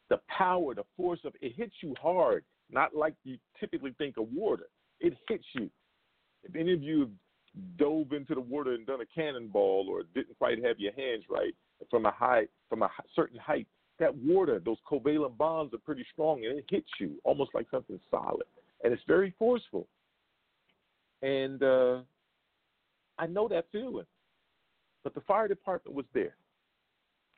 The 0.09 0.19
power, 0.27 0.75
the 0.75 0.83
force 0.97 1.19
of 1.23 1.33
it 1.41 1.53
hits 1.55 1.73
you 1.81 1.95
hard, 2.01 2.43
not 2.69 2.95
like 2.95 3.15
you 3.23 3.37
typically 3.59 3.93
think 3.97 4.17
of 4.17 4.27
water. 4.33 4.67
It 4.99 5.13
hits 5.27 5.45
you. 5.53 5.69
If 6.43 6.55
any 6.55 6.73
of 6.73 6.81
you 6.81 7.09
dove 7.77 8.13
into 8.13 8.33
the 8.35 8.41
water 8.41 8.73
and 8.73 8.85
done 8.85 9.01
a 9.01 9.05
cannonball 9.05 9.87
or 9.89 10.03
didn't 10.13 10.37
quite 10.37 10.63
have 10.63 10.79
your 10.79 10.93
hands 10.93 11.23
right 11.29 11.53
from 11.89 12.05
a 12.05 12.11
high 12.11 12.47
from 12.69 12.83
a 12.83 12.89
certain 13.15 13.39
height, 13.39 13.67
that 13.99 14.15
water, 14.15 14.61
those 14.63 14.77
covalent 14.89 15.37
bonds 15.37 15.73
are 15.73 15.79
pretty 15.79 16.05
strong 16.11 16.45
and 16.45 16.57
it 16.57 16.65
hits 16.69 16.89
you 16.99 17.15
almost 17.23 17.51
like 17.53 17.67
something 17.69 17.99
solid. 18.09 18.43
And 18.83 18.93
it's 18.93 19.03
very 19.07 19.33
forceful. 19.37 19.87
And 21.21 21.61
uh, 21.61 21.99
I 23.19 23.27
know 23.27 23.47
that 23.47 23.65
feeling. 23.71 24.05
But 25.03 25.13
the 25.13 25.21
fire 25.21 25.47
department 25.47 25.95
was 25.95 26.05
there. 26.13 26.35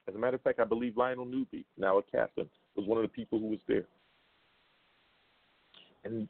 As 0.07 0.15
a 0.15 0.17
matter 0.17 0.35
of 0.35 0.41
fact, 0.41 0.59
I 0.59 0.65
believe 0.65 0.97
Lionel 0.97 1.25
Newby, 1.25 1.65
now 1.77 1.97
a 1.97 2.03
captain, 2.03 2.49
was 2.75 2.87
one 2.87 2.97
of 2.97 3.03
the 3.03 3.09
people 3.09 3.39
who 3.39 3.47
was 3.47 3.59
there. 3.67 3.85
And 6.03 6.27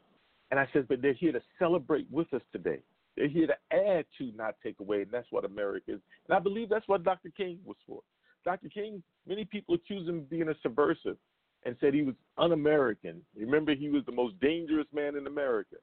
and 0.50 0.60
I 0.60 0.68
said, 0.72 0.86
but 0.86 1.02
they're 1.02 1.14
here 1.14 1.32
to 1.32 1.40
celebrate 1.58 2.06
with 2.12 2.32
us 2.32 2.42
today. 2.52 2.78
They're 3.16 3.28
here 3.28 3.46
to 3.46 3.56
add 3.70 4.06
to, 4.18 4.32
not 4.34 4.56
take 4.62 4.80
away, 4.80 5.02
and 5.02 5.10
that's 5.10 5.30
what 5.30 5.44
America 5.44 5.92
is. 5.92 6.00
And 6.28 6.36
I 6.36 6.40
believe 6.40 6.68
that's 6.68 6.88
what 6.88 7.04
Dr. 7.04 7.30
King 7.36 7.58
was 7.64 7.76
for. 7.86 8.00
Dr. 8.44 8.68
King, 8.68 9.02
many 9.26 9.44
people 9.44 9.74
accuse 9.74 10.08
him 10.08 10.18
of 10.18 10.30
being 10.30 10.48
a 10.48 10.54
subversive 10.62 11.16
and 11.64 11.76
said 11.80 11.94
he 11.94 12.02
was 12.02 12.14
un 12.36 12.52
American. 12.52 13.22
Remember, 13.36 13.74
he 13.74 13.88
was 13.88 14.04
the 14.04 14.12
most 14.12 14.38
dangerous 14.40 14.86
man 14.92 15.16
in 15.16 15.26
America. 15.26 15.76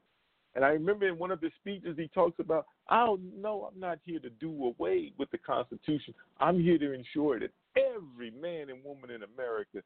And 0.53 0.65
I 0.65 0.69
remember 0.69 1.07
in 1.07 1.17
one 1.17 1.31
of 1.31 1.41
his 1.41 1.53
speeches, 1.59 1.95
he 1.97 2.09
talks 2.09 2.39
about, 2.39 2.65
oh, 2.89 3.17
no, 3.39 3.69
I'm 3.71 3.79
not 3.79 3.99
here 4.03 4.19
to 4.19 4.29
do 4.29 4.65
away 4.65 5.13
with 5.17 5.31
the 5.31 5.37
Constitution. 5.37 6.13
I'm 6.39 6.59
here 6.59 6.77
to 6.77 6.93
ensure 6.93 7.39
that 7.39 7.51
every 7.77 8.31
man 8.31 8.69
and 8.69 8.83
woman 8.83 9.11
in 9.11 9.23
America 9.23 9.81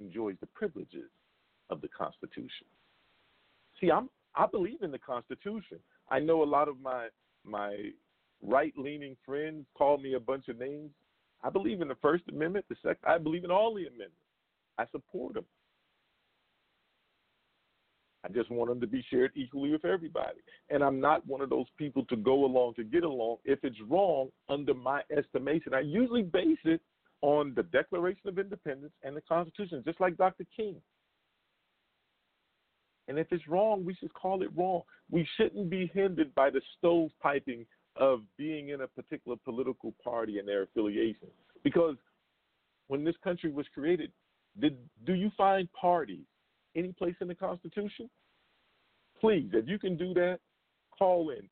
enjoys 0.00 0.36
the 0.40 0.46
privileges 0.46 1.10
of 1.68 1.82
the 1.82 1.88
Constitution. 1.88 2.66
See, 3.80 3.90
I'm 3.90 4.08
I 4.34 4.46
believe 4.46 4.82
in 4.82 4.90
the 4.90 4.98
Constitution. 4.98 5.78
I 6.10 6.20
know 6.20 6.42
a 6.42 6.44
lot 6.44 6.68
of 6.68 6.80
my 6.80 7.08
my 7.44 7.90
right 8.42 8.72
leaning 8.76 9.16
friends 9.24 9.66
call 9.76 9.98
me 9.98 10.14
a 10.14 10.20
bunch 10.20 10.48
of 10.48 10.58
names. 10.58 10.90
I 11.42 11.50
believe 11.50 11.80
in 11.80 11.88
the 11.88 11.96
First 11.96 12.24
Amendment, 12.28 12.66
the 12.68 12.76
second 12.82 12.98
I 13.06 13.18
believe 13.18 13.44
in 13.44 13.50
all 13.50 13.74
the 13.74 13.86
amendments. 13.86 14.14
I 14.78 14.86
support 14.92 15.34
them. 15.34 15.44
I 18.24 18.28
just 18.28 18.50
want 18.50 18.68
them 18.68 18.80
to 18.80 18.86
be 18.86 19.04
shared 19.10 19.32
equally 19.34 19.70
with 19.70 19.84
everybody. 19.84 20.40
And 20.68 20.82
I'm 20.82 21.00
not 21.00 21.26
one 21.26 21.40
of 21.40 21.48
those 21.50 21.66
people 21.78 22.04
to 22.06 22.16
go 22.16 22.44
along 22.44 22.74
to 22.74 22.84
get 22.84 23.02
along. 23.02 23.38
If 23.44 23.60
it's 23.62 23.80
wrong, 23.88 24.28
under 24.48 24.74
my 24.74 25.02
estimation, 25.16 25.72
I 25.72 25.80
usually 25.80 26.22
base 26.22 26.58
it 26.64 26.82
on 27.22 27.54
the 27.54 27.62
Declaration 27.64 28.28
of 28.28 28.38
Independence 28.38 28.92
and 29.02 29.16
the 29.16 29.22
Constitution, 29.22 29.82
just 29.84 30.00
like 30.00 30.16
Dr. 30.16 30.44
King. 30.54 30.76
And 33.10 33.18
if 33.18 33.26
it's 33.32 33.48
wrong, 33.48 33.84
we 33.84 33.94
should 33.96 34.14
call 34.14 34.40
it 34.42 34.50
wrong. 34.56 34.82
We 35.10 35.26
shouldn't 35.36 35.68
be 35.68 35.90
hindered 35.92 36.32
by 36.36 36.48
the 36.50 36.60
stovepiping 36.78 37.66
of 37.96 38.20
being 38.38 38.68
in 38.68 38.82
a 38.82 38.86
particular 38.86 39.36
political 39.44 39.92
party 40.02 40.38
and 40.38 40.46
their 40.46 40.62
affiliation. 40.62 41.26
Because 41.64 41.96
when 42.86 43.02
this 43.02 43.16
country 43.24 43.50
was 43.50 43.66
created, 43.74 44.12
did 44.60 44.78
do 45.06 45.14
you 45.14 45.32
find 45.36 45.68
parties 45.72 46.24
any 46.76 46.92
place 46.92 47.16
in 47.20 47.26
the 47.26 47.34
Constitution? 47.34 48.08
Please, 49.20 49.50
if 49.54 49.66
you 49.66 49.80
can 49.80 49.96
do 49.96 50.14
that, 50.14 50.38
call 50.96 51.30
in 51.30 51.48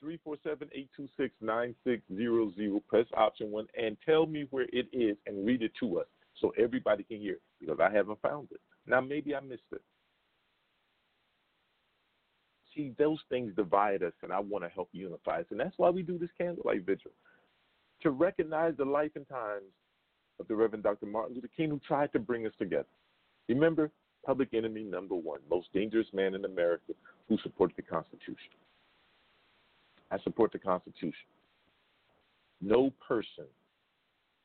347-826-9600, 1.42 2.86
press 2.86 3.06
option 3.16 3.50
1 3.50 3.66
and 3.76 3.96
tell 4.06 4.26
me 4.26 4.46
where 4.50 4.66
it 4.72 4.86
is 4.92 5.16
and 5.26 5.44
read 5.44 5.62
it 5.62 5.72
to 5.80 5.98
us 5.98 6.06
so 6.40 6.52
everybody 6.56 7.02
can 7.02 7.18
hear 7.18 7.32
it 7.32 7.42
because 7.58 7.80
I 7.80 7.90
haven't 7.90 8.22
found 8.22 8.52
it. 8.52 8.60
Now, 8.86 9.00
maybe 9.00 9.34
I 9.34 9.40
missed 9.40 9.72
it. 9.72 9.82
See, 12.78 12.92
those 12.96 13.18
things 13.28 13.52
divide 13.56 14.04
us, 14.04 14.12
and 14.22 14.32
I 14.32 14.38
want 14.38 14.62
to 14.62 14.70
help 14.70 14.88
unify 14.92 15.40
us. 15.40 15.46
And 15.50 15.58
that's 15.58 15.76
why 15.78 15.90
we 15.90 16.02
do 16.02 16.16
this 16.16 16.30
candlelight 16.38 16.86
vigil 16.86 17.10
to 18.02 18.12
recognize 18.12 18.74
the 18.78 18.84
life 18.84 19.10
and 19.16 19.28
times 19.28 19.64
of 20.38 20.46
the 20.46 20.54
Reverend 20.54 20.84
Dr. 20.84 21.06
Martin 21.06 21.34
Luther 21.34 21.50
King, 21.56 21.70
who 21.70 21.80
tried 21.80 22.12
to 22.12 22.20
bring 22.20 22.46
us 22.46 22.52
together. 22.56 22.86
Remember, 23.48 23.90
public 24.24 24.54
enemy 24.54 24.84
number 24.84 25.16
one, 25.16 25.40
most 25.50 25.72
dangerous 25.74 26.06
man 26.12 26.36
in 26.36 26.44
America 26.44 26.92
who 27.28 27.36
supported 27.42 27.74
the 27.76 27.82
Constitution. 27.82 28.52
I 30.12 30.20
support 30.20 30.52
the 30.52 30.60
Constitution. 30.60 31.26
No 32.60 32.92
person, 33.06 33.46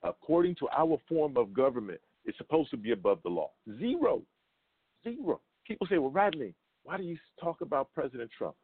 according 0.01 0.55
to 0.55 0.69
our 0.75 0.97
form 1.07 1.37
of 1.37 1.53
government, 1.53 2.01
is 2.25 2.33
supposed 2.39 2.71
to 2.71 2.77
be 2.77 2.93
above 2.93 3.19
the 3.21 3.29
law. 3.29 3.51
Zero. 3.77 4.23
Zero. 5.03 5.39
People 5.67 5.85
say, 5.87 5.99
well, 5.99 6.09
Rodney, 6.09 6.55
why 6.83 6.97
do 6.97 7.03
you 7.03 7.17
talk 7.39 7.61
about 7.61 7.93
President 7.93 8.29
Trump? 8.37 8.55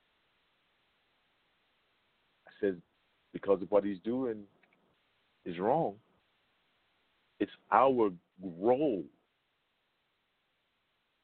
I 2.48 2.52
said, 2.60 2.82
because 3.34 3.62
of 3.62 3.72
what 3.72 3.84
he's 3.84 4.00
doing 4.04 4.44
is 5.46 5.60
wrong. 5.60 5.96
It's 7.40 7.52
our 7.72 8.12
role 8.42 9.04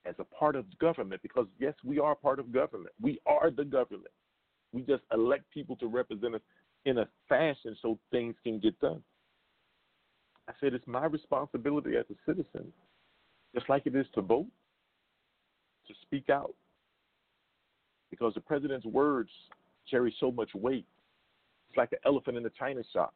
as 0.06 0.16
a 0.20 0.24
part 0.24 0.56
of 0.56 0.66
government 0.80 1.22
because, 1.22 1.48
yes, 1.60 1.74
we 1.84 2.00
are 2.00 2.16
part 2.16 2.39
of 2.39 2.52
government. 2.52 2.91
We 3.02 3.20
are 3.26 3.52
the 3.52 3.66
government. 3.66 4.12
We 4.72 4.82
just 4.82 5.04
elect 5.12 5.43
people 5.54 5.76
to 5.78 5.88
represent 5.88 6.36
us 6.36 6.41
in 6.86 7.00
a 7.00 7.08
fashion 7.28 7.76
so 7.82 8.00
things 8.12 8.36
can 8.43 8.60
get 8.60 8.80
done. 8.80 9.02
I 10.48 10.54
said 10.60 10.74
it's 10.74 10.88
my 10.88 11.06
responsibility 11.06 11.98
as 11.98 12.06
a 12.12 12.16
citizen, 12.26 12.72
just 13.54 13.68
like 13.68 13.88
it 13.88 13.96
is 13.96 14.06
to 14.14 14.22
vote, 14.22 14.48
to 15.88 15.93
speak 16.04 16.30
out. 16.30 16.54
Because 18.10 18.34
the 18.34 18.41
president's 18.41 18.86
words 18.86 19.30
carry 19.89 20.16
so 20.20 20.32
much 20.32 20.49
weight. 20.53 20.86
It's 21.70 21.78
like 21.78 21.91
an 21.91 21.99
elephant 22.06 22.38
in 22.38 22.43
the 22.43 22.51
china 22.58 22.82
shop. 22.93 23.14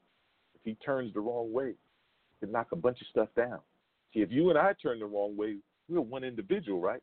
If 0.56 0.62
he 0.64 0.76
turns 0.84 1.14
the 1.14 1.22
wrong 1.22 1.54
way, 1.54 1.70
he 1.70 2.46
can 2.46 2.52
knock 2.52 2.68
a 2.72 2.76
bunch 2.76 3.00
of 3.02 3.08
stuff 3.08 3.30
down. 3.36 3.60
See, 4.14 4.22
if 4.22 4.32
you 4.32 4.50
and 4.50 4.58
I 4.58 4.74
turn 4.82 5.00
the 5.00 5.06
wrong 5.06 5.38
way, 5.38 5.58
we're 5.88 6.02
one 6.02 6.24
individual, 6.24 6.82
right? 6.82 7.02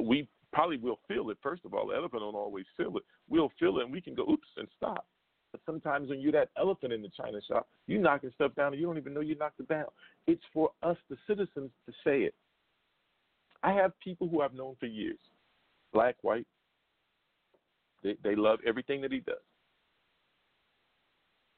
We 0.00 0.28
probably 0.52 0.76
will 0.76 0.98
feel 1.08 1.30
it. 1.30 1.38
First 1.42 1.64
of 1.64 1.74
all, 1.74 1.86
the 1.88 1.94
elephant 1.94 2.22
don't 2.22 2.34
always 2.34 2.66
feel 2.76 2.96
it. 2.96 3.02
We'll 3.28 3.52
feel 3.58 3.78
it, 3.78 3.84
and 3.84 3.92
we 3.92 4.00
can 4.00 4.14
go 4.14 4.28
oops 4.30 4.48
and 4.56 4.68
stop. 4.76 5.06
But 5.52 5.60
sometimes 5.64 6.10
when 6.10 6.20
you're 6.20 6.32
that 6.32 6.50
elephant 6.58 6.92
in 6.92 7.02
the 7.02 7.10
china 7.16 7.38
shop, 7.46 7.68
you're 7.86 8.00
knocking 8.00 8.30
stuff 8.34 8.54
down, 8.54 8.72
and 8.72 8.80
you 8.80 8.86
don't 8.86 8.98
even 8.98 9.14
know 9.14 9.20
you 9.20 9.36
knocked 9.36 9.60
it 9.60 9.68
down. 9.68 9.86
It's 10.26 10.42
for 10.52 10.70
us, 10.82 10.96
the 11.08 11.16
citizens, 11.26 11.70
to 11.86 11.92
say 12.04 12.20
it. 12.20 12.34
I 13.62 13.72
have 13.72 13.98
people 14.00 14.28
who 14.28 14.42
I've 14.42 14.54
known 14.54 14.76
for 14.78 14.86
years, 14.86 15.18
black, 15.92 16.16
white. 16.22 16.46
They 18.06 18.16
they 18.22 18.36
love 18.36 18.60
everything 18.64 19.00
that 19.00 19.10
he 19.10 19.18
does, 19.18 19.36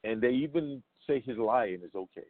and 0.03 0.19
they 0.19 0.31
even 0.31 0.81
say 1.05 1.21
his 1.21 1.37
lying 1.37 1.81
is 1.83 1.93
okay. 1.95 2.27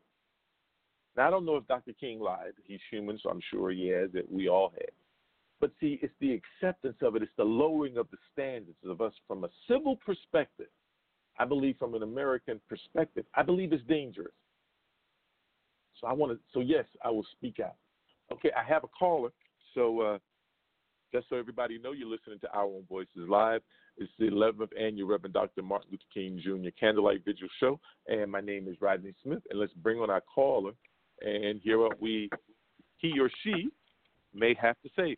Now, 1.16 1.28
I 1.28 1.32
don't 1.32 1.46
know 1.46 1.56
if 1.56 1.68
Dr. 1.68 1.94
King 1.94 2.20
lied. 2.20 2.54
He's 2.66 2.80
human, 2.92 3.18
so 3.22 3.30
I'm 3.30 3.42
sure 3.50 3.72
he 3.72 3.88
has, 3.88 4.12
that 4.14 4.30
we 4.32 4.50
all 4.50 4.72
have. 4.72 4.94
But 5.60 5.72
see, 5.80 6.00
it's 6.02 6.14
the 6.20 6.34
acceptance 6.34 6.98
of 7.02 7.16
it, 7.16 7.24
it's 7.24 7.32
the 7.38 7.44
lowering 7.44 7.98
of 7.98 8.08
the 8.12 8.18
standards 8.32 8.78
of 8.86 9.02
us 9.02 9.14
from 9.28 9.44
a 9.44 9.50
civil 9.68 9.98
perspective. 9.98 10.68
I 11.38 11.46
believe 11.46 11.78
from 11.78 11.96
an 11.96 12.04
American 12.04 12.60
perspective, 12.68 13.26
I 13.34 13.44
believe 13.44 13.72
it's 13.72 13.84
dangerous. 13.86 14.34
So 16.00 16.08
I 16.08 16.14
want 16.14 16.34
to, 16.34 16.40
so 16.54 16.60
yes, 16.60 16.86
I 17.04 17.10
will 17.10 17.26
speak 17.32 17.60
out. 17.60 17.76
Okay, 18.32 18.52
I 18.58 18.64
have 18.64 18.84
a 18.84 18.88
caller. 18.88 19.30
So 19.74 20.02
uh, 20.02 20.18
just 21.12 21.28
so 21.30 21.36
everybody 21.36 21.78
know, 21.78 21.92
you're 21.92 22.10
listening 22.10 22.40
to 22.40 22.52
Our 22.54 22.66
Own 22.66 22.84
Voices 22.88 23.28
Live. 23.28 23.62
It's 23.98 24.12
the 24.20 24.26
11th 24.26 24.70
annual 24.80 25.10
Reverend 25.10 25.34
Dr. 25.34 25.62
Martin 25.62 25.90
Luther 25.92 26.04
King 26.14 26.40
Jr. 26.44 26.70
Candlelight 26.80 27.26
Vigil 27.26 27.48
Show, 27.60 27.80
and 28.08 28.32
my 28.32 28.42
name 28.42 28.68
is 28.68 28.76
Rodney 28.80 29.14
Smith. 29.24 29.42
And 29.50 29.60
let's 29.60 29.74
bring 29.74 30.00
on 30.00 30.10
our 30.10 30.22
caller 30.22 30.72
and 31.22 31.60
hear 31.62 31.80
what 31.80 32.02
we, 32.02 32.30
he 32.98 33.20
or 33.20 33.30
she, 33.44 33.70
may 34.34 34.56
have 34.62 34.76
to 34.84 34.90
say. 34.96 35.18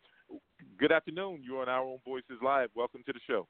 Good 0.78 0.92
afternoon. 0.92 1.42
You're 1.44 1.62
on 1.62 1.68
Our 1.68 1.84
Own 1.84 1.98
Voices 2.04 2.38
Live. 2.42 2.70
Welcome 2.74 3.02
to 3.06 3.12
the 3.12 3.20
show. 3.26 3.46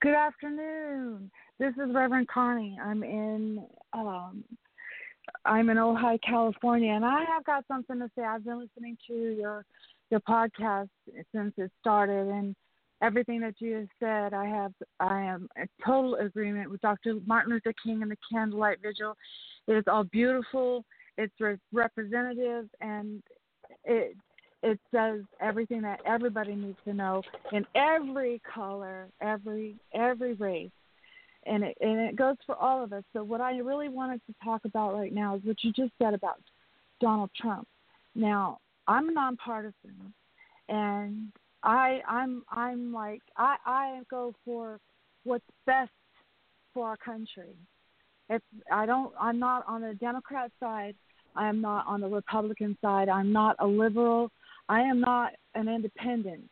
Good 0.00 0.14
afternoon. 0.14 1.30
This 1.58 1.74
is 1.74 1.94
Reverend 1.94 2.26
Connie. 2.28 2.76
I'm 2.82 3.04
in 3.04 3.64
um, 3.92 4.42
I'm 5.44 5.70
in 5.70 5.76
Ojai, 5.76 6.18
California, 6.28 6.92
and 6.92 7.04
I 7.04 7.24
have 7.32 7.44
got 7.44 7.64
something 7.68 8.00
to 8.00 8.10
say. 8.16 8.22
I've 8.22 8.44
been 8.44 8.60
listening 8.60 8.96
to 9.06 9.14
your 9.14 9.64
your 10.12 10.20
podcast 10.20 10.90
since 11.34 11.54
it 11.56 11.72
started, 11.80 12.28
and 12.28 12.54
everything 13.02 13.40
that 13.40 13.54
you 13.58 13.74
have 13.76 13.88
said, 13.98 14.34
I 14.34 14.44
have 14.44 14.72
I 15.00 15.22
am 15.22 15.48
in 15.56 15.66
total 15.84 16.14
agreement 16.16 16.70
with 16.70 16.82
Dr. 16.82 17.16
Martin 17.26 17.52
Luther 17.54 17.72
King 17.82 18.02
and 18.02 18.10
the 18.10 18.16
Candlelight 18.30 18.78
Vigil. 18.82 19.16
It 19.66 19.72
is 19.72 19.84
all 19.90 20.04
beautiful. 20.04 20.84
It's 21.16 21.32
re- 21.40 21.56
representative, 21.72 22.68
and 22.82 23.22
it 23.84 24.16
it 24.62 24.78
says 24.94 25.22
everything 25.40 25.80
that 25.82 26.00
everybody 26.06 26.54
needs 26.54 26.78
to 26.84 26.92
know 26.92 27.22
in 27.52 27.66
every 27.74 28.40
color, 28.54 29.08
every 29.22 29.76
every 29.94 30.34
race, 30.34 30.70
and 31.46 31.64
it 31.64 31.76
and 31.80 31.98
it 32.00 32.16
goes 32.16 32.36
for 32.44 32.54
all 32.54 32.84
of 32.84 32.92
us. 32.92 33.02
So 33.14 33.24
what 33.24 33.40
I 33.40 33.56
really 33.58 33.88
wanted 33.88 34.20
to 34.26 34.34
talk 34.44 34.66
about 34.66 34.94
right 34.94 35.12
now 35.12 35.36
is 35.36 35.42
what 35.44 35.56
you 35.62 35.72
just 35.72 35.92
said 36.00 36.12
about 36.12 36.36
Donald 37.00 37.30
Trump. 37.34 37.66
Now 38.14 38.58
I'm 38.86 39.08
a 39.08 39.12
nonpartisan, 39.12 40.12
and 40.68 41.32
I 41.62 42.00
I'm 42.08 42.44
I'm 42.50 42.92
like 42.92 43.22
I 43.36 43.56
I 43.64 44.00
go 44.10 44.34
for 44.44 44.80
what's 45.24 45.44
best 45.66 45.90
for 46.74 46.88
our 46.88 46.96
country. 46.96 47.54
If 48.28 48.42
I 48.70 48.86
don't 48.86 49.12
I'm 49.20 49.38
not 49.38 49.64
on 49.66 49.82
the 49.82 49.94
Democrat 49.94 50.50
side, 50.58 50.96
I 51.36 51.48
am 51.48 51.60
not 51.60 51.86
on 51.86 52.00
the 52.00 52.08
Republican 52.08 52.76
side. 52.80 53.08
I'm 53.08 53.32
not 53.32 53.56
a 53.58 53.66
liberal. 53.66 54.30
I 54.68 54.80
am 54.80 55.00
not 55.00 55.32
an 55.54 55.68
independent. 55.68 56.48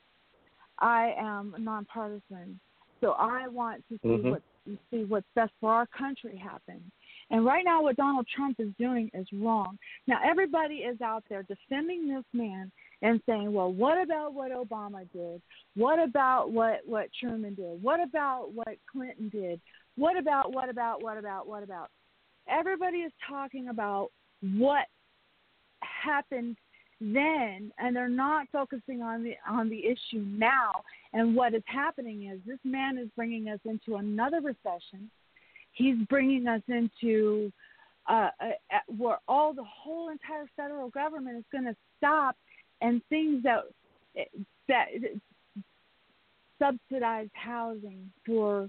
I 0.78 1.14
am 1.18 1.54
nonpartisan. 1.58 2.60
So 3.00 3.12
I 3.12 3.48
want 3.48 3.82
to 3.88 3.98
see 4.02 4.08
Mhm. 4.08 4.30
what 4.30 4.42
see 4.90 5.04
what's 5.04 5.26
best 5.34 5.52
for 5.58 5.72
our 5.72 5.86
country 5.86 6.36
happen. 6.36 6.92
And 7.30 7.44
right 7.44 7.64
now, 7.64 7.82
what 7.82 7.96
Donald 7.96 8.26
Trump 8.34 8.58
is 8.58 8.70
doing 8.78 9.10
is 9.14 9.26
wrong. 9.32 9.78
Now, 10.06 10.18
everybody 10.24 10.76
is 10.76 11.00
out 11.00 11.22
there 11.28 11.44
defending 11.44 12.08
this 12.08 12.24
man 12.32 12.72
and 13.02 13.22
saying, 13.24 13.52
"Well, 13.52 13.72
what 13.72 14.02
about 14.02 14.34
what 14.34 14.50
Obama 14.50 15.10
did? 15.12 15.40
What 15.76 16.02
about 16.02 16.50
what 16.50 16.80
what 16.86 17.08
Truman 17.18 17.54
did? 17.54 17.82
What 17.82 18.00
about 18.00 18.52
what 18.52 18.76
Clinton 18.90 19.28
did? 19.28 19.60
What 19.96 20.16
about 20.16 20.52
what 20.52 20.68
about 20.68 21.02
what 21.02 21.18
about 21.18 21.46
what 21.46 21.62
about?" 21.62 21.90
Everybody 22.48 22.98
is 22.98 23.12
talking 23.28 23.68
about 23.68 24.10
what 24.42 24.86
happened 25.82 26.56
then, 27.00 27.72
and 27.78 27.96
they're 27.96 28.08
not 28.08 28.48
focusing 28.52 29.02
on 29.02 29.22
the 29.22 29.36
on 29.48 29.70
the 29.70 29.86
issue 29.86 30.24
now. 30.26 30.82
And 31.12 31.34
what 31.34 31.54
is 31.54 31.62
happening 31.66 32.24
is 32.24 32.40
this 32.44 32.58
man 32.64 32.98
is 32.98 33.08
bringing 33.16 33.48
us 33.48 33.60
into 33.64 33.96
another 33.96 34.40
recession. 34.40 35.10
He's 35.80 35.96
bringing 36.08 36.46
us 36.46 36.60
into 36.68 37.50
uh, 38.06 38.28
uh, 38.40 38.44
uh, 38.70 38.78
where 38.98 39.18
all 39.26 39.54
the 39.54 39.64
whole 39.64 40.10
entire 40.10 40.44
federal 40.54 40.90
government 40.90 41.38
is 41.38 41.44
going 41.50 41.64
to 41.64 41.76
stop, 41.96 42.36
and 42.82 43.00
things 43.08 43.42
that 43.42 43.60
that 44.68 44.86
subsidized 46.58 47.30
housing 47.32 48.10
for 48.26 48.68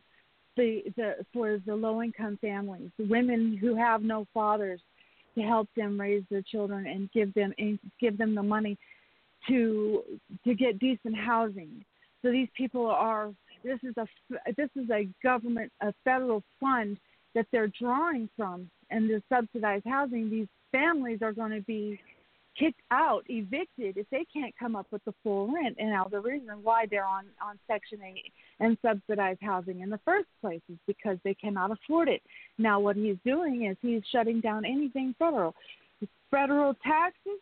the 0.56 0.84
the 0.96 1.16
for 1.34 1.60
the 1.66 1.76
low 1.76 2.02
income 2.02 2.38
families, 2.40 2.90
the 2.98 3.08
women 3.08 3.58
who 3.60 3.76
have 3.76 4.02
no 4.04 4.26
fathers 4.34 4.80
to 5.36 5.42
help 5.42 5.68
them 5.76 6.00
raise 6.00 6.24
their 6.32 6.42
children 6.42 6.88
and 6.88 7.12
give 7.12 7.34
them 7.34 7.54
and 7.58 7.78
give 8.00 8.18
them 8.18 8.36
the 8.36 8.44
money 8.44 8.78
to 9.50 10.04
to 10.46 10.54
get 10.54 10.80
decent 10.80 11.16
housing. 11.16 11.84
So 12.22 12.32
these 12.32 12.50
people 12.56 12.86
are 12.86 13.32
this 13.64 13.80
is 13.84 13.96
a 13.98 14.08
this 14.58 14.70
is 14.76 14.90
a 14.90 15.08
government 15.24 15.72
a 15.82 15.94
federal 16.04 16.44
fund 16.60 16.98
that 17.36 17.46
they're 17.52 17.72
drawing 17.80 18.30
from 18.36 18.70
and 18.90 19.10
the 19.10 19.22
subsidized 19.30 19.86
housing. 19.86 20.30
These 20.30 20.48
families 20.72 21.20
are 21.22 21.34
going 21.34 21.52
to 21.52 21.62
be 21.62 22.00
kicked 22.58 22.82
out, 22.92 23.24
evicted 23.28 23.98
if 23.98 24.06
they 24.12 24.26
can't 24.34 24.54
come 24.60 24.76
up 24.76 24.88
with 24.92 25.04
the 25.06 25.14
full 25.24 25.52
rent. 25.52 25.78
And 25.80 25.90
now 25.90 26.06
the 26.06 26.20
reason 26.20 26.50
why 26.62 26.86
they're 26.90 27.06
on 27.06 27.26
on 27.42 27.58
Section 27.68 28.00
8 28.04 28.32
and 28.60 28.78
subsidized 28.82 29.40
housing 29.42 29.82
in 29.82 29.90
the 29.90 30.00
first 30.04 30.28
place 30.42 30.62
is 30.70 30.78
because 30.86 31.18
they 31.24 31.34
cannot 31.34 31.72
afford 31.72 32.10
it. 32.10 32.22
Now 32.58 32.80
what 32.80 32.96
he's 32.96 33.18
doing 33.26 33.66
is 33.66 33.78
he's 33.82 34.04
shutting 34.12 34.42
down 34.42 34.66
anything 34.66 35.16
federal. 35.18 35.56
Federal 36.30 36.74
taxes, 36.76 37.40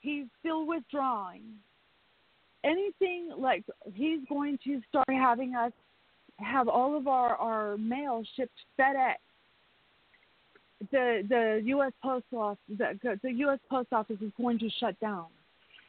he's 0.00 0.26
still 0.40 0.66
withdrawing. 0.66 1.42
Anything 2.64 3.30
like 3.38 3.64
he's 3.92 4.20
going 4.28 4.58
to 4.64 4.80
start 4.88 5.08
having 5.08 5.54
us 5.54 5.72
have 6.38 6.68
all 6.68 6.96
of 6.96 7.06
our, 7.06 7.36
our 7.36 7.76
mail 7.76 8.24
shipped 8.36 8.58
FedEx 8.78 9.14
the 10.90 11.22
the 11.28 11.62
U.S. 11.66 11.92
Post 12.02 12.24
Office 12.36 12.58
the, 12.68 13.18
the 13.22 13.32
U.S. 13.32 13.58
Post 13.70 13.92
Office 13.92 14.16
is 14.20 14.32
going 14.36 14.58
to 14.58 14.68
shut 14.80 14.98
down. 15.00 15.26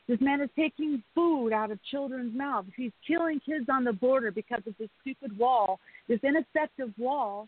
This 0.07 0.19
man 0.21 0.39
is 0.41 0.49
taking 0.55 1.01
food 1.15 1.51
out 1.51 1.71
of 1.71 1.79
children's 1.89 2.35
mouths. 2.35 2.69
He's 2.75 2.91
killing 3.07 3.39
kids 3.43 3.65
on 3.69 3.83
the 3.83 3.93
border 3.93 4.31
because 4.31 4.61
of 4.67 4.75
this 4.77 4.89
stupid 5.01 5.37
wall, 5.37 5.79
this 6.07 6.19
ineffective 6.21 6.91
wall 6.97 7.47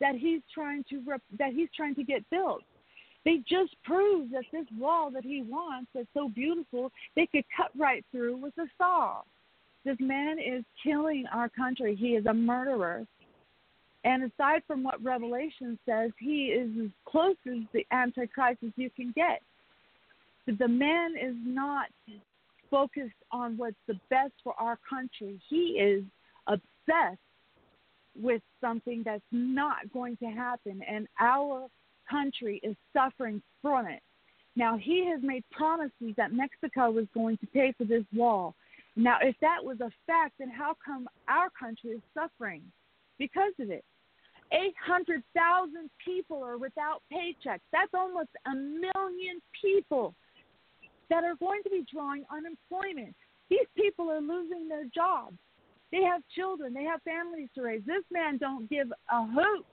that 0.00 0.14
he's 0.14 0.40
trying 0.52 0.84
to 0.90 1.02
rep- 1.06 1.22
that 1.38 1.52
he's 1.52 1.68
trying 1.76 1.94
to 1.96 2.04
get 2.04 2.28
built. 2.30 2.62
They 3.28 3.42
just 3.46 3.76
proved 3.84 4.32
that 4.32 4.44
this 4.52 4.64
wall 4.78 5.10
that 5.10 5.22
he 5.22 5.42
wants, 5.42 5.90
that's 5.94 6.08
so 6.14 6.30
beautiful, 6.30 6.90
they 7.14 7.26
could 7.26 7.44
cut 7.54 7.70
right 7.76 8.02
through 8.10 8.38
with 8.38 8.56
a 8.56 8.64
saw. 8.78 9.20
This 9.84 9.98
man 10.00 10.38
is 10.38 10.64
killing 10.82 11.26
our 11.30 11.50
country. 11.50 11.94
He 11.94 12.14
is 12.14 12.24
a 12.24 12.32
murderer. 12.32 13.06
And 14.04 14.22
aside 14.32 14.62
from 14.66 14.82
what 14.82 15.04
Revelation 15.04 15.78
says, 15.84 16.10
he 16.18 16.46
is 16.46 16.70
as 16.82 16.90
close 17.04 17.36
as 17.46 17.58
the 17.74 17.86
Antichrist 17.92 18.60
as 18.64 18.72
you 18.76 18.88
can 18.88 19.12
get. 19.14 19.42
But 20.46 20.58
the 20.58 20.68
man 20.68 21.12
is 21.22 21.34
not 21.44 21.88
focused 22.70 23.12
on 23.30 23.58
what's 23.58 23.76
the 23.86 24.00
best 24.08 24.32
for 24.42 24.54
our 24.58 24.78
country. 24.88 25.38
He 25.50 25.78
is 25.78 26.02
obsessed 26.46 27.20
with 28.18 28.40
something 28.62 29.02
that's 29.04 29.20
not 29.30 29.92
going 29.92 30.16
to 30.16 30.28
happen, 30.28 30.80
and 30.88 31.06
our 31.20 31.68
country 32.10 32.60
is 32.62 32.76
suffering 32.92 33.42
from 33.62 33.86
it. 33.86 34.00
Now, 34.56 34.76
he 34.76 35.06
has 35.08 35.20
made 35.22 35.44
promises 35.52 36.14
that 36.16 36.32
Mexico 36.32 36.90
was 36.90 37.06
going 37.14 37.38
to 37.38 37.46
pay 37.46 37.72
for 37.78 37.84
this 37.84 38.04
wall. 38.12 38.54
Now, 38.96 39.18
if 39.22 39.36
that 39.40 39.64
was 39.64 39.80
a 39.80 39.90
fact, 40.06 40.34
then 40.38 40.50
how 40.50 40.74
come 40.84 41.08
our 41.28 41.48
country 41.50 41.90
is 41.90 42.00
suffering 42.14 42.62
because 43.18 43.52
of 43.60 43.70
it? 43.70 43.84
800,000 44.52 45.90
people 46.04 46.42
are 46.42 46.58
without 46.58 47.02
paychecks. 47.12 47.60
That's 47.72 47.92
almost 47.94 48.30
a 48.46 48.54
million 48.54 49.40
people 49.62 50.14
that 51.10 51.22
are 51.22 51.36
going 51.36 51.62
to 51.62 51.70
be 51.70 51.84
drawing 51.92 52.24
unemployment. 52.30 53.14
These 53.50 53.66
people 53.76 54.10
are 54.10 54.20
losing 54.20 54.68
their 54.68 54.84
jobs. 54.94 55.36
They 55.92 56.02
have 56.02 56.22
children. 56.34 56.74
They 56.74 56.84
have 56.84 57.00
families 57.02 57.48
to 57.54 57.62
raise. 57.62 57.82
This 57.86 58.04
man 58.10 58.38
don't 58.38 58.68
give 58.68 58.88
a 59.10 59.26
hoot 59.26 59.64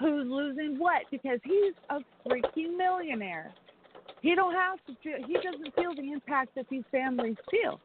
who's 0.00 0.26
losing 0.28 0.78
what 0.78 1.02
because 1.10 1.40
he's 1.44 1.74
a 1.90 1.98
freaking 2.26 2.76
millionaire. 2.76 3.52
He 4.20 4.34
don't 4.34 4.54
have 4.54 4.78
to 4.86 4.94
feel. 5.02 5.26
He 5.26 5.34
doesn't 5.34 5.74
feel 5.74 5.94
the 5.94 6.12
impact 6.12 6.54
that 6.56 6.66
these 6.70 6.84
families 6.90 7.36
feel. 7.50 7.80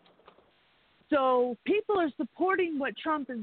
So 1.10 1.58
people 1.66 2.00
are 2.00 2.10
supporting 2.18 2.80
what 2.80 2.98
Trump 2.98 3.30
is. 3.30 3.40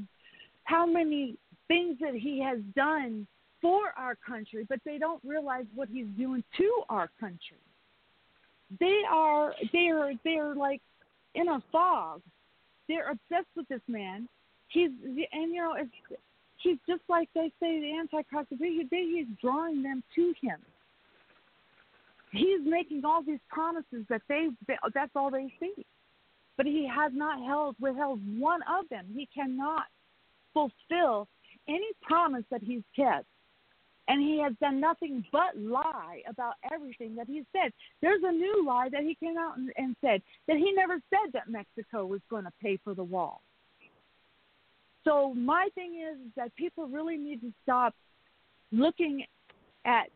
How 0.65 0.85
many 0.85 1.37
things 1.67 1.97
that 2.01 2.13
he 2.13 2.41
has 2.41 2.59
done 2.75 3.27
for 3.61 3.93
our 3.95 4.15
country, 4.15 4.65
but 4.67 4.79
they 4.83 4.97
don't 4.97 5.21
realize 5.23 5.65
what 5.75 5.87
he's 5.89 6.07
doing 6.17 6.43
to 6.57 6.81
our 6.89 7.09
country. 7.19 7.57
They 8.79 9.01
are 9.09 9.53
they 9.71 9.89
are 9.89 10.11
they're 10.23 10.55
like 10.55 10.81
in 11.35 11.47
a 11.47 11.61
fog. 11.71 12.21
They're 12.87 13.11
obsessed 13.11 13.49
with 13.55 13.67
this 13.67 13.81
man. 13.87 14.27
He's 14.69 14.89
and 15.31 15.53
you 15.53 15.61
know 15.61 15.75
it's 15.77 16.19
he's 16.63 16.77
just 16.87 17.01
like 17.09 17.29
they 17.33 17.51
say 17.59 17.79
the 17.79 17.97
Antichrist. 17.99 18.49
He's 18.59 19.27
drawing 19.41 19.83
them 19.83 20.03
to 20.15 20.33
him. 20.41 20.59
He's 22.31 22.61
making 22.63 23.03
all 23.03 23.21
these 23.23 23.39
promises 23.49 24.05
that 24.09 24.21
they 24.29 24.47
that's 24.93 25.11
all 25.15 25.29
they 25.29 25.53
see, 25.59 25.85
but 26.55 26.65
he 26.65 26.87
has 26.87 27.11
not 27.13 27.43
held 27.45 27.75
withheld 27.79 28.19
one 28.39 28.61
of 28.63 28.87
them. 28.89 29.05
He 29.13 29.27
cannot 29.33 29.83
fulfill 30.53 31.27
any 31.67 31.91
promise 32.01 32.43
that 32.51 32.61
he's 32.63 32.83
kept. 32.95 33.25
And 34.07 34.21
he 34.21 34.39
has 34.39 34.53
done 34.59 34.81
nothing 34.81 35.23
but 35.31 35.57
lie 35.57 36.21
about 36.27 36.55
everything 36.73 37.15
that 37.15 37.27
he 37.27 37.43
said. 37.53 37.71
There's 38.01 38.21
a 38.25 38.31
new 38.31 38.65
lie 38.65 38.89
that 38.91 39.03
he 39.03 39.15
came 39.15 39.37
out 39.37 39.57
and, 39.57 39.71
and 39.77 39.95
said 40.01 40.21
that 40.47 40.57
he 40.57 40.73
never 40.73 40.95
said 41.09 41.31
that 41.33 41.49
Mexico 41.49 42.05
was 42.05 42.19
going 42.29 42.43
to 42.45 42.51
pay 42.61 42.77
for 42.83 42.93
the 42.93 43.03
wall. 43.03 43.41
So 45.03 45.33
my 45.33 45.69
thing 45.75 46.01
is 46.11 46.17
that 46.35 46.55
people 46.55 46.87
really 46.87 47.17
need 47.17 47.41
to 47.41 47.51
stop 47.63 47.95
looking 48.71 49.25
at 49.85 50.07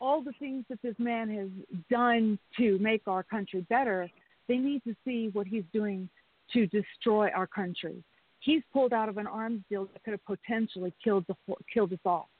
all 0.00 0.22
the 0.22 0.32
things 0.38 0.64
that 0.68 0.80
this 0.82 0.94
man 0.98 1.30
has 1.30 1.48
done 1.90 2.38
to 2.58 2.78
make 2.78 3.02
our 3.06 3.22
country 3.22 3.64
better. 3.68 4.10
They 4.48 4.58
need 4.58 4.82
to 4.84 4.94
see 5.04 5.30
what 5.32 5.46
he's 5.46 5.64
doing 5.72 6.08
to 6.52 6.66
destroy 6.66 7.30
our 7.30 7.46
country 7.46 8.04
he's 8.46 8.62
pulled 8.72 8.92
out 8.92 9.08
of 9.08 9.18
an 9.18 9.26
arms 9.26 9.62
deal 9.68 9.86
that 9.92 10.02
could 10.04 10.12
have 10.12 10.24
potentially 10.24 10.94
killed 11.02 11.24
the 11.28 11.34
killed 11.72 11.92
us 11.92 11.98
all. 12.06 12.30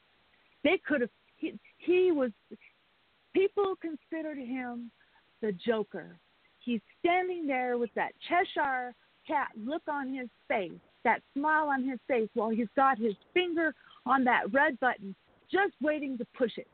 They 0.64 0.80
could 0.86 1.02
have. 1.02 1.10
He, 1.36 1.58
he 1.78 2.12
was. 2.12 2.30
People 3.34 3.74
considered 3.82 4.38
him 4.38 4.90
the 5.42 5.52
Joker. 5.52 6.16
He's 6.60 6.80
standing 7.00 7.46
there 7.46 7.76
with 7.76 7.90
that 7.94 8.12
Cheshire 8.28 8.94
cat 9.26 9.48
look 9.62 9.82
on 9.88 10.14
his 10.14 10.28
face, 10.48 10.72
that 11.06 11.22
smile 11.34 11.68
on 11.68 11.88
his 11.88 12.00
face, 12.08 12.28
while 12.34 12.50
he's 12.50 12.68
got 12.74 12.98
his 12.98 13.14
finger 13.32 13.72
on 14.04 14.24
that 14.24 14.52
red 14.52 14.78
button, 14.80 15.14
just 15.50 15.72
waiting 15.80 16.18
to 16.18 16.26
push 16.36 16.58
it. 16.58 16.66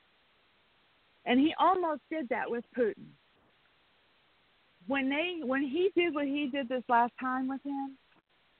And 1.27 1.39
he 1.39 1.55
almost 1.61 2.01
did 2.11 2.29
that 2.31 2.51
with 2.51 2.65
Putin. 2.77 3.07
When 4.89 5.09
they 5.09 5.47
when 5.47 5.63
he 5.63 5.91
did 5.95 6.15
what 6.15 6.25
he 6.25 6.49
did 6.51 6.69
this 6.69 6.83
last 6.89 7.13
time 7.21 7.47
with 7.47 7.61
him, 7.63 7.97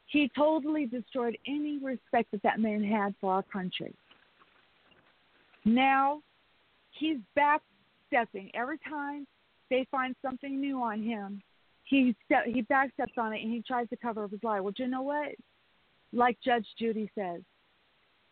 he 0.07 0.31
totally 0.37 0.87
destroyed 0.87 1.37
any 1.49 1.79
respect 1.79 2.31
that 2.33 2.43
that 2.43 2.61
man 2.61 2.85
had 2.85 3.15
for 3.21 3.33
our 3.33 3.43
country. 3.43 3.95
Now 5.65 6.21
he's 6.91 7.17
backstepping. 7.37 8.51
Every 8.55 8.79
time 8.89 9.27
they 9.71 9.87
find 9.91 10.15
something 10.23 10.61
new 10.61 10.83
on 10.83 11.03
him, 11.03 11.43
he 11.85 12.15
step, 12.25 12.45
he 12.47 12.63
backsteps 12.63 13.19
on 13.19 13.33
it 13.33 13.43
and 13.43 13.53
he 13.53 13.63
tries 13.67 13.89
to 13.89 13.97
cover 13.97 14.25
up 14.25 14.31
his 14.31 14.45
lie. 14.45 14.61
Well, 14.61 14.75
you 14.77 14.87
know 14.87 15.03
what? 15.03 15.31
Like 16.13 16.39
Judge 16.45 16.67
Judy 16.79 17.11
says, 17.15 17.41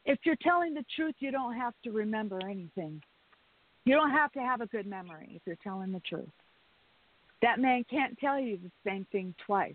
if 0.05 0.19
you're 0.25 0.37
telling 0.43 0.75
the 0.75 0.85
truth, 0.97 1.15
you 1.19 1.31
don't 1.31 1.55
have 1.55 1.75
to 1.85 1.91
remember 1.91 2.41
anything. 2.43 3.03
You 3.85 3.95
don't 3.95 4.11
have 4.11 4.33
to 4.33 4.41
have 4.41 4.61
a 4.61 4.67
good 4.67 4.87
memory 4.87 5.33
if 5.35 5.43
you're 5.47 5.57
telling 5.63 5.93
the 5.93 6.01
truth. 6.01 6.29
That 7.43 7.59
man 7.59 7.85
can't 7.91 8.19
tell 8.19 8.39
you 8.39 8.59
the 8.59 8.71
same 8.85 9.07
thing 9.11 9.35
twice. 9.47 9.75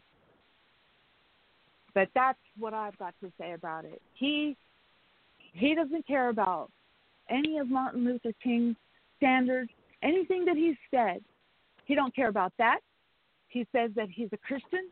But 1.93 2.09
that's 2.13 2.39
what 2.59 2.73
I've 2.73 2.97
got 2.97 3.15
to 3.21 3.31
say 3.39 3.53
about 3.53 3.85
it. 3.85 4.01
He 4.13 4.55
he 5.53 5.73
doesn't 5.73 6.05
care 6.05 6.29
about 6.29 6.69
any 7.29 7.57
of 7.57 7.69
Martin 7.69 8.03
Luther 8.03 8.33
King's 8.43 8.75
standards, 9.17 9.71
anything 10.03 10.43
that 10.45 10.57
he 10.57 10.77
said. 10.91 11.23
He 11.85 11.95
don't 11.95 12.13
care 12.13 12.27
about 12.27 12.51
that. 12.57 12.79
He 13.47 13.65
says 13.71 13.91
that 13.95 14.09
he's 14.09 14.29
a 14.33 14.37
Christian. 14.37 14.89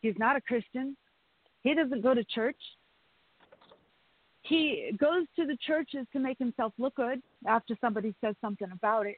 He's 0.00 0.14
not 0.18 0.36
a 0.36 0.40
Christian. 0.40 0.96
He 1.66 1.74
doesn't 1.74 2.00
go 2.00 2.14
to 2.14 2.22
church. 2.22 2.60
He 4.42 4.92
goes 5.00 5.26
to 5.34 5.44
the 5.44 5.56
churches 5.66 6.06
to 6.12 6.20
make 6.20 6.38
himself 6.38 6.72
look 6.78 6.94
good 6.94 7.20
after 7.44 7.76
somebody 7.80 8.14
says 8.20 8.36
something 8.40 8.68
about 8.70 9.06
it. 9.06 9.16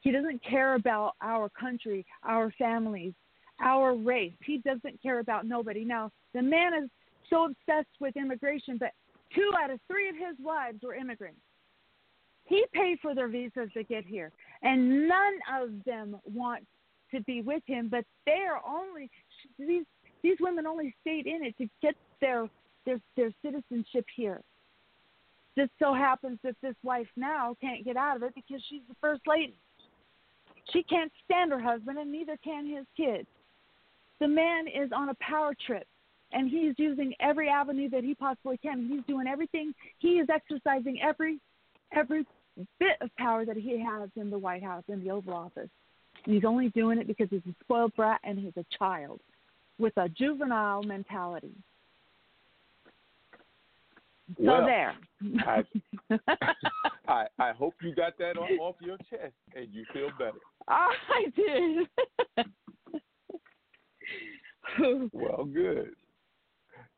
He 0.00 0.12
doesn't 0.12 0.44
care 0.44 0.76
about 0.76 1.14
our 1.20 1.48
country, 1.48 2.06
our 2.22 2.52
families, 2.56 3.14
our 3.60 3.96
race. 3.96 4.34
He 4.44 4.58
doesn't 4.58 5.02
care 5.02 5.18
about 5.18 5.44
nobody. 5.44 5.84
Now, 5.84 6.12
the 6.34 6.42
man 6.42 6.72
is 6.72 6.88
so 7.28 7.46
obsessed 7.46 7.96
with 7.98 8.16
immigration, 8.16 8.76
but 8.78 8.92
two 9.34 9.50
out 9.60 9.70
of 9.70 9.80
three 9.88 10.08
of 10.08 10.14
his 10.14 10.36
wives 10.40 10.78
were 10.84 10.94
immigrants. 10.94 11.40
He 12.44 12.64
paid 12.72 12.98
for 13.02 13.12
their 13.12 13.26
visas 13.26 13.70
to 13.74 13.82
get 13.82 14.04
here, 14.04 14.30
and 14.62 15.08
none 15.08 15.38
of 15.60 15.70
them 15.84 16.20
want 16.32 16.64
to 17.12 17.20
be 17.22 17.42
with 17.42 17.64
him. 17.66 17.88
But 17.90 18.04
they 18.24 18.44
are 18.48 18.62
only 18.64 19.10
these 19.58 19.84
these 20.22 20.36
women 20.40 20.66
only 20.66 20.94
stayed 21.00 21.26
in 21.26 21.44
it 21.44 21.56
to 21.58 21.68
get 21.82 21.94
their 22.20 22.48
their 22.84 23.00
their 23.16 23.30
citizenship 23.42 24.06
here. 24.14 24.40
Just 25.58 25.70
so 25.78 25.94
happens 25.94 26.38
that 26.44 26.56
this 26.62 26.74
wife 26.82 27.08
now 27.16 27.56
can't 27.60 27.84
get 27.84 27.96
out 27.96 28.16
of 28.16 28.22
it 28.22 28.34
because 28.34 28.62
she's 28.68 28.82
the 28.88 28.96
first 29.00 29.22
lady. 29.26 29.56
She 30.72 30.82
can't 30.82 31.12
stand 31.24 31.52
her 31.52 31.60
husband, 31.60 31.98
and 31.98 32.12
neither 32.12 32.36
can 32.44 32.66
his 32.66 32.84
kids. 32.96 33.28
The 34.20 34.28
man 34.28 34.66
is 34.66 34.90
on 34.94 35.08
a 35.08 35.14
power 35.14 35.54
trip 35.66 35.86
and 36.32 36.50
he's 36.50 36.74
using 36.76 37.14
every 37.20 37.48
avenue 37.48 37.88
that 37.90 38.04
he 38.04 38.14
possibly 38.14 38.56
can. 38.58 38.88
He's 38.88 39.04
doing 39.06 39.26
everything. 39.26 39.72
He 39.98 40.18
is 40.18 40.28
exercising 40.32 41.00
every 41.02 41.38
every 41.92 42.26
bit 42.78 42.96
of 43.00 43.14
power 43.16 43.44
that 43.44 43.56
he 43.56 43.82
has 43.82 44.08
in 44.16 44.30
the 44.30 44.38
White 44.38 44.62
House 44.62 44.82
in 44.88 45.04
the 45.04 45.10
Oval 45.10 45.34
Office. 45.34 45.68
He's 46.24 46.44
only 46.44 46.70
doing 46.70 46.98
it 46.98 47.06
because 47.06 47.28
he's 47.30 47.42
a 47.48 47.54
spoiled 47.60 47.94
brat 47.94 48.20
and 48.24 48.38
he's 48.38 48.56
a 48.56 48.64
child 48.76 49.20
with 49.78 49.96
a 49.96 50.08
juvenile 50.08 50.82
mentality. 50.82 51.52
So 54.38 54.42
Well, 54.42 54.66
there. 54.66 54.96
I, 55.46 55.62
I 57.08 57.26
I 57.38 57.52
hope 57.52 57.74
you 57.80 57.94
got 57.94 58.18
that 58.18 58.36
off, 58.36 58.50
off 58.60 58.74
your 58.80 58.96
chest 59.08 59.34
and 59.54 59.68
you 59.72 59.84
feel 59.92 60.10
better. 60.18 60.38
I 60.68 61.26
did. 61.36 61.86
Well, 65.12 65.44
good. 65.44 65.90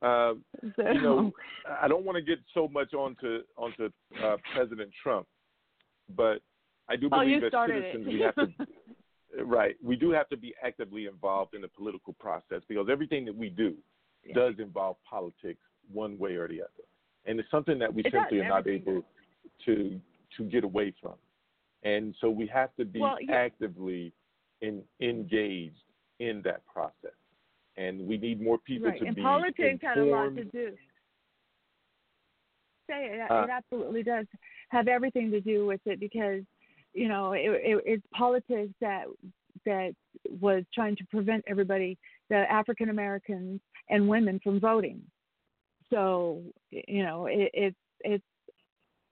Um, 0.00 0.44
so, 0.76 0.90
you 0.90 1.02
know, 1.02 1.32
I 1.80 1.88
don't 1.88 2.04
want 2.04 2.16
to 2.16 2.22
get 2.22 2.38
so 2.54 2.68
much 2.68 2.94
onto 2.94 3.40
onto 3.56 3.90
uh, 4.22 4.36
President 4.54 4.90
Trump, 5.02 5.26
but 6.16 6.40
I 6.88 6.96
do 6.96 7.08
Oh, 7.12 7.18
believe 7.20 7.42
as 7.42 7.52
citizens 7.52 8.06
it. 8.06 8.12
we 8.12 8.20
have 8.20 8.34
to 8.36 8.46
right. 9.44 9.76
We 9.82 9.96
do 9.96 10.10
have 10.10 10.28
to 10.30 10.36
be 10.36 10.54
actively 10.62 11.06
involved 11.06 11.54
in 11.54 11.62
the 11.62 11.68
political 11.68 12.12
process 12.14 12.62
because 12.68 12.88
everything 12.90 13.24
that 13.26 13.34
we 13.36 13.50
do 13.50 13.76
Yeah. 14.24 14.34
does 14.34 14.58
involve 14.58 14.96
politics 15.04 15.60
one 15.92 16.18
way 16.18 16.34
or 16.36 16.48
the 16.48 16.60
other, 16.62 16.84
and 17.26 17.38
it's 17.40 17.50
something 17.50 17.78
that 17.78 17.92
we 17.92 18.02
It 18.04 18.12
simply 18.12 18.38
does, 18.38 18.46
are 18.46 18.48
not 18.48 18.66
able 18.66 19.04
to 19.66 20.00
to 20.36 20.44
get 20.44 20.62
away 20.64 20.90
from. 21.00 21.14
And 21.84 22.14
so 22.20 22.28
we 22.30 22.46
have 22.48 22.74
to 22.76 22.84
be 22.84 23.00
Well, 23.00 23.16
yeah. 23.20 23.36
actively 23.36 24.12
in, 24.60 24.84
engaged 25.00 25.84
in 26.18 26.42
that 26.42 26.66
process, 26.66 27.16
and 27.76 28.06
we 28.06 28.18
need 28.18 28.40
more 28.42 28.58
people 28.58 28.88
right. 28.90 28.98
to 29.00 29.06
and 29.06 29.16
be 29.16 29.22
politics 29.22 29.80
had 29.82 29.96
a 29.98 30.04
lot 30.04 30.22
to 30.22 30.26
informed. 30.42 30.52
do. 30.52 30.76
Say 32.90 33.06
it, 33.12 33.30
Uh, 33.30 33.44
it 33.44 33.50
absolutely 33.50 34.02
does 34.02 34.26
have 34.70 34.88
everything 34.88 35.30
to 35.30 35.40
do 35.40 35.66
with 35.66 35.80
it 35.86 36.00
because 36.00 36.42
you 36.98 37.08
know 37.08 37.32
it, 37.32 37.42
it, 37.44 37.82
it's 37.86 38.06
politics 38.12 38.72
that 38.80 39.04
that 39.64 39.92
was 40.40 40.64
trying 40.74 40.96
to 40.96 41.04
prevent 41.10 41.44
everybody, 41.46 41.98
the 42.30 42.36
African 42.36 42.88
Americans 42.90 43.60
and 43.90 44.08
women, 44.08 44.40
from 44.42 44.60
voting. 44.60 45.02
So 45.90 46.42
you 46.70 47.02
know 47.04 47.26
it, 47.26 47.50
it's 47.54 47.76
it's 48.00 48.24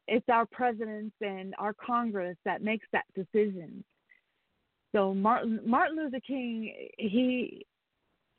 it's 0.08 0.28
our 0.28 0.46
presidents 0.46 1.14
and 1.20 1.54
our 1.58 1.74
Congress 1.74 2.36
that 2.44 2.62
makes 2.62 2.86
that 2.92 3.04
decision. 3.14 3.84
So 4.92 5.14
Martin 5.14 5.60
Martin 5.64 5.96
Luther 5.96 6.20
King, 6.26 6.72
he 6.98 7.66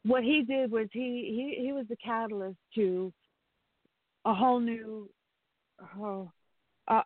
what 0.03 0.23
he 0.23 0.43
did 0.43 0.71
was 0.71 0.87
he 0.91 1.55
he 1.57 1.65
he 1.65 1.71
was 1.71 1.85
the 1.89 1.97
catalyst 1.97 2.57
to 2.75 3.11
a 4.25 4.33
whole 4.33 4.59
new 4.59 5.09
oh, 5.99 6.31
uh, 6.87 7.01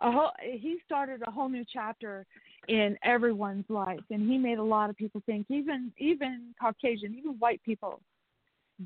a 0.00 0.10
whole 0.10 0.30
he 0.40 0.78
started 0.84 1.22
a 1.26 1.30
whole 1.30 1.48
new 1.48 1.64
chapter 1.72 2.24
in 2.68 2.96
everyone's 3.02 3.64
life 3.68 4.00
and 4.10 4.28
he 4.28 4.38
made 4.38 4.58
a 4.58 4.62
lot 4.62 4.90
of 4.90 4.96
people 4.96 5.22
think 5.26 5.46
even 5.48 5.92
even 5.98 6.54
caucasian 6.60 7.14
even 7.14 7.32
white 7.38 7.62
people 7.64 8.00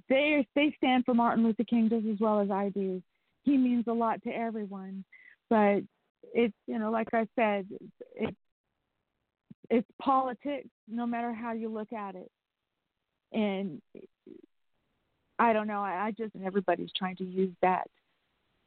they 0.09 0.47
they 0.55 0.75
stand 0.77 1.05
for 1.05 1.15
martin 1.15 1.45
luther 1.45 1.65
king 1.65 1.89
just 1.89 2.07
as 2.07 2.19
well 2.21 2.41
as 2.41 2.51
i 2.51 2.69
do. 2.71 3.03
He 3.45 3.57
means 3.57 3.85
a 3.89 3.93
lot 3.93 4.23
to 4.23 4.31
everyone 4.31 5.05
but 5.51 5.81
it's 6.33 6.55
you 6.67 6.79
know 6.79 6.91
like 6.91 7.09
i 7.13 7.27
said 7.37 7.67
it's 8.15 8.37
it's 9.69 9.89
politics 10.01 10.69
no 10.89 11.07
matter 11.07 11.33
how 11.33 11.53
you 11.53 11.69
look 11.69 11.93
at 11.93 12.15
it. 12.15 12.31
And 13.33 13.83
i 15.39 15.53
don't 15.53 15.67
know 15.67 15.83
i, 15.83 16.07
I 16.07 16.11
just 16.13 16.33
everybody's 16.45 16.93
trying 16.97 17.17
to 17.17 17.25
use 17.25 17.55
that 17.63 17.89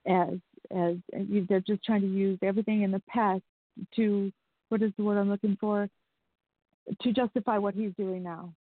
as 0.06 0.40
as 0.72 0.96
they're 1.48 1.60
just 1.60 1.84
trying 1.84 2.02
to 2.02 2.08
use 2.08 2.40
everything 2.42 2.84
in 2.84 2.92
the 2.92 3.02
past 3.10 3.44
to 3.96 4.32
what 4.70 4.82
is 4.82 4.92
the 4.98 5.04
word 5.04 5.20
I'm 5.20 5.30
looking 5.30 5.58
for 5.60 5.90
to 7.02 7.14
justify 7.14 7.58
what 7.58 7.74
he's 7.74 7.92
doing 7.98 8.24
now. 8.24 8.54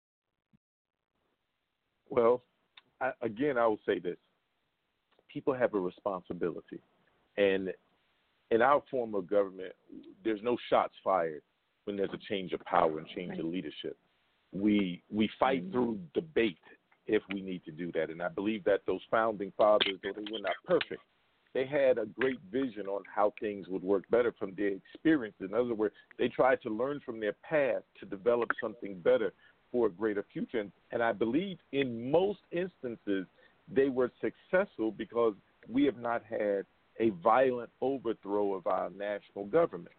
Well, 2.09 2.43
I, 3.01 3.13
again, 3.23 3.59
I 3.59 3.67
will 3.67 3.81
say 3.87 3.99
this: 3.99 4.17
people 5.33 5.55
have 5.55 5.75
a 5.75 5.81
responsibility, 5.81 6.81
and 7.37 7.73
in 8.51 8.63
our 8.63 8.83
form 8.91 9.15
of 9.15 9.27
government, 9.27 9.73
there's 10.25 10.43
no 10.43 10.57
shots 10.69 10.95
fired 11.03 11.43
when 11.85 11.97
there's 11.97 12.13
a 12.13 12.19
change 12.29 12.53
of 12.53 12.61
power 12.61 12.99
and 12.99 13.09
change 13.09 13.39
of 13.39 13.47
leadership. 13.47 13.97
We 14.53 15.03
we 15.11 15.29
fight 15.41 15.65
Mhm. 15.65 15.73
through 15.73 16.01
debate 16.15 16.59
if 17.07 17.23
we 17.33 17.41
need 17.41 17.65
to 17.65 17.73
do 17.73 17.91
that, 17.93 18.11
and 18.11 18.23
I 18.23 18.29
believe 18.29 18.63
that 18.65 18.85
those 18.87 19.03
founding 19.11 19.51
fathers, 19.53 19.99
though 20.03 20.13
they 20.13 20.31
were 20.31 20.39
not 20.39 20.55
perfect, 20.65 21.03
they 21.55 21.67
had 21.67 21.99
a 21.99 22.07
great 22.07 22.39
vision 22.51 22.87
on 22.87 23.03
how 23.15 23.35
things 23.41 23.69
would 23.69 23.83
work 23.83 24.05
better 24.11 24.33
from 24.39 24.55
their 24.57 24.69
experience. 24.69 25.37
In 25.41 25.55
other 25.55 25.75
words, 25.75 25.95
they 26.19 26.29
tried 26.29 26.63
to 26.63 26.71
learn 26.71 27.01
from 27.05 27.21
their 27.21 27.35
past 27.49 27.85
to 28.01 28.07
develop 28.07 28.49
something 28.61 28.99
better 29.01 29.33
for 29.71 29.87
a 29.87 29.91
greater 29.91 30.25
future. 30.33 30.61
And, 30.61 30.73
and 30.93 31.03
I 31.03 31.13
believe 31.13 31.59
in 31.73 32.11
most 32.11 32.41
instances 32.51 33.27
they 33.69 33.89
were 33.89 34.11
successful 34.21 34.91
because 34.91 35.35
we 35.69 35.85
have 35.85 35.99
not 35.99 36.23
had 36.29 36.65
a 37.01 37.11
violent 37.23 37.71
overthrow 37.81 38.55
of 38.55 38.67
our 38.67 38.91
national 38.91 39.47
government. 39.47 39.95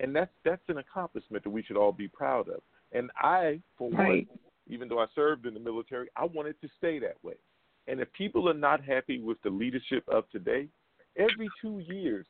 And 0.00 0.14
that's 0.16 0.32
that's 0.44 0.62
an 0.68 0.78
accomplishment 0.78 1.44
that 1.44 1.50
we 1.50 1.62
should 1.62 1.76
all 1.76 1.92
be 1.92 2.08
proud 2.08 2.48
of. 2.48 2.62
And 2.92 3.10
I, 3.16 3.60
for 3.76 3.90
Right. 3.90 4.26
one, 4.26 4.38
even 4.68 4.88
though 4.88 5.00
I 5.00 5.06
served 5.14 5.46
in 5.46 5.54
the 5.54 5.60
military, 5.60 6.08
I 6.16 6.24
wanted 6.24 6.60
to 6.62 6.68
stay 6.78 6.98
that 7.00 7.22
way. 7.22 7.34
And 7.86 8.00
if 8.00 8.12
people 8.12 8.48
are 8.48 8.54
not 8.54 8.84
happy 8.84 9.20
with 9.20 9.40
the 9.42 9.50
leadership 9.50 10.04
of 10.08 10.28
today, 10.30 10.68
every 11.16 11.48
two 11.60 11.80
years 11.80 12.26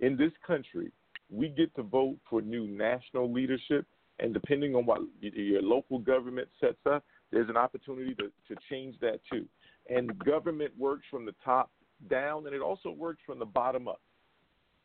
in 0.00 0.16
this 0.16 0.32
country, 0.46 0.92
we 1.30 1.48
get 1.48 1.74
to 1.76 1.82
vote 1.82 2.16
for 2.28 2.42
new 2.42 2.66
national 2.66 3.32
leadership. 3.32 3.86
And 4.20 4.32
depending 4.32 4.74
on 4.74 4.86
what 4.86 5.00
your 5.20 5.62
local 5.62 5.98
government 5.98 6.48
sets 6.60 6.78
up, 6.88 7.04
there's 7.30 7.48
an 7.48 7.56
opportunity 7.56 8.14
to, 8.16 8.24
to 8.48 8.60
change 8.70 8.94
that 9.00 9.20
too. 9.30 9.46
And 9.88 10.16
government 10.18 10.72
works 10.78 11.04
from 11.10 11.24
the 11.24 11.34
top 11.44 11.70
down, 12.08 12.46
and 12.46 12.54
it 12.54 12.60
also 12.60 12.90
works 12.90 13.20
from 13.26 13.38
the 13.38 13.44
bottom 13.44 13.88
up. 13.88 14.00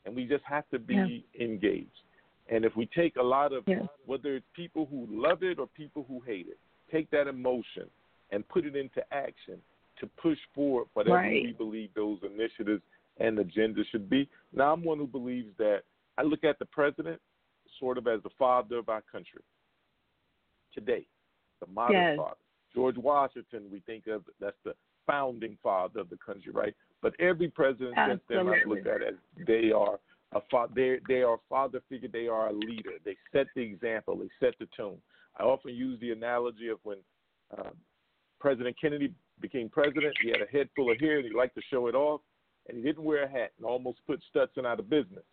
And 0.05 0.15
we 0.15 0.25
just 0.25 0.43
have 0.45 0.67
to 0.69 0.79
be 0.79 1.25
engaged. 1.39 1.91
And 2.49 2.63
if 2.63 2.75
we 2.75 2.85
take 2.95 3.17
a 3.17 3.23
lot 3.23 3.51
of, 3.51 3.65
Yeah. 3.67 3.85
whether 4.05 4.35
it's 4.37 4.45
people 4.53 4.85
who 4.85 5.05
love 5.09 5.43
it 5.43 5.59
or 5.59 5.67
people 5.67 6.05
who 6.07 6.21
hate 6.21 6.47
it, 6.47 6.57
take 6.89 7.09
that 7.11 7.27
emotion 7.27 7.89
and 8.31 8.47
put 8.47 8.65
it 8.65 8.75
into 8.75 9.03
action 9.13 9.61
to 9.99 10.07
push 10.21 10.37
forward 10.53 10.87
whatever 10.93 11.15
Right. 11.17 11.43
we 11.43 11.53
believe 11.53 11.93
those 11.93 12.19
initiatives 12.23 12.83
and 13.17 13.37
agendas 13.39 13.85
should 13.87 14.09
be. 14.09 14.29
Now, 14.53 14.73
I'm 14.73 14.83
one 14.83 14.97
who 14.99 15.07
believes 15.07 15.55
that 15.57 15.83
I 16.17 16.23
look 16.23 16.43
at 16.43 16.59
the 16.59 16.65
president 16.65 17.21
sort 17.79 17.97
of 17.97 18.07
as 18.07 18.21
the 18.23 18.29
father 18.37 18.77
of 18.77 18.89
our 18.89 19.01
country 19.01 19.41
today, 20.73 21.05
the 21.59 21.67
modern 21.67 21.95
Yes. 21.95 22.17
father. 22.17 22.37
George 22.73 22.97
Washington, 22.97 23.69
we 23.71 23.79
think 23.81 24.07
of 24.07 24.23
that's 24.39 24.59
the 24.63 24.75
founding 25.05 25.57
father 25.63 25.99
of 26.01 26.09
the 26.09 26.17
country, 26.17 26.51
right? 26.51 26.75
But 27.01 27.15
every 27.19 27.49
president 27.49 27.95
since 27.95 28.21
then, 28.27 28.47
I 28.47 28.63
look 28.65 28.85
at 28.85 29.01
as 29.01 29.15
they 29.45 29.71
are 29.71 29.99
a 30.33 30.41
fa- 30.41 30.69
they 30.73 30.99
they 31.07 31.23
are 31.23 31.35
a 31.35 31.39
father 31.49 31.79
figure. 31.89 32.09
They 32.09 32.27
are 32.27 32.47
a 32.47 32.51
leader. 32.53 32.99
They 33.03 33.15
set 33.31 33.47
the 33.55 33.61
example. 33.61 34.17
They 34.17 34.29
set 34.39 34.57
the 34.59 34.65
tone. 34.67 35.01
I 35.37 35.43
often 35.43 35.73
use 35.73 35.99
the 35.99 36.11
analogy 36.11 36.67
of 36.67 36.79
when 36.83 36.97
uh, 37.57 37.69
President 38.39 38.75
Kennedy 38.79 39.13
became 39.41 39.69
president. 39.69 40.15
He 40.21 40.29
had 40.29 40.41
a 40.41 40.51
head 40.51 40.69
full 40.75 40.91
of 40.91 40.99
hair 40.99 41.17
and 41.17 41.25
he 41.25 41.33
liked 41.33 41.55
to 41.55 41.61
show 41.69 41.87
it 41.87 41.95
off, 41.95 42.21
and 42.67 42.77
he 42.77 42.83
didn't 42.83 43.03
wear 43.03 43.23
a 43.23 43.29
hat 43.29 43.51
and 43.57 43.65
almost 43.65 43.99
put 44.07 44.21
Stetson 44.29 44.65
out 44.65 44.79
of 44.79 44.89
business. 44.89 45.23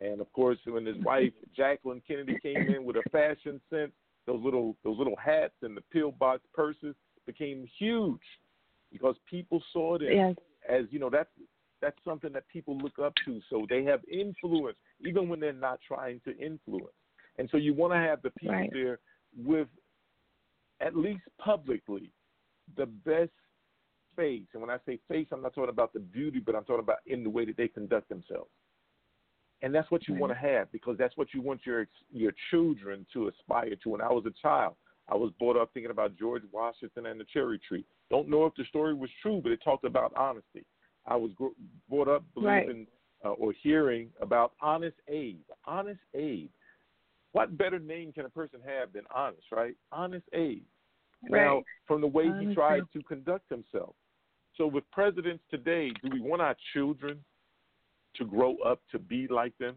And 0.00 0.20
of 0.20 0.32
course, 0.32 0.58
when 0.64 0.86
his 0.86 0.96
wife 1.04 1.32
Jacqueline 1.54 2.02
Kennedy 2.06 2.38
came 2.42 2.68
in 2.68 2.84
with 2.84 2.96
a 2.96 3.02
fashion 3.10 3.60
sense, 3.70 3.92
those 4.26 4.40
little 4.42 4.76
those 4.84 4.98
little 4.98 5.16
hats 5.16 5.54
and 5.62 5.76
the 5.76 5.82
pillbox 5.92 6.42
purses 6.54 6.94
became 7.26 7.68
huge 7.78 8.20
because 8.90 9.16
people 9.28 9.62
saw 9.72 9.96
it 9.96 10.02
Yes. 10.02 10.36
as 10.68 10.84
you 10.90 10.98
know 10.98 11.10
that's 11.10 11.30
that's 11.80 11.96
something 12.04 12.32
that 12.32 12.46
people 12.48 12.76
look 12.78 12.98
up 12.98 13.14
to. 13.24 13.40
So 13.50 13.66
they 13.68 13.84
have 13.84 14.00
influence 14.10 14.76
even 15.06 15.28
when 15.28 15.40
they're 15.40 15.52
not 15.52 15.80
trying 15.86 16.20
to 16.26 16.36
influence. 16.38 16.94
And 17.38 17.48
so 17.50 17.56
you 17.56 17.74
want 17.74 17.92
to 17.92 17.98
have 17.98 18.20
the 18.22 18.30
people 18.30 18.54
Right. 18.54 18.70
there 18.72 18.98
with 19.36 19.68
at 20.80 20.96
least 20.96 21.22
publicly 21.38 22.10
the 22.76 22.86
best 22.86 23.30
face. 24.16 24.46
And 24.52 24.60
when 24.62 24.70
I 24.70 24.78
say 24.86 24.98
face, 25.08 25.28
I'm 25.32 25.42
not 25.42 25.54
talking 25.54 25.70
about 25.70 25.92
the 25.92 26.00
beauty, 26.00 26.40
but 26.44 26.54
I'm 26.54 26.64
talking 26.64 26.84
about 26.84 26.98
in 27.06 27.22
the 27.24 27.30
way 27.30 27.44
that 27.44 27.56
they 27.56 27.68
conduct 27.68 28.08
themselves. 28.08 28.50
And 29.62 29.74
that's 29.74 29.90
what 29.90 30.08
you 30.08 30.14
want 30.14 30.32
to 30.32 30.38
have 30.38 30.72
because 30.72 30.96
that's 30.98 31.16
what 31.18 31.34
you 31.34 31.42
want 31.42 31.60
your 31.66 31.86
your 32.10 32.32
children 32.50 33.04
to 33.12 33.28
aspire 33.28 33.76
to. 33.82 33.90
When 33.90 34.00
I 34.00 34.08
was 34.08 34.24
a 34.26 34.32
child, 34.40 34.74
I 35.08 35.16
was 35.16 35.32
brought 35.38 35.56
up 35.56 35.70
thinking 35.74 35.90
about 35.90 36.16
George 36.16 36.42
Washington 36.50 37.06
and 37.06 37.20
the 37.20 37.26
cherry 37.32 37.60
tree. 37.68 37.84
Don't 38.10 38.28
know 38.28 38.46
if 38.46 38.54
the 38.56 38.64
story 38.64 38.94
was 38.94 39.10
true, 39.20 39.40
but 39.42 39.52
it 39.52 39.60
talked 39.62 39.84
about 39.84 40.12
honesty. 40.16 40.64
I 41.06 41.16
was 41.16 41.30
gr- 41.34 41.48
brought 41.88 42.08
up 42.08 42.24
Right. 42.36 42.66
believing 42.66 42.86
uh, 43.24 43.32
or 43.32 43.52
hearing 43.62 44.08
about 44.22 44.52
Honest 44.62 44.96
Abe. 45.08 45.42
Honest 45.66 46.00
Abe. 46.14 46.48
What 47.32 47.58
better 47.58 47.78
name 47.78 48.12
can 48.12 48.24
a 48.24 48.30
person 48.30 48.60
have 48.66 48.92
than 48.92 49.04
Honest, 49.14 49.46
right? 49.52 49.74
Honest 49.92 50.26
Abe. 50.32 50.64
Now, 51.22 51.62
from 51.86 52.00
the 52.00 52.06
way 52.06 52.30
he 52.40 52.54
tried 52.54 52.82
to 52.92 53.02
conduct 53.02 53.48
himself. 53.50 53.94
So, 54.56 54.66
with 54.66 54.84
presidents 54.90 55.42
today, 55.50 55.90
do 56.02 56.10
we 56.12 56.20
want 56.20 56.42
our 56.42 56.56
children 56.72 57.22
to 58.16 58.24
grow 58.24 58.56
up 58.64 58.80
to 58.92 58.98
be 58.98 59.26
like 59.28 59.56
them? 59.58 59.76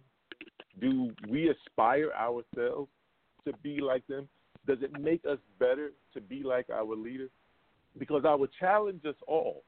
Do 0.80 1.12
we 1.30 1.50
aspire 1.50 2.12
ourselves 2.12 2.89
to 3.46 3.54
be 3.62 3.80
like 3.80 4.06
them? 4.08 4.28
Does 4.66 4.80
it 4.82 5.00
make 5.00 5.24
us 5.26 5.38
better 5.60 5.91
to 6.14 6.22
be 6.22 6.44
like 6.44 6.70
our 6.70 6.96
leaders? 6.96 7.30
Because 7.98 8.24
I 8.26 8.34
would 8.34 8.50
challenge 8.60 9.06
us 9.06 9.16
all 9.28 9.64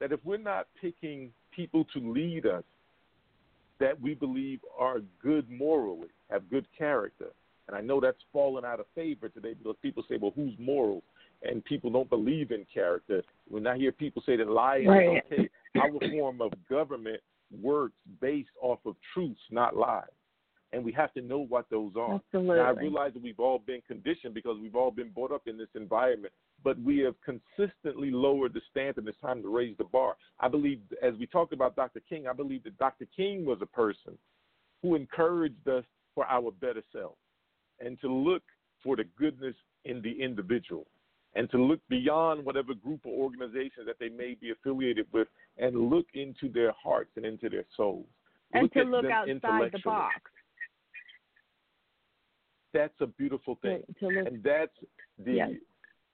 that 0.00 0.12
if 0.12 0.20
we're 0.24 0.36
not 0.36 0.66
picking 0.80 1.30
people 1.54 1.86
to 1.94 2.12
lead 2.12 2.46
us 2.46 2.64
that 3.78 4.00
we 4.00 4.14
believe 4.14 4.60
are 4.78 5.00
good 5.22 5.48
morally, 5.50 6.08
have 6.30 6.50
good 6.50 6.66
character, 6.76 7.30
and 7.68 7.76
I 7.76 7.80
know 7.80 8.00
that's 8.00 8.22
fallen 8.32 8.64
out 8.64 8.80
of 8.80 8.86
favor 8.94 9.28
today 9.28 9.54
because 9.54 9.76
people 9.82 10.04
say, 10.08 10.16
well, 10.20 10.32
who's 10.36 10.54
moral? 10.58 11.02
And 11.42 11.64
people 11.64 11.90
don't 11.90 12.08
believe 12.08 12.50
in 12.50 12.64
character. 12.72 13.22
When 13.48 13.66
I 13.66 13.76
hear 13.76 13.92
people 13.92 14.22
say 14.24 14.36
that 14.36 14.48
lying 14.48 14.86
Right. 14.88 15.16
is 15.18 15.22
okay, 15.32 15.48
our 15.80 16.10
form 16.10 16.40
of 16.40 16.52
government 16.70 17.20
works 17.62 17.94
based 18.20 18.50
off 18.62 18.78
of 18.86 18.96
truths, 19.12 19.40
not 19.50 19.76
lies. 19.76 20.04
and 20.72 20.84
we 20.84 20.90
have 20.92 21.14
to 21.14 21.22
know 21.22 21.38
what 21.38 21.64
those 21.70 21.92
are. 21.96 22.16
Absolutely. 22.16 22.56
Now, 22.56 22.64
I 22.66 22.70
realize 22.70 23.12
that 23.14 23.22
we've 23.22 23.38
all 23.38 23.60
been 23.60 23.80
conditioned 23.86 24.34
because 24.34 24.58
we've 24.60 24.74
all 24.74 24.90
been 24.90 25.10
brought 25.10 25.30
up 25.30 25.46
in 25.46 25.56
this 25.56 25.68
environment, 25.74 26.34
but 26.64 26.76
we 26.80 26.98
have 26.98 27.14
consistently 27.24 28.10
lowered 28.10 28.52
the 28.52 28.60
standard. 28.72 28.98
and 28.98 29.08
It's 29.08 29.20
time 29.20 29.42
to 29.42 29.48
raise 29.48 29.76
the 29.78 29.84
bar. 29.84 30.16
I 30.40 30.48
believe, 30.48 30.80
as 31.00 31.14
we 31.20 31.26
talked 31.26 31.52
about 31.52 31.76
Dr. 31.76 32.00
King, 32.00 32.26
I 32.26 32.32
believe 32.32 32.64
that 32.64 32.76
Dr. 32.78 33.06
King 33.16 33.44
was 33.46 33.58
a 33.62 33.66
person 33.66 34.18
who 34.82 34.96
encouraged 34.96 35.66
us 35.68 35.84
for 36.14 36.26
our 36.26 36.50
better 36.50 36.82
self 36.92 37.14
and 37.80 38.00
to 38.00 38.08
look 38.08 38.42
for 38.82 38.96
the 38.96 39.04
goodness 39.18 39.54
in 39.84 40.02
the 40.02 40.22
individual 40.22 40.86
and 41.34 41.50
to 41.50 41.58
look 41.58 41.80
beyond 41.88 42.44
whatever 42.44 42.74
group 42.74 43.00
or 43.04 43.12
organization 43.22 43.84
that 43.86 43.98
they 44.00 44.08
may 44.08 44.34
be 44.34 44.50
affiliated 44.50 45.06
with 45.12 45.28
and 45.58 45.90
look 45.90 46.06
into 46.14 46.50
their 46.50 46.72
hearts 46.72 47.10
and 47.16 47.24
into 47.26 47.48
their 47.48 47.64
souls. 47.76 48.06
and 48.52 48.62
look 48.62 48.72
to 48.72 48.82
look 48.84 49.04
outside 49.04 49.72
the 49.72 49.78
box. 49.84 50.14
That's 52.72 52.94
a 53.00 53.06
beautiful 53.06 53.58
thing. 53.62 53.82
To, 54.00 54.10
to 54.10 54.18
And 54.20 54.42
that's 54.42 54.72
the 55.18 55.32
Yes. 55.32 55.50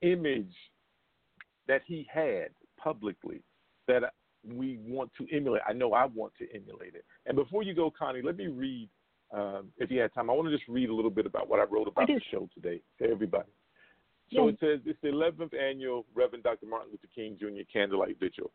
image 0.03 0.55
that 1.67 1.83
he 1.87 2.07
had 2.13 2.49
publicly 2.77 3.43
that 3.87 4.15
we 4.45 4.79
want 4.79 5.11
to 5.19 5.27
emulate. 5.35 5.63
I 5.67 5.73
know 5.73 5.93
I 5.93 6.07
want 6.07 6.33
to 6.39 6.49
emulate 6.55 6.95
it. 6.95 7.05
And 7.27 7.37
before 7.37 7.63
you 7.63 7.75
go, 7.75 7.91
Connie, 7.91 8.23
let 8.23 8.37
me 8.37 8.49
read, 8.49 8.89
um, 9.33 9.69
if 9.79 9.91
you 9.91 10.01
had 10.01 10.13
time, 10.13 10.29
I 10.31 10.35
want 10.35 10.49
to 10.49 10.57
just 10.57 10.69
read 10.69 10.89
a 10.91 10.95
little 10.95 11.11
bit 11.11 11.27
about 11.27 11.49
what 11.49 11.59
I 11.61 11.65
wrote 11.65 11.89
about 11.89 12.07
do. 12.07 12.15
the 12.15 12.21
show 12.31 12.49
today 12.55 12.81
to 12.99 13.09
everybody. 13.11 13.51
So 14.33 14.47
Yeah. 14.47 14.53
it 14.55 14.61
says 14.61 14.81
it's 14.87 15.01
the 15.03 15.09
11th 15.09 15.55
annual 15.55 16.07
Reverend 16.15 16.45
Dr. 16.45 16.67
Martin 16.67 16.91
Luther 16.91 17.09
King 17.15 17.37
Jr. 17.39 17.63
Candlelight 17.73 18.19
Vigil. 18.21 18.51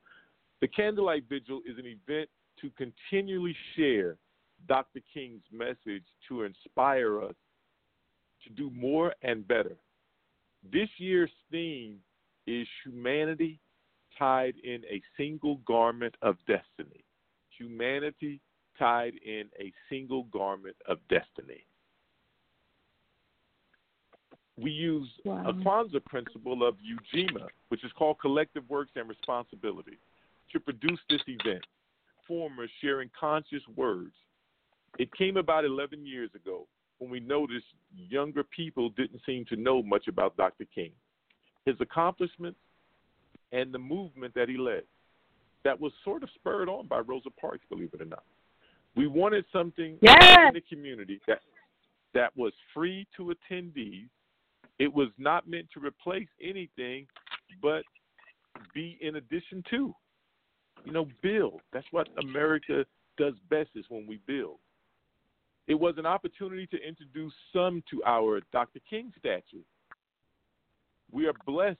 The 0.62 0.68
Candlelight 0.68 1.24
Vigil 1.30 1.62
is 1.66 1.78
an 1.78 1.86
event 1.86 2.30
to 2.62 2.70
continually 2.72 3.56
share 3.76 4.18
Dr. 4.68 5.02
King's 5.14 5.44
message 5.52 6.04
to 6.28 6.44
inspire 6.44 7.22
us 7.24 7.36
to 8.44 8.50
do 8.54 8.72
more 8.72 9.14
and 9.22 9.48
better. 9.48 9.76
This 10.72 10.90
year's 10.98 11.32
theme 11.52 11.98
is 12.48 12.68
humanity 12.84 13.60
tied 14.18 14.56
in 14.64 14.84
a 14.86 15.02
single 15.16 15.58
garment 15.68 16.16
of 16.24 16.38
destiny. 16.48 17.04
Humanity 17.58 18.40
tied 18.78 19.14
in 19.26 19.50
a 19.60 19.72
single 19.90 20.24
garment 20.24 20.76
of 20.88 21.00
destiny. 21.08 21.66
We 24.58 24.72
use 24.72 25.10
Wow. 25.24 25.50
a 25.50 25.54
Kwanzaa 25.54 26.04
principle 26.06 26.68
of 26.68 26.78
Ujima, 26.80 27.48
which 27.70 27.84
is 27.84 27.92
called 27.94 28.18
collective 28.20 28.68
works 28.70 28.92
and 28.96 29.08
responsibility, 29.08 29.98
to 30.52 30.60
produce 30.60 31.00
this 31.10 31.22
event. 31.28 31.66
Former 32.26 32.68
sharing 32.82 33.10
conscious 33.10 33.66
words. 33.70 34.16
It 34.98 35.14
came 35.14 35.38
about 35.38 35.64
11 35.64 36.06
years 36.06 36.34
ago 36.34 36.68
when 36.98 37.10
we 37.12 37.20
noticed 37.20 37.68
younger 37.96 38.44
people 38.44 38.90
didn't 38.90 39.22
seem 39.26 39.46
to 39.46 39.56
know 39.56 39.84
much 39.84 40.08
about 40.08 40.36
Dr. 40.38 40.66
King, 40.66 40.92
his 41.66 41.80
accomplishments, 41.80 42.60
and 43.52 43.72
the 43.72 43.80
movement 43.80 44.34
that 44.34 44.50
he 44.50 44.58
led. 44.58 44.84
That 45.64 45.80
was 45.80 45.94
sort 46.04 46.24
of 46.24 46.30
spurred 46.32 46.68
on 46.68 46.88
by 46.88 47.00
Rosa 47.00 47.30
Parks, 47.30 47.66
believe 47.70 47.94
it 47.94 48.02
or 48.02 48.06
not. 48.06 48.24
We 48.98 49.06
wanted 49.06 49.46
something 49.52 50.00
Yes. 50.02 50.48
in 50.48 50.54
the 50.56 50.62
community 50.62 51.22
that 51.28 51.42
that 52.14 52.36
was 52.36 52.52
free 52.74 53.06
to 53.16 53.34
attendees. 53.34 54.10
It 54.80 54.92
was 54.92 55.10
not 55.20 55.48
meant 55.48 55.70
to 55.72 55.80
replace 55.80 56.28
anything, 56.42 57.08
but 57.62 57.84
be 58.74 58.98
in 59.02 59.18
addition 59.18 59.64
to. 59.70 59.96
You 60.84 60.92
know, 60.92 61.08
build. 61.22 61.62
That's 61.72 61.92
what 61.92 62.08
America 62.18 62.86
does 63.18 63.34
best 63.50 63.70
is 63.76 63.86
when 63.90 64.08
we 64.08 64.18
build. 64.26 64.60
It 65.68 65.76
was 65.76 65.98
an 65.98 66.06
opportunity 66.06 66.66
to 66.68 66.78
introduce 66.82 67.34
some 67.52 67.84
to 67.90 68.04
our 68.06 68.42
Dr. 68.52 68.80
King 68.90 69.12
statue. 69.20 69.64
We 71.12 71.28
are 71.28 71.34
blessed 71.46 71.80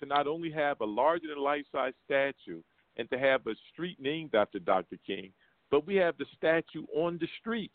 to 0.00 0.06
not 0.06 0.26
only 0.26 0.50
have 0.50 0.80
a 0.80 0.84
larger 0.84 1.28
than 1.28 1.38
life 1.38 1.64
size 1.70 1.94
statue 2.04 2.62
and 2.96 3.08
to 3.10 3.18
have 3.18 3.46
a 3.46 3.54
street 3.72 4.00
named 4.00 4.34
after 4.34 4.58
Dr. 4.58 4.96
King, 5.06 5.32
but 5.70 5.86
we 5.86 5.96
have 5.96 6.16
the 6.18 6.26
statue 6.36 6.84
on 6.94 7.18
the 7.18 7.28
street. 7.40 7.72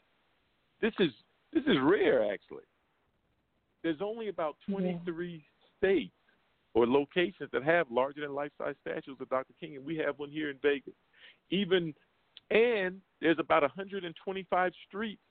This 0.81 0.93
is 0.99 1.11
this 1.53 1.63
is 1.67 1.77
rare 1.81 2.31
actually. 2.33 2.63
There's 3.83 4.01
only 4.01 4.29
about 4.29 4.55
Yeah. 4.67 4.75
23 4.75 5.43
states 5.77 6.13
or 6.73 6.87
locations 6.87 7.51
that 7.51 7.63
have 7.63 7.91
larger 7.91 8.21
than 8.21 8.33
life 8.33 8.51
size 8.57 8.75
statues 8.81 9.17
of 9.19 9.29
Dr. 9.29 9.53
King, 9.59 9.75
and 9.75 9.85
we 9.85 9.97
have 9.97 10.17
one 10.17 10.29
here 10.29 10.49
in 10.49 10.57
Vegas. 10.59 10.95
Even 11.49 11.93
and 12.49 13.01
there's 13.21 13.39
about 13.39 13.61
125 13.61 14.73
streets 14.87 15.21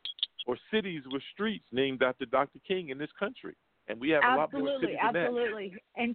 or 0.46 0.56
cities 0.70 1.02
with 1.10 1.22
streets 1.32 1.64
named 1.72 2.02
after 2.02 2.24
Dr. 2.26 2.58
King 2.66 2.88
in 2.90 2.98
this 2.98 3.10
country, 3.18 3.54
and 3.88 4.00
we 4.00 4.10
have 4.10 4.22
a 4.24 4.26
lot 4.36 4.52
more 4.52 4.62
absolutely, 4.62 4.86
cities 4.86 4.98
than 5.02 5.12
that. 5.14 5.24
Absolutely, 5.24 5.64
absolutely. 5.64 5.82
And 5.96 6.14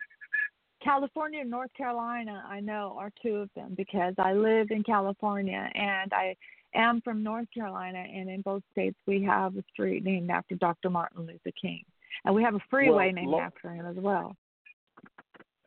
California 0.88 1.42
and 1.42 1.50
North 1.50 1.74
Carolina, 1.76 2.44
I 2.48 2.60
know, 2.62 2.96
are 2.98 3.12
two 3.22 3.36
of 3.36 3.50
them 3.56 3.74
because 3.76 4.14
I 4.18 4.32
live 4.34 4.72
in 4.72 4.84
California 4.84 5.70
and 5.76 6.14
I 6.14 6.36
am 6.76 7.02
from 7.02 7.22
North 7.22 7.48
Carolina, 7.54 8.00
and 8.00 8.30
in 8.30 8.42
both 8.42 8.64
states 8.72 8.96
we 9.06 9.22
have 9.24 9.58
a 9.58 9.64
street 9.74 10.04
named 10.06 10.30
after 10.30 10.56
Dr. 10.56 10.90
Martin 10.90 11.26
Luther 11.26 11.52
King, 11.62 11.84
and 12.24 12.34
we 12.34 12.42
have 12.44 12.56
a 12.56 12.60
freeway 12.70 13.08
Well, 13.08 13.14
named 13.16 13.28
lo- 13.30 13.42
after 13.42 13.70
him 13.72 13.86
as 13.86 13.98
well. 13.98 14.36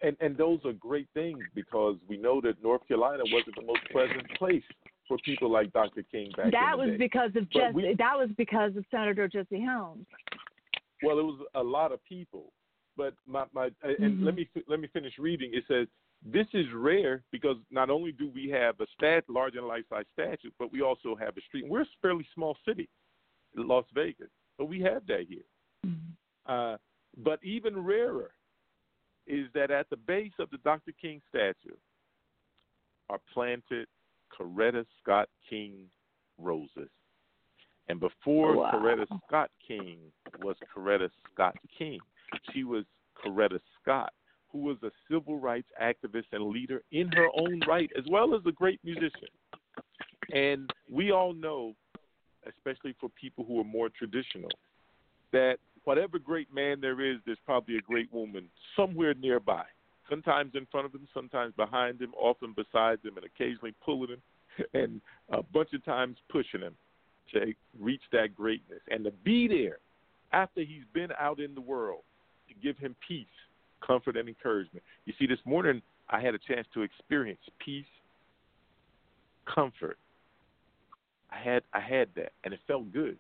and 0.03 0.17
and 0.21 0.37
those 0.39 0.61
are 0.65 0.73
great 0.73 1.09
things 1.13 1.39
because 1.55 1.97
we 2.09 2.17
know 2.17 2.41
that 2.41 2.63
North 2.63 2.87
Carolina 2.89 3.23
wasn't 3.31 3.57
the 3.57 3.67
most 3.67 3.81
pleasant 3.93 4.27
place 4.39 4.63
for 5.07 5.19
people 5.25 5.51
like 5.51 5.71
Dr. 5.73 6.03
King 6.11 6.31
back 6.37 6.51
that 6.53 6.73
in 6.75 6.79
the 6.81 6.85
was 6.87 6.91
day. 6.93 6.97
because 6.97 7.31
of 7.37 7.45
But 7.53 7.59
Jesse. 7.61 7.75
we- 7.75 7.95
that 7.95 8.17
was 8.17 8.31
because 8.39 8.75
of 8.77 8.85
Senator 8.91 9.29
Jesse 9.29 9.61
Helms. 9.61 10.07
Well, 11.03 11.19
it 11.19 11.23
was 11.25 11.41
a 11.55 11.63
lot 11.63 11.93
of 11.93 12.03
people, 12.05 12.53
but 12.97 13.15
my 13.27 13.45
my 13.53 13.67
and 13.83 14.19
Mhm. 14.19 14.25
let 14.25 14.35
me 14.35 14.49
let 14.67 14.81
me 14.81 14.89
finish 14.89 15.19
reading. 15.19 15.53
It 15.55 15.65
says 15.67 15.89
this 16.23 16.47
is 16.53 16.71
rare 16.73 17.23
because 17.31 17.57
not 17.71 17.89
only 17.91 18.13
do 18.13 18.29
we 18.29 18.49
have 18.51 18.79
a 18.81 18.87
stat 18.89 19.25
large 19.29 19.57
and 19.57 19.67
life 19.67 19.85
size 19.89 20.05
statue, 20.13 20.51
but 20.59 20.71
we 20.73 20.83
also 20.83 21.15
have 21.15 21.37
a 21.37 21.41
street. 21.43 21.67
We're 21.67 21.83
a 21.83 21.87
fairly 22.03 22.27
small 22.35 22.57
city, 22.65 22.89
Las 23.55 23.87
Vegas, 23.95 24.31
but 24.59 24.67
we 24.67 24.81
have 24.83 25.07
that 25.07 25.27
here. 25.29 25.45
Uh, 26.47 26.77
but 27.19 27.43
even 27.43 27.83
rarer 27.85 28.33
is 29.27 29.51
that 29.53 29.71
at 29.71 29.89
the 29.89 29.97
base 29.97 30.33
of 30.39 30.51
the 30.51 30.59
Dr. 30.59 30.93
King 30.93 31.23
statue 31.29 31.77
are 33.09 33.21
planted 33.33 33.87
Coretta 34.31 34.85
Scott 35.01 35.29
King 35.49 35.89
roses. 36.39 36.91
And 37.89 37.99
before 37.99 38.57
Wow. 38.57 38.71
Coretta 38.73 39.07
Scott 39.27 39.51
King 39.67 40.13
was 40.41 40.57
Coretta 40.75 41.11
Scott 41.33 41.57
King, 41.77 42.01
she 42.53 42.65
was 42.65 42.85
Coretta 43.23 43.61
Scott, 43.81 44.13
who 44.53 44.59
was 44.59 44.77
a 44.83 44.91
civil 45.11 45.39
rights 45.39 45.69
activist 45.81 46.27
and 46.33 46.45
leader 46.45 46.83
in 46.93 47.11
her 47.13 47.29
own 47.39 47.61
right, 47.67 47.91
as 47.97 48.05
well 48.11 48.35
as 48.35 48.43
a 48.47 48.53
great 48.53 48.81
musician. 48.85 49.29
And 50.33 50.71
we 50.91 51.13
all 51.13 51.33
know, 51.33 51.75
especially 52.49 52.95
for 53.01 53.09
people 53.11 53.45
who 53.45 53.61
are 53.61 53.65
more 53.65 53.89
traditional, 53.89 54.51
that 55.33 55.57
whatever 55.85 56.19
great 56.19 56.53
man 56.53 56.81
there 56.81 57.01
is, 57.01 57.19
there's 57.27 57.39
probably 57.45 57.77
a 57.77 57.83
great 57.83 58.13
woman 58.13 58.49
somewhere 58.77 59.15
nearby. 59.15 59.65
Sometimes 60.09 60.53
in 60.55 60.67
front 60.71 60.87
of 60.87 60.95
him, 60.95 61.07
sometimes 61.15 61.55
behind 61.57 62.01
him, 62.01 62.13
often 62.19 62.55
beside 62.55 62.99
him, 63.05 63.17
and 63.17 63.25
occasionally 63.25 63.75
pulling 63.85 64.11
him, 64.11 64.23
and 64.75 65.01
a 65.31 65.43
bunch 65.43 65.73
of 65.73 65.85
times 65.85 66.17
pushing 66.29 66.61
him 66.61 66.75
to 67.33 67.53
reach 67.79 68.03
that 68.13 68.35
greatness. 68.35 68.81
And 68.89 69.05
to 69.05 69.13
be 69.13 69.47
there 69.47 69.79
after 70.33 70.63
he's 70.63 70.83
been 70.93 71.11
out 71.19 71.39
in 71.39 71.55
the 71.55 71.61
world 71.61 72.03
to 72.51 72.55
give 72.63 72.77
him 72.77 72.95
peace, 73.07 73.27
comfort, 73.87 74.17
and 74.17 74.29
encouragement. 74.29 74.85
You 75.07 75.15
see, 75.19 75.27
this 75.27 75.39
morning 75.45 75.81
I 76.11 76.21
had 76.21 76.35
a 76.35 76.39
chance 76.39 76.67
to 76.75 76.83
experience 76.83 77.41
peace, 77.65 77.87
comfort. 79.53 79.99
I 81.31 81.39
had 81.39 81.63
I 81.73 81.81
had 81.81 82.09
that, 82.17 82.33
and 82.45 82.53
it 82.53 82.61
felt 82.67 82.93
good. 82.93 83.17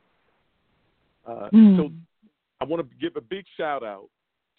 Uh, 1.26 1.48
Hmm. 1.50 1.76
So 1.76 1.92
I 2.60 2.64
want 2.64 2.82
to 2.88 2.96
give 3.00 3.16
a 3.16 3.20
big 3.20 3.44
shout 3.56 3.82
out 3.82 4.08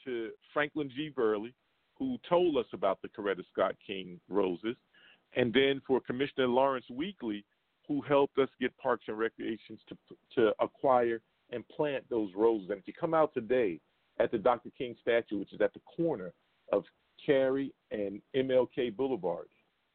to 0.06 0.32
Franklyn 0.54 0.90
G. 0.96 1.12
Verley, 1.16 1.54
who 1.98 2.18
told 2.28 2.58
us 2.58 2.66
about 2.74 3.02
the 3.02 3.10
Coretta 3.10 3.44
Scott 3.52 3.76
King 3.86 4.20
roses, 4.30 4.76
and 5.36 5.54
then 5.54 5.82
for 5.86 6.00
Commissioner 6.00 6.48
Lawrence 6.48 6.86
Weekly, 6.90 7.44
who 7.88 8.02
helped 8.02 8.38
us 8.40 8.50
get 8.60 8.76
Parks 8.78 9.06
and 9.08 9.18
Recreations 9.18 9.80
to 9.90 9.98
to 10.36 10.54
acquire 10.60 11.22
and 11.52 11.68
plant 11.68 12.06
those 12.10 12.30
roses. 12.36 12.70
And 12.70 12.80
if 12.80 12.88
you 12.88 12.94
come 12.94 13.14
out 13.14 13.34
today 13.34 13.80
at 14.22 14.32
the 14.32 14.38
Dr. 14.38 14.70
King 14.78 14.96
statue, 15.02 15.40
which 15.40 15.54
is 15.54 15.62
at 15.62 15.74
the 15.74 15.82
corner 15.96 16.34
of 16.72 16.84
Carey 17.26 17.74
and 17.92 18.22
MLK 18.36 18.96
Boulevard, 18.96 19.48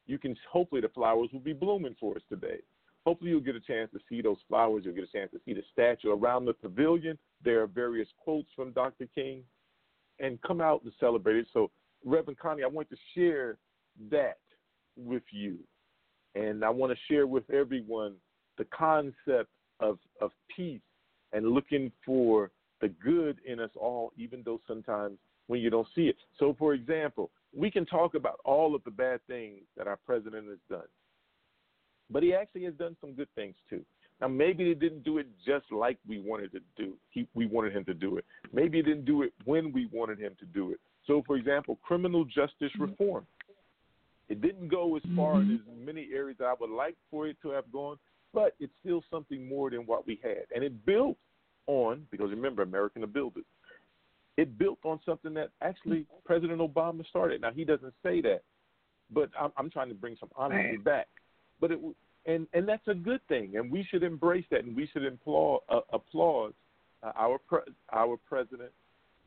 you 0.05 0.17
can 0.17 0.35
hopefully 0.51 0.81
the 0.81 0.89
flowers 0.89 1.29
will 1.31 1.39
be 1.39 1.53
blooming 1.53 1.95
for 1.99 2.15
us 2.15 2.21
today. 2.29 2.59
Hopefully 3.05 3.31
you'll 3.31 3.39
get 3.39 3.55
a 3.55 3.61
chance 3.61 3.89
to 3.91 3.99
see 4.09 4.21
those 4.21 4.37
flowers. 4.49 4.83
You'll 4.83 4.95
get 4.95 5.05
a 5.05 5.17
chance 5.17 5.31
to 5.31 5.39
see 5.45 5.53
the 5.53 5.63
statue 5.71 6.11
around 6.11 6.45
the 6.45 6.53
pavilion. 6.53 7.17
There 7.43 7.61
are 7.61 7.67
various 7.67 8.07
quotes 8.21 8.49
from 8.55 8.71
Dr. 8.71 9.07
King, 9.15 9.43
and 10.19 10.41
come 10.41 10.61
out 10.61 10.83
and 10.83 10.91
celebrate 10.99 11.37
it. 11.37 11.47
So, 11.53 11.71
Reverend 12.03 12.39
Connie, 12.39 12.63
I 12.63 12.67
want 12.67 12.89
to 12.89 12.97
share 13.15 13.57
that 14.11 14.39
with 14.97 15.23
you, 15.31 15.57
and 16.35 16.65
I 16.65 16.69
want 16.69 16.91
to 16.91 17.13
share 17.13 17.27
with 17.27 17.49
everyone 17.49 18.15
the 18.57 18.65
concept 18.65 19.51
of 19.79 19.99
of 20.21 20.31
peace 20.53 20.81
and 21.33 21.51
looking 21.51 21.91
for 22.05 22.51
the 22.81 22.89
good 22.89 23.39
in 23.45 23.59
us 23.59 23.71
all, 23.75 24.11
even 24.17 24.41
though 24.43 24.61
sometimes 24.67 25.17
when 25.47 25.61
you 25.61 25.69
don't 25.69 25.87
see 25.95 26.07
it. 26.07 26.17
So, 26.39 26.55
for 26.57 26.73
example, 26.73 27.31
we 27.55 27.71
can 27.71 27.85
talk 27.85 28.13
about 28.15 28.39
all 28.43 28.75
of 28.75 28.83
the 28.83 28.91
bad 28.91 29.19
things 29.27 29.61
that 29.77 29.87
our 29.87 29.97
president 30.05 30.47
has 30.47 30.59
done, 30.69 30.87
but 32.09 32.23
he 32.23 32.33
actually 32.33 32.65
has 32.65 32.73
done 32.75 32.95
some 33.01 33.13
good 33.13 33.29
things 33.35 33.55
too. 33.69 33.83
Now, 34.19 34.27
maybe 34.27 34.65
he 34.65 34.73
didn't 34.73 35.03
do 35.03 35.19
it 35.19 35.27
just 35.45 35.71
like 35.71 35.97
we 36.07 36.19
wanted 36.19 36.51
to 36.53 36.59
do. 36.75 36.93
He, 37.11 37.27
we 37.35 37.45
wanted 37.45 37.75
him 37.75 37.85
to 37.85 37.93
do 37.93 38.17
it. 38.17 38.25
Maybe 38.51 38.77
he 38.77 38.83
didn't 38.83 39.05
do 39.05 39.21
it 39.21 39.31
when 39.45 39.71
we 39.71 39.87
wanted 39.91 40.19
him 40.19 40.35
to 40.39 40.45
do 40.45 40.71
it. 40.71 40.79
So, 41.05 41.23
for 41.25 41.37
example, 41.37 41.77
criminal 41.83 42.25
justice 42.25 42.71
reform. 42.79 43.25
It 44.27 44.41
didn't 44.41 44.67
go 44.67 44.95
as 44.97 45.03
far 45.15 45.41
Mhm. 45.41 45.49
in 45.49 45.55
as 45.55 45.85
many 45.85 46.11
areas 46.11 46.41
I 46.41 46.53
would 46.59 46.69
like 46.69 46.97
for 47.09 47.27
it 47.27 47.39
to 47.41 47.49
have 47.49 47.71
gone, 47.71 47.97
but 48.33 48.55
it's 48.59 48.73
still 48.79 49.03
something 49.09 49.47
more 49.47 49.69
than 49.69 49.85
what 49.85 50.05
we 50.05 50.15
had. 50.15 50.45
And 50.53 50.63
it 50.63 50.85
built 50.85 51.17
on, 51.67 52.07
because 52.11 52.29
remember, 52.31 52.63
American 52.63 53.01
the 53.01 53.07
builders, 53.07 53.45
it 54.37 54.41
It 54.43 54.57
built 54.57 54.79
on 54.83 54.99
something 55.05 55.33
that 55.35 55.49
actually 55.61 56.05
President 56.25 56.59
Obama 56.59 57.05
started. 57.07 57.41
Now, 57.41 57.51
he 57.51 57.65
doesn't 57.65 57.93
say 58.03 58.21
that, 58.21 58.41
but 59.09 59.29
I'm, 59.39 59.51
I'm 59.57 59.69
trying 59.69 59.89
to 59.89 59.95
bring 59.95 60.15
some 60.19 60.29
honesty 60.35 60.77
Right. 60.77 60.83
back. 60.83 61.07
But 61.59 61.71
it, 61.71 61.79
and 62.25 62.47
and 62.53 62.67
that's 62.67 62.87
a 62.87 62.93
good 62.93 63.21
thing, 63.27 63.57
and 63.57 63.71
we 63.71 63.83
should 63.89 64.03
embrace 64.03 64.45
that, 64.51 64.63
and 64.63 64.75
we 64.75 64.87
should 64.87 65.05
applaud 65.05 65.61
uh, 65.69 65.81
applaud 65.91 66.53
uh, 67.01 67.13
our 67.15 67.39
pre- 67.39 67.73
our 67.91 68.17
president 68.17 68.71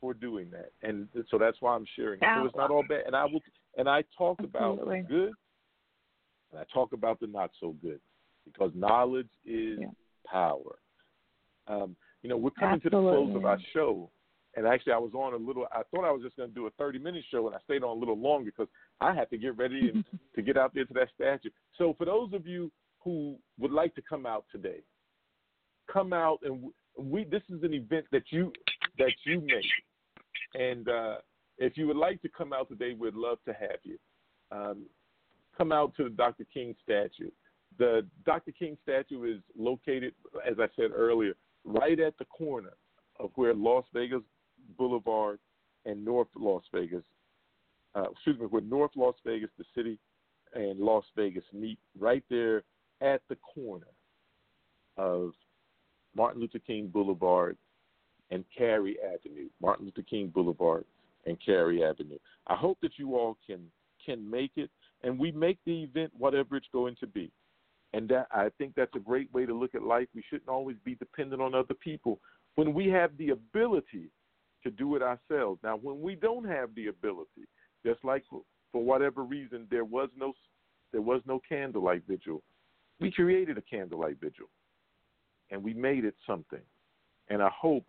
for 0.01 0.15
doing 0.15 0.51
that, 0.51 0.71
and 0.83 1.09
so 1.31 1.39
that's 1.39 1.61
why 1.61 1.75
I'm 1.75 1.87
sharing. 1.97 2.21
it. 2.21 2.29
So 2.35 2.45
it's 2.47 2.57
not 2.57 2.71
all 2.71 2.85
bad, 2.89 3.03
and 3.07 3.17
I 3.17 3.25
will 3.25 3.43
and 3.79 3.89
I 3.89 4.05
talk 4.17 4.39
about 4.43 4.79
Absolutely. 4.79 5.03
the 5.03 5.09
good, 5.09 5.33
and 6.51 6.61
I 6.61 6.65
talk 6.73 6.93
about 6.93 7.19
the 7.21 7.27
not 7.27 7.51
so 7.59 7.75
good, 7.83 8.01
because 8.45 8.71
knowledge 8.75 9.31
is 9.45 9.81
Yeah. 9.81 9.87
power. 10.27 10.79
Um, 11.67 11.97
you 12.23 12.29
know, 12.29 12.37
we're 12.37 12.51
coming 12.51 12.81
to 12.81 12.91
the 12.91 13.01
close 13.01 13.35
of 13.35 13.45
our 13.45 13.59
show, 13.73 14.11
and 14.57 14.67
actually, 14.67 14.93
I 14.93 14.99
was 14.99 15.13
on 15.15 15.33
a 15.33 15.37
little. 15.37 15.67
I 15.73 15.83
thought 15.91 16.05
I 16.05 16.11
was 16.11 16.23
just 16.23 16.37
going 16.37 16.49
to 16.49 16.55
do 16.55 16.67
a 16.67 16.71
30 16.71 16.99
minute 16.99 17.25
show, 17.31 17.47
and 17.47 17.55
I 17.55 17.61
stayed 17.65 17.83
on 17.83 17.97
a 17.97 17.99
little 18.01 18.19
longer 18.19 18.51
because 18.51 18.69
I 19.01 19.15
had 19.15 19.31
to 19.31 19.39
get 19.39 19.57
ready 19.57 19.91
and 19.93 20.05
to 20.35 20.43
get 20.43 20.57
out 20.57 20.75
there 20.75 20.85
to 20.85 20.95
that 20.95 21.09
statue. 21.15 21.51
So, 21.79 21.95
for 21.97 22.05
those 22.05 22.33
of 22.33 22.47
you 22.47 22.71
who 23.03 23.37
would 23.59 23.73
like 23.73 23.95
to 23.95 24.03
come 24.03 24.27
out 24.27 24.45
today, 24.51 24.81
come 25.91 26.13
out 26.13 26.41
and 26.43 26.71
we. 26.99 27.25
This 27.25 27.43
is 27.49 27.63
an 27.63 27.75
event 27.75 28.07
that 28.13 28.25
you 28.31 28.53
that 28.99 29.13
you 29.25 29.41
make, 29.41 30.61
and 30.61 30.89
uh, 30.89 31.17
if 31.59 31.77
you 31.77 31.87
would 31.87 31.97
like 31.97 32.21
to 32.23 32.29
come 32.29 32.53
out 32.53 32.69
today, 32.69 32.95
we'd 32.99 33.15
love 33.15 33.39
to 33.47 33.53
have 33.53 33.79
you. 33.85 33.99
Um, 34.51 34.87
come 35.57 35.73
out 35.73 35.95
to 35.97 36.05
the 36.05 36.11
Dr. 36.11 36.45
King 36.53 36.75
statue. 36.83 37.31
The 37.79 38.05
Dr. 38.27 38.51
King 38.51 38.77
statue 38.83 39.33
is 39.33 39.41
located, 39.57 40.15
as 40.45 40.59
I 40.59 40.67
said 40.75 40.91
earlier, 40.95 41.35
right 41.65 41.99
at 42.01 42.17
the 42.19 42.25
corner 42.27 42.73
of 43.19 43.31
where 43.35 43.55
Las 43.55 43.85
Vegas 43.93 44.23
Boulevard 44.79 45.39
and 45.85 46.05
North 46.05 46.29
Las 46.37 46.63
Vegas, 46.73 47.05
uh, 47.95 48.05
excuse 48.11 48.39
me, 48.39 48.47
where 48.47 48.63
North 48.63 48.93
Las 48.97 49.15
Vegas, 49.25 49.51
the 49.59 49.65
city, 49.75 49.99
and 50.55 50.81
Las 50.81 51.05
Vegas 51.17 51.45
meet, 51.53 51.79
right 51.99 52.25
there 52.29 52.63
at 53.01 53.23
the 53.29 53.37
corner 53.37 53.87
of 54.97 55.33
Martin 56.15 56.41
Luther 56.41 56.59
King 56.59 56.89
Boulevard 56.89 57.57
and 58.31 58.45
Carey 58.57 58.97
Avenue. 59.03 59.49
Martin 59.61 59.87
Luther 59.87 60.03
King 60.03 60.29
Boulevard 60.29 60.85
and 61.27 61.37
Carey 61.45 61.85
Avenue. 61.85 62.19
I 62.47 62.57
hope 62.57 62.79
that 62.83 62.93
you 62.97 63.17
all 63.17 63.37
can 63.47 63.61
can 64.05 64.29
make 64.29 64.53
it, 64.57 64.71
and 65.03 65.19
we 65.19 65.31
make 65.31 65.59
the 65.67 65.83
event 65.83 66.11
whatever 66.17 66.57
it's 66.57 66.69
going 66.73 66.97
to 67.01 67.07
be. 67.07 67.31
And 67.93 68.09
that 68.09 68.29
I 68.31 68.51
think 68.57 68.75
that's 68.77 68.95
a 68.95 69.01
great 69.01 69.33
way 69.35 69.47
to 69.47 69.55
look 69.55 69.75
at 69.75 69.83
life. 69.83 70.07
We 70.15 70.23
shouldn't 70.31 70.49
always 70.49 70.77
be 70.85 70.95
dependent 70.95 71.43
on 71.43 71.55
other 71.55 71.75
people 71.75 72.21
when 72.55 72.73
we 72.73 72.89
have 72.89 73.17
the 73.17 73.31
ability 73.31 74.11
to 74.63 74.71
do 74.71 74.95
it 74.97 75.03
ourselves. 75.03 75.61
Now, 75.63 75.77
when 75.77 76.01
we 76.01 76.15
don't 76.15 76.47
have 76.47 76.75
the 76.75 76.89
ability, 76.89 77.49
just 77.85 78.05
like 78.05 78.25
for, 78.31 78.43
whatever 78.73 79.25
reason 79.25 79.67
there 79.71 79.85
was 79.85 80.09
no 80.17 80.33
there 80.93 81.03
was 81.03 81.23
no 81.27 81.41
candlelight 81.49 82.03
vigil, 82.09 82.43
we 83.01 83.11
created 83.11 83.59
a 83.59 83.63
candlelight 83.63 84.19
vigil, 84.21 84.49
and 85.51 85.63
we 85.63 85.73
made 85.73 86.05
it 86.05 86.15
something. 86.27 86.63
And 87.29 87.43
I 87.43 87.51
hope 87.57 87.85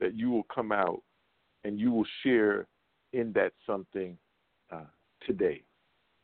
that 0.00 0.14
you 0.14 0.30
will 0.30 0.46
come 0.54 0.72
out 0.72 1.02
and 1.64 1.78
you 1.78 1.90
will 1.90 2.06
share 2.22 2.66
in 3.12 3.32
that 3.32 3.52
something 3.66 4.16
uh, 4.70 4.84
today. 5.26 5.62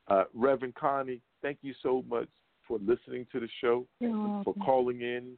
Uh, 0.09 0.25
Reverend 0.35 0.75
Connie, 0.75 1.23
thank 1.43 1.59
you 1.63 1.75
so 1.83 2.05
much 2.09 2.29
for 2.69 2.79
listening 2.79 3.27
to 3.33 3.41
the 3.41 3.49
show, 3.61 3.87
You're 3.99 4.43
for 4.45 4.55
calling 4.65 5.01
in 5.01 5.33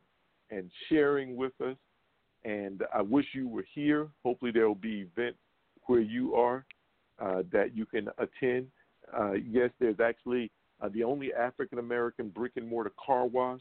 and 0.51 0.71
sharing 0.89 1.37
with 1.37 1.53
us. 1.61 1.77
And 2.45 2.83
I 2.93 3.01
wish 3.01 3.27
you 3.33 3.49
were 3.49 3.65
here. 3.75 4.09
Hopefully, 4.25 4.51
there 4.51 4.67
will 4.67 4.75
be 4.75 5.07
events 5.13 5.39
where 5.87 6.01
you 6.01 6.35
are 6.35 6.65
uh, 7.21 7.43
that 7.53 7.77
you 7.77 7.87
can 7.87 8.09
attend. 8.19 8.67
Uh, 9.17 9.33
yes, 9.33 9.71
there's 9.79 10.01
actually 10.01 10.51
uh, 10.81 10.89
the 10.93 11.05
only 11.05 11.33
African 11.33 11.79
American 11.79 12.29
brick 12.31 12.53
and 12.57 12.67
mortar 12.67 12.93
car 13.05 13.27
wash. 13.27 13.61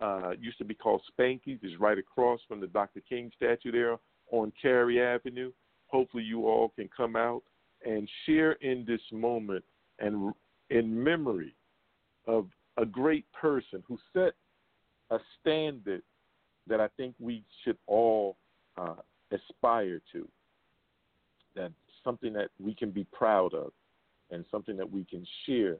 Uh, 0.00 0.30
used 0.40 0.56
to 0.56 0.64
be 0.64 0.74
called 0.74 1.02
Spanky's. 1.12 1.62
is 1.62 1.78
right 1.78 1.98
across 1.98 2.40
from 2.48 2.58
the 2.58 2.66
Dr. 2.66 3.02
King 3.06 3.30
statue 3.36 3.70
there 3.70 3.98
on 4.30 4.50
Carey 4.60 4.98
Avenue. 5.02 5.52
Hopefully, 5.88 6.22
you 6.22 6.46
all 6.46 6.70
can 6.70 6.88
come 6.96 7.16
out 7.16 7.42
and 7.84 8.08
share 8.24 8.52
in 8.52 8.84
this 8.86 9.00
moment 9.12 9.64
and 9.98 10.32
in 10.70 11.02
memory 11.02 11.54
of 12.26 12.46
a 12.80 12.86
great 12.86 13.26
person 13.32 13.82
who 13.86 13.98
set 14.12 14.32
a 15.10 15.18
standard 15.40 16.02
that 16.66 16.80
I 16.80 16.88
think 16.96 17.14
we 17.18 17.44
should 17.62 17.76
all 17.86 18.36
uh, 18.78 18.94
aspire 19.32 20.00
to. 20.12 20.26
That 21.56 21.72
something 22.04 22.32
that 22.32 22.48
we 22.58 22.74
can 22.74 22.90
be 22.90 23.04
proud 23.12 23.52
of 23.54 23.72
and 24.30 24.44
something 24.50 24.76
that 24.76 24.90
we 24.90 25.04
can 25.04 25.26
share 25.46 25.76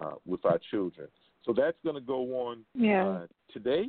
uh, 0.00 0.12
with 0.24 0.44
our 0.44 0.60
children. 0.70 1.08
So 1.44 1.52
that's 1.56 1.78
going 1.82 1.96
to 1.96 2.00
go 2.00 2.46
on 2.46 2.64
Yeah. 2.74 3.06
uh, 3.06 3.26
today. 3.52 3.88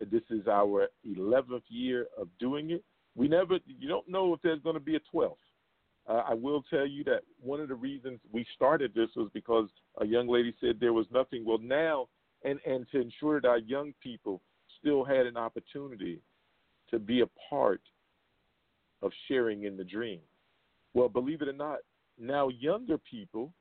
This 0.00 0.22
is 0.30 0.46
our 0.48 0.88
11th 1.06 1.62
year 1.68 2.06
of 2.16 2.28
doing 2.38 2.70
it. 2.70 2.84
We 3.14 3.28
never, 3.28 3.58
you 3.66 3.88
don't 3.88 4.08
know 4.08 4.32
if 4.32 4.40
there's 4.42 4.60
going 4.60 4.74
to 4.74 4.80
be 4.80 4.96
a 4.96 5.00
12th. 5.14 5.36
Uh, 6.08 6.22
I 6.26 6.34
will 6.34 6.62
tell 6.70 6.86
you 6.86 7.04
that 7.04 7.20
one 7.40 7.60
of 7.60 7.68
the 7.68 7.74
reasons 7.74 8.20
we 8.32 8.46
started 8.54 8.92
this 8.94 9.10
was 9.14 9.28
because 9.34 9.68
a 10.00 10.06
young 10.06 10.26
lady 10.26 10.54
said 10.60 10.78
there 10.80 10.94
was 10.94 11.06
nothing. 11.12 11.44
Well, 11.44 11.58
now, 11.58 12.08
and, 12.44 12.58
and 12.66 12.86
to 12.92 13.00
ensure 13.00 13.40
that 13.40 13.48
our 13.48 13.58
young 13.58 13.92
people 14.02 14.40
still 14.80 15.04
had 15.04 15.26
an 15.26 15.36
opportunity 15.36 16.20
to 16.90 16.98
be 16.98 17.20
a 17.20 17.26
part 17.50 17.82
of 19.02 19.12
sharing 19.28 19.64
in 19.64 19.76
the 19.76 19.84
dream. 19.84 20.20
Well, 20.94 21.08
believe 21.08 21.42
it 21.42 21.48
or 21.48 21.52
not, 21.52 21.80
now 22.18 22.48
younger 22.48 22.96
people 22.98 23.52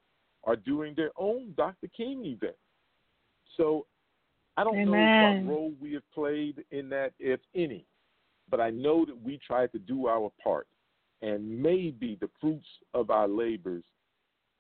are 0.46 0.56
doing 0.56 0.94
their 0.96 1.12
own 1.18 1.54
Dr. 1.58 1.88
King 1.96 2.26
event. 2.26 2.56
So 3.58 3.86
I 4.56 4.64
don't 4.64 4.86
know 4.86 4.92
what 4.92 5.54
role 5.54 5.74
we 5.82 5.94
have 5.94 6.10
played 6.14 6.64
in 6.72 6.88
that, 6.90 7.12
if 7.20 7.42
any, 7.54 7.86
but 8.50 8.62
I 8.62 8.70
know 8.70 9.06
that 9.06 9.22
we 9.22 9.40
tried 9.46 9.72
to 9.74 9.80
do 9.80 10.08
our 10.08 10.32
part. 10.42 10.68
And 11.22 11.62
maybe 11.62 12.18
the 12.20 12.30
fruits 12.40 12.68
of 12.94 13.10
our 13.10 13.28
labors 13.28 13.84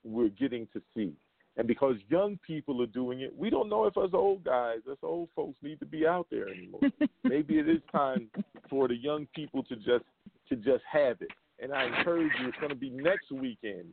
we're 0.03 0.29
getting 0.29 0.67
to 0.73 0.81
see. 0.95 1.13
And 1.57 1.67
because 1.67 1.95
young 2.07 2.39
people 2.45 2.81
are 2.83 2.87
doing 2.87 3.21
it, 3.21 3.35
we 3.35 3.49
don't 3.49 3.67
know 3.67 3.85
if 3.85 3.97
us 3.97 4.11
old 4.13 4.43
guys, 4.43 4.79
us 4.89 4.97
old 5.01 5.29
folks 5.35 5.57
need 5.63 5.79
to 5.79 5.85
be 5.85 6.05
out 6.05 6.27
there 6.29 6.47
anymore. 6.49 6.81
maybe 7.23 7.57
it 7.57 7.67
is 7.67 7.81
time 7.91 8.29
for 8.69 8.87
the 8.87 8.95
young 8.95 9.27
people 9.35 9.63
to 9.63 9.75
just 9.75 10.05
to 10.49 10.55
just 10.55 10.83
have 10.89 11.17
it. 11.21 11.31
And 11.59 11.73
I 11.73 11.85
encourage 11.85 12.31
you, 12.39 12.47
it's 12.47 12.57
going 12.57 12.69
to 12.69 12.75
be 12.75 12.91
next 12.91 13.31
weekend. 13.31 13.87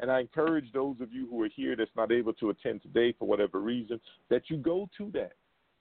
And 0.00 0.10
I 0.10 0.20
encourage 0.20 0.72
those 0.72 0.96
of 1.00 1.12
you 1.12 1.28
who 1.30 1.40
are 1.42 1.48
here 1.54 1.76
that's 1.76 1.90
not 1.96 2.10
able 2.10 2.32
to 2.34 2.50
attend 2.50 2.82
today 2.82 3.14
for 3.16 3.28
whatever 3.28 3.60
reason, 3.60 4.00
that 4.28 4.42
you 4.48 4.56
go 4.56 4.88
to 4.98 5.10
that. 5.12 5.32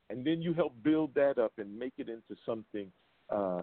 And 0.09 0.25
then 0.25 0.41
you 0.41 0.53
help 0.53 0.75
build 0.83 1.15
that 1.15 1.39
up 1.39 1.53
and 1.57 1.77
make 1.77 1.93
it 1.97 2.09
into 2.09 2.39
something 2.45 2.91
uh, 3.31 3.61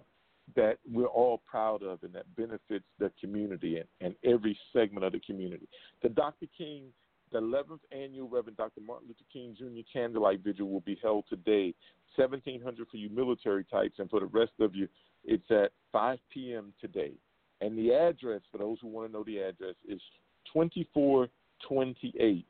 that 0.56 0.78
we're 0.90 1.06
all 1.06 1.42
proud 1.46 1.82
of 1.82 2.02
and 2.02 2.12
that 2.12 2.24
benefits 2.36 2.84
the 2.98 3.10
community 3.20 3.78
and, 3.78 3.86
and 4.00 4.14
every 4.24 4.58
segment 4.72 5.04
of 5.04 5.12
the 5.12 5.20
community. 5.20 5.68
The 6.02 6.08
Dr. 6.08 6.46
King, 6.56 6.84
the 7.32 7.40
11th 7.40 7.80
annual 7.92 8.28
Reverend 8.28 8.56
Dr. 8.56 8.80
Martin 8.80 9.08
Luther 9.08 9.24
King 9.32 9.54
Jr. 9.56 9.82
Candlelight 9.92 10.40
Vigil 10.42 10.68
will 10.68 10.80
be 10.80 10.98
held 11.02 11.24
today, 11.28 11.74
1700 12.16 12.88
for 12.88 12.96
you 12.96 13.08
military 13.10 13.64
types, 13.64 13.98
and 13.98 14.10
for 14.10 14.20
the 14.20 14.26
rest 14.26 14.52
of 14.60 14.74
you, 14.74 14.88
it's 15.24 15.50
at 15.50 15.72
5 15.92 16.18
p.m. 16.32 16.72
today. 16.80 17.12
And 17.60 17.76
the 17.78 17.92
address, 17.92 18.40
for 18.50 18.58
those 18.58 18.78
who 18.80 18.88
want 18.88 19.08
to 19.08 19.12
know 19.12 19.24
the 19.24 19.38
address, 19.38 19.74
is 19.86 20.00
2428 20.52 22.46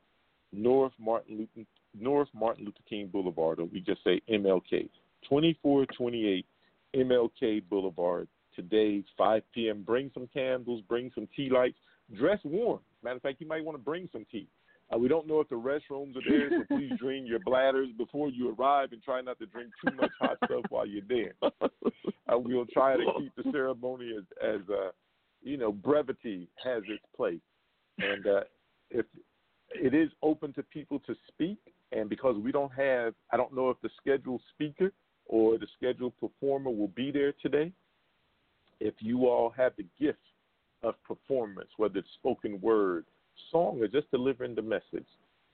North 0.52 0.92
Martin 0.98 1.38
Luther, 1.38 1.66
North 1.98 2.28
Martin 2.32 2.64
Luther 2.64 2.78
King 2.88 3.08
Boulevard, 3.08 3.58
or 3.60 3.64
we 3.64 3.80
just 3.80 4.04
say 4.04 4.20
MLK. 4.30 4.88
2428 5.28 6.46
MLK 6.94 7.62
Boulevard 7.68 8.28
today, 8.54 9.02
5 9.16 9.42
p.m. 9.54 9.82
Bring 9.82 10.10
some 10.14 10.28
candles, 10.32 10.82
bring 10.88 11.10
some 11.14 11.28
tea 11.34 11.50
lights, 11.50 11.78
dress 12.16 12.38
warm. 12.44 12.80
Matter 13.02 13.16
of 13.16 13.22
fact, 13.22 13.40
you 13.40 13.46
might 13.46 13.64
want 13.64 13.78
to 13.78 13.82
bring 13.82 14.08
some 14.12 14.26
tea. 14.30 14.48
Uh, 14.92 14.98
we 14.98 15.08
don't 15.08 15.26
know 15.26 15.40
if 15.40 15.48
the 15.48 15.54
restrooms 15.54 16.16
are 16.16 16.28
there, 16.28 16.50
so 16.50 16.76
please 16.76 16.90
drain 16.98 17.26
your 17.26 17.38
bladders 17.40 17.88
before 17.96 18.28
you 18.28 18.54
arrive 18.58 18.92
and 18.92 19.02
try 19.02 19.20
not 19.20 19.38
to 19.38 19.46
drink 19.46 19.70
too 19.84 19.94
much 19.94 20.10
hot 20.20 20.36
stuff 20.44 20.64
while 20.68 20.86
you're 20.86 21.02
there. 21.08 21.34
Uh, 22.28 22.38
we'll 22.38 22.66
try 22.66 22.96
to 22.96 23.04
keep 23.18 23.34
the 23.34 23.50
ceremony 23.50 24.12
as, 24.16 24.22
as 24.40 24.60
uh, 24.70 24.90
you 25.42 25.56
know, 25.56 25.72
brevity 25.72 26.48
has 26.62 26.80
its 26.86 27.02
place. 27.16 27.40
And 27.98 28.24
uh, 28.24 28.40
if 28.88 29.04
it 29.74 29.94
is 29.94 30.10
open 30.22 30.52
to 30.52 30.62
people 30.62 31.00
to 31.08 31.16
speak, 31.26 31.58
and 31.90 32.08
because 32.08 32.36
we 32.36 32.52
don't 32.52 32.72
have, 32.72 33.14
I 33.32 33.36
don't 33.36 33.52
know 33.52 33.70
if 33.70 33.80
the 33.82 33.90
scheduled 34.00 34.42
speaker 34.54 34.92
or 35.30 35.58
the 35.58 35.66
scheduled 35.78 36.12
performer 36.18 36.70
will 36.70 36.88
be 36.88 37.12
there 37.12 37.32
today. 37.40 37.72
If 38.80 38.94
you 38.98 39.28
all 39.28 39.54
have 39.56 39.72
the 39.76 39.86
gift 39.98 40.18
of 40.82 40.94
performance, 41.04 41.68
whether 41.76 42.00
it's 42.00 42.08
spoken 42.18 42.60
word, 42.60 43.04
song, 43.52 43.80
or 43.80 43.86
just 43.86 44.10
delivering 44.10 44.56
the 44.56 44.62
message, 44.62 45.06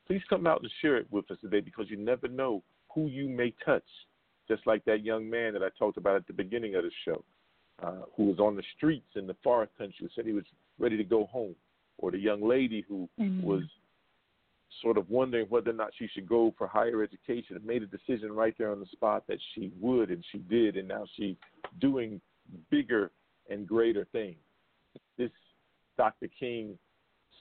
please 0.07 0.23
come 0.31 0.47
out 0.47 0.63
and 0.63 0.71
share 0.81 0.97
it 0.97 1.07
with 1.11 1.31
us 1.31 1.37
today 1.43 1.61
because 1.61 1.91
you 1.91 1.99
never 1.99 2.27
know 2.27 2.63
who 2.95 3.07
you 3.09 3.29
may 3.29 3.53
touch. 3.65 3.85
Just 4.49 4.67
like 4.67 4.83
that 4.87 5.05
young 5.05 5.29
man 5.29 5.53
that 5.53 5.63
I 5.63 5.69
talked 5.79 5.99
about 5.99 6.17
at 6.17 6.27
the 6.27 6.33
beginning 6.33 6.75
of 6.77 6.85
the 6.85 6.91
show, 7.05 7.23
uh, 7.83 8.07
who 8.17 8.25
was 8.25 8.39
on 8.39 8.57
the 8.57 8.63
streets 8.77 9.11
in 9.15 9.27
the 9.27 9.37
far 9.45 9.69
country, 9.77 9.97
and 10.01 10.11
said 10.15 10.25
he 10.25 10.33
was 10.33 10.45
ready 10.79 10.97
to 10.97 11.05
go 11.05 11.27
home, 11.27 11.55
or 11.99 12.11
the 12.13 12.19
young 12.19 12.49
lady 12.49 12.83
who 12.89 13.11
mm-hmm. 13.21 13.43
was 13.47 13.65
sort 14.83 14.99
of 14.99 15.09
wondering 15.09 15.47
whether 15.49 15.71
or 15.71 15.75
not 15.75 15.91
she 15.99 16.09
should 16.09 16.29
go 16.29 16.55
for 16.59 16.67
higher 16.67 17.03
education 17.03 17.57
and 17.57 17.65
made 17.65 17.83
a 17.83 17.87
decision 17.87 18.33
right 18.33 18.55
there 18.59 18.71
on 18.71 18.81
the 18.81 18.87
spot 18.87 19.25
that 19.29 19.39
she 19.55 19.73
would 19.81 20.11
and 20.11 20.25
she 20.33 20.39
did 20.39 20.77
and 20.77 20.89
now 20.89 21.05
she's 21.17 21.37
doing 21.81 22.21
bigger 22.71 23.11
and 23.49 23.67
greater 23.67 24.07
things. 24.13 24.37
This 25.17 25.31
Dr. 25.97 26.29
King 26.39 26.79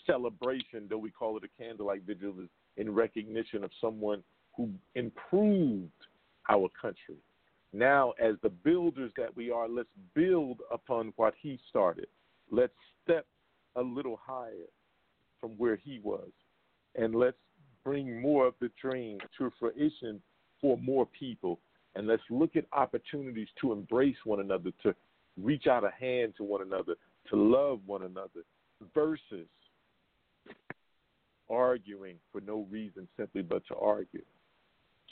celebration, 0.06 0.88
though 0.90 0.98
we 0.98 1.12
call 1.12 1.38
it 1.38 1.44
a 1.44 1.62
candlelight 1.62 2.04
vigil, 2.06 2.34
is 2.42 2.50
in 2.78 2.94
recognition 2.94 3.64
of 3.64 3.72
someone 3.82 4.24
who 4.56 4.70
improved 4.94 5.92
our 6.50 6.70
country. 6.80 7.18
Now, 7.74 8.14
as 8.22 8.36
the 8.42 8.50
builders 8.50 9.12
that 9.18 9.36
we 9.36 9.52
are, 9.52 9.68
let's 9.68 9.90
build 10.14 10.62
upon 10.72 11.12
what 11.18 11.34
he 11.42 11.60
started. 11.70 12.08
Let's 12.50 12.74
step 13.04 13.26
a 13.76 13.82
little 13.82 14.20
higher 14.24 14.70
from 15.42 15.52
where 15.58 15.76
he 15.76 16.00
was 16.02 16.30
and 16.98 17.16
let's 17.16 17.38
bring 17.84 18.22
more 18.22 18.48
of 18.48 18.54
the 18.60 18.70
dream 18.82 19.20
to 19.38 19.52
fruition 19.60 20.22
for 20.62 20.78
more 20.78 21.06
people. 21.18 21.60
And 21.96 22.08
let's 22.08 22.24
look 22.30 22.56
at 22.56 22.66
opportunities 22.74 23.48
to 23.62 23.72
embrace 23.72 24.18
one 24.26 24.42
another, 24.42 24.72
to 24.84 24.94
reach 25.42 25.68
out 25.68 25.84
a 25.84 25.92
hand 26.00 26.34
to 26.38 26.44
one 26.44 26.62
another, 26.62 26.96
to 27.30 27.36
love 27.36 27.80
one 27.86 28.04
another, 28.04 28.44
versus 28.94 29.48
arguing 31.50 32.16
for 32.32 32.42
no 32.42 32.68
reason 32.70 33.08
simply 33.18 33.42
but 33.42 33.66
to 33.68 33.76
argue. 33.76 34.24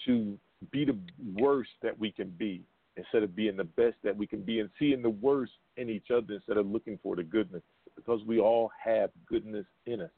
To 0.06 0.38
be 0.72 0.86
the 0.86 0.98
worst 1.40 1.70
that 1.82 1.98
we 1.98 2.12
can 2.12 2.30
be 2.32 2.64
instead 2.98 3.24
of 3.24 3.36
being 3.36 3.56
the 3.58 3.64
best 3.64 3.96
that 4.04 4.16
we 4.16 4.28
can 4.28 4.42
be 4.42 4.60
and 4.60 4.70
seeing 4.78 5.02
the 5.02 5.10
worst 5.10 5.54
in 5.78 5.90
each 5.90 6.08
other 6.12 6.34
instead 6.34 6.58
of 6.58 6.68
looking 6.68 7.00
for 7.02 7.16
the 7.16 7.24
goodness 7.24 7.64
because 7.96 8.22
we 8.26 8.40
all 8.40 8.72
have 8.84 9.10
goodness 9.28 9.66
in 9.86 10.02
us. 10.02 10.10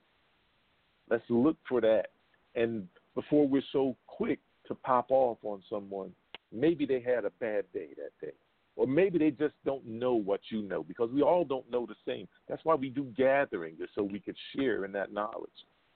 Let's 1.09 1.23
look 1.29 1.57
for 1.67 1.81
that. 1.81 2.07
And 2.55 2.87
before 3.13 3.47
we're 3.47 3.61
so 3.71 3.95
quick 4.07 4.39
to 4.67 4.75
pop 4.75 5.07
off 5.09 5.37
on 5.43 5.61
someone, 5.69 6.11
maybe 6.51 6.85
they 6.85 7.01
had 7.01 7.25
a 7.25 7.31
bad 7.39 7.65
day 7.73 7.89
that 7.97 8.25
day. 8.25 8.33
Or 8.75 8.85
maybe 8.85 9.17
they 9.17 9.31
just 9.31 9.53
don't 9.65 9.85
know 9.85 10.15
what 10.15 10.41
you 10.49 10.61
know 10.61 10.83
because 10.83 11.09
we 11.11 11.21
all 11.21 11.45
don't 11.45 11.69
know 11.71 11.85
the 11.85 11.95
same. 12.05 12.27
That's 12.49 12.65
why 12.65 12.75
we 12.75 12.89
do 12.89 13.05
gatherings, 13.15 13.79
so 13.93 14.03
we 14.03 14.19
could 14.19 14.35
share 14.55 14.83
in 14.83 14.91
that 14.93 15.13
knowledge. 15.13 15.49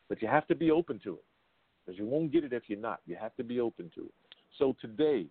But 0.07 0.21
you 0.21 0.27
have 0.29 0.47
to 0.47 0.55
be 0.55 0.71
open 0.71 0.99
to 1.03 1.15
it 1.15 1.25
because 1.85 1.99
you 1.99 2.05
won't 2.05 2.31
get 2.31 2.45
it 2.45 2.53
if 2.53 2.63
you're 2.67 2.79
not. 2.79 3.01
You 3.05 3.17
have 3.19 3.35
to 3.35 3.43
be 3.43 3.59
open 3.59 3.91
to 3.95 4.01
it. 4.01 4.13
So 4.57 4.75
today 4.79 5.25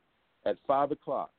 at 0.44 0.56
5 0.66 0.90
o'clock, 0.90 1.30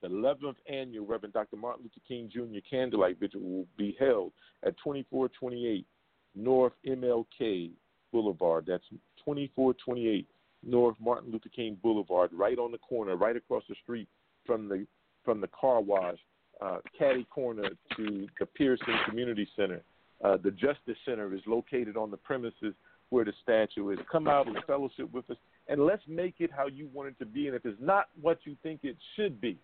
the 0.00 0.08
11th 0.08 0.56
annual 0.70 1.06
Reverend 1.06 1.34
Dr. 1.34 1.56
Martin 1.56 1.84
Luther 1.84 2.00
King 2.08 2.30
Jr. 2.32 2.58
Candlelight 2.68 3.20
Vigil 3.20 3.40
will 3.40 3.66
be 3.76 3.96
held 4.00 4.32
at 4.64 4.76
2428 4.78 5.86
North 6.34 6.72
MLK 6.86 7.70
Boulevard. 8.12 8.64
That's 8.66 8.84
2428 9.24 10.26
North 10.64 10.96
Martin 11.00 11.32
Luther 11.32 11.48
King 11.48 11.76
Boulevard, 11.82 12.30
right 12.32 12.58
on 12.58 12.70
the 12.72 12.78
corner, 12.78 13.16
right 13.16 13.36
across 13.36 13.64
the 13.68 13.74
street 13.82 14.08
from 14.46 14.68
the 14.68 14.86
from 15.24 15.40
the 15.40 15.48
car 15.48 15.80
wash, 15.80 16.18
uh, 16.60 16.78
caddy 16.98 17.24
corner 17.24 17.68
to 17.96 18.26
the 18.40 18.46
Pearson 18.46 18.94
Community 19.08 19.48
Center. 19.56 19.82
Uh, 20.22 20.36
the 20.36 20.50
Justice 20.50 20.96
Center 21.04 21.32
is 21.34 21.40
located 21.46 21.96
on 21.96 22.10
the 22.10 22.16
premises 22.16 22.74
where 23.10 23.24
the 23.24 23.32
statue 23.42 23.90
is. 23.90 23.98
Come 24.10 24.26
out 24.26 24.46
and 24.46 24.56
fellowship 24.66 25.12
with 25.12 25.28
us, 25.30 25.36
and 25.68 25.84
let's 25.84 26.02
make 26.08 26.36
it 26.38 26.50
how 26.56 26.66
you 26.66 26.88
want 26.92 27.08
it 27.08 27.18
to 27.18 27.26
be. 27.26 27.46
And 27.46 27.56
if 27.56 27.64
it's 27.64 27.80
not 27.80 28.06
what 28.20 28.38
you 28.44 28.56
think 28.62 28.80
it 28.82 28.96
should 29.16 29.40
be, 29.40 29.58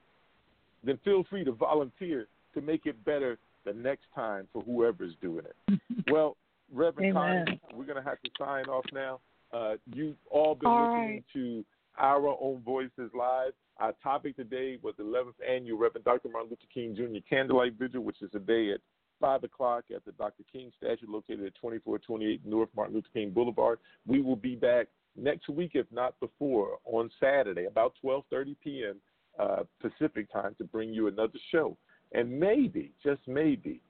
then 0.85 0.99
feel 1.05 1.25
free 1.29 1.45
to 1.45 1.53
volunteer 1.53 2.27
to 2.55 2.61
make 2.61 2.87
it 2.87 3.05
better 3.05 3.39
the 3.65 3.73
next 3.73 4.05
time 4.15 4.47
for 4.53 4.63
whoever's 4.63 5.15
doing 5.21 5.45
it. 5.45 5.81
well, 6.11 6.37
Reverend 6.73 7.15
Connie, 7.15 7.61
we're 7.75 7.85
going 7.85 8.03
to 8.03 8.09
have 8.09 8.21
to 8.23 8.31
sign 8.39 8.67
off 8.67 8.85
now. 8.93 9.21
Uh, 9.53 9.75
you've 9.93 10.17
all 10.31 10.55
been 10.55 10.69
all 10.69 10.93
listening 10.93 11.15
right. 11.15 11.25
to 11.33 11.65
Our 11.99 12.29
Own 12.41 12.63
Voices 12.65 13.11
Live. 13.17 13.53
Our 13.79 13.95
topic 14.03 14.37
today 14.37 14.79
was 14.83 14.95
the 14.99 15.05
11th 15.05 15.35
annual 15.49 15.79
Reverend 15.79 16.05
Dr. 16.05 16.29
Martin 16.29 16.51
Luther 16.51 16.63
King 16.73 16.95
Jr. 16.97 17.21
Candlelight 17.29 17.75
Vigil, 17.79 18.03
which 18.03 18.21
is 18.21 18.31
today 18.31 18.73
at 18.73 18.81
5 19.21 19.45
o'clock 19.45 19.85
at 19.95 20.05
the 20.05 20.13
Dr. 20.13 20.43
King 20.51 20.71
statue 20.77 21.07
located 21.09 21.47
at 21.47 21.55
2428 21.57 22.45
North 22.45 22.69
Martin 22.77 22.95
Luther 22.95 23.09
King 23.13 23.31
Boulevard. 23.31 23.79
We 24.07 24.21
will 24.21 24.37
be 24.37 24.55
back 24.57 24.89
next 25.17 25.49
week, 25.49 25.73
if 25.75 25.87
not 25.91 26.19
before, 26.21 26.79
on 26.85 27.11
Saturday, 27.21 27.67
about 27.67 27.95
12.30 28.05 28.57
p.m. 28.63 28.97
Uh, 29.39 29.63
Pacific 29.81 30.31
time 30.33 30.55
to 30.59 30.65
bring 30.65 30.93
you 30.93 31.07
another 31.07 31.39
show. 31.51 31.77
And 32.13 32.39
maybe, 32.39 32.93
just 33.05 33.21
maybe, 33.27 33.83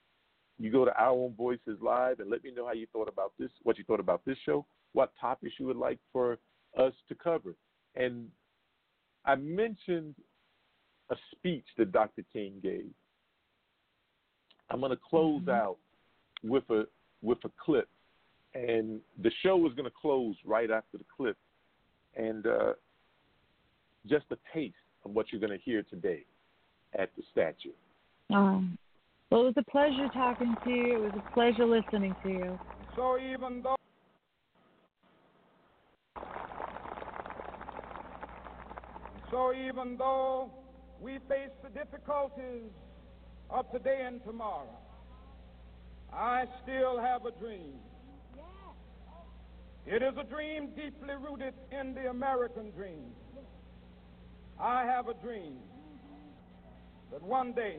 you 0.58 0.70
go 0.70 0.84
to 0.84 0.96
Our 1.00 1.10
Own 1.10 1.34
Voices 1.34 1.78
Live 1.80 2.20
and 2.20 2.30
let 2.30 2.42
me 2.42 2.50
know 2.50 2.66
how 2.66 2.72
you 2.72 2.86
thought 2.92 3.08
about 3.08 3.32
this, 3.38 3.50
what 3.62 3.78
you 3.78 3.84
thought 3.84 4.00
about 4.00 4.22
this 4.24 4.36
show, 4.44 4.66
what 4.92 5.12
topics 5.20 5.54
you 5.58 5.66
would 5.66 5.76
like 5.76 5.98
for 6.12 6.38
us 6.76 6.92
to 7.08 7.14
cover. 7.14 7.54
And 7.94 8.28
I 9.24 9.36
mentioned 9.36 10.14
a 11.10 11.16
speech 11.32 11.64
that 11.76 11.92
Dr. 11.92 12.24
King 12.32 12.54
gave. 12.62 12.90
I'm 14.70 14.80
going 14.80 14.90
to 14.90 14.98
close 15.08 15.40
mm-hmm. 15.42 15.50
out 15.50 15.78
with 16.42 16.64
a 16.70 16.84
with 17.22 17.38
a 17.44 17.50
clip, 17.64 17.88
and 18.54 19.00
the 19.22 19.30
show 19.42 19.66
is 19.66 19.74
going 19.74 19.86
to 19.86 19.94
close 20.00 20.36
right 20.44 20.70
after 20.70 20.98
the 20.98 21.04
clip, 21.16 21.36
and 22.16 22.46
uh, 22.46 22.72
just 24.06 24.26
a 24.30 24.36
taste 24.54 24.74
of 25.04 25.12
what 25.12 25.26
you're 25.30 25.40
going 25.40 25.56
to 25.56 25.64
hear 25.64 25.82
today 25.82 26.24
at 26.98 27.10
the 27.16 27.22
statue. 27.32 27.72
Um, 28.32 28.78
well, 29.30 29.42
it 29.42 29.44
was 29.44 29.54
a 29.56 29.70
pleasure 29.70 30.08
talking 30.12 30.54
to 30.64 30.70
you. 30.70 30.96
It 30.96 31.14
was 31.14 31.22
a 31.26 31.32
pleasure 31.34 31.66
listening 31.66 32.14
to 32.22 32.28
you. 32.30 32.58
So 32.96 33.18
even 33.18 33.62
though 33.62 33.76
So 39.30 39.52
even 39.52 39.96
though 39.98 40.50
we 41.00 41.18
face 41.28 41.50
the 41.62 41.68
difficulties 41.68 42.70
of 43.50 43.70
today 43.70 44.04
and 44.06 44.24
tomorrow, 44.24 44.70
I 46.12 46.44
still 46.62 46.98
have 46.98 47.26
a 47.26 47.30
dream. 47.32 47.74
It 49.86 50.02
is 50.02 50.14
a 50.18 50.24
dream 50.24 50.70
deeply 50.76 51.14
rooted 51.14 51.54
in 51.70 51.94
the 51.94 52.10
American 52.10 52.70
dream. 52.70 53.04
I 54.58 54.84
have 54.84 55.08
a 55.08 55.14
dream 55.14 55.56
that 57.12 57.22
one 57.22 57.52
day 57.52 57.78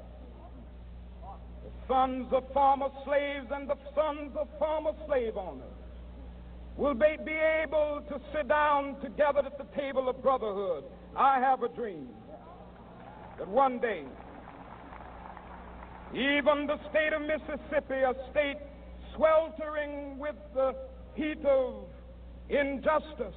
sons 1.87 2.27
of 2.31 2.43
former 2.53 2.87
slaves 3.05 3.47
and 3.51 3.69
the 3.69 3.77
sons 3.95 4.31
of 4.35 4.47
former 4.59 4.91
slave 5.07 5.37
owners 5.37 5.73
will 6.77 6.93
be, 6.93 7.17
be 7.25 7.37
able 7.63 8.01
to 8.09 8.19
sit 8.33 8.47
down 8.47 8.99
together 9.01 9.39
at 9.45 9.57
the 9.57 9.65
table 9.79 10.09
of 10.09 10.21
brotherhood. 10.21 10.83
I 11.15 11.39
have 11.39 11.63
a 11.63 11.69
dream 11.69 12.07
that 13.37 13.47
one 13.47 13.79
day, 13.79 14.03
even 16.13 16.67
the 16.67 16.77
state 16.89 17.13
of 17.13 17.21
Mississippi, 17.21 18.01
a 18.01 18.13
state 18.31 18.57
sweltering 19.15 20.17
with 20.17 20.35
the 20.53 20.75
heat 21.15 21.45
of 21.45 21.85
injustice, 22.49 23.35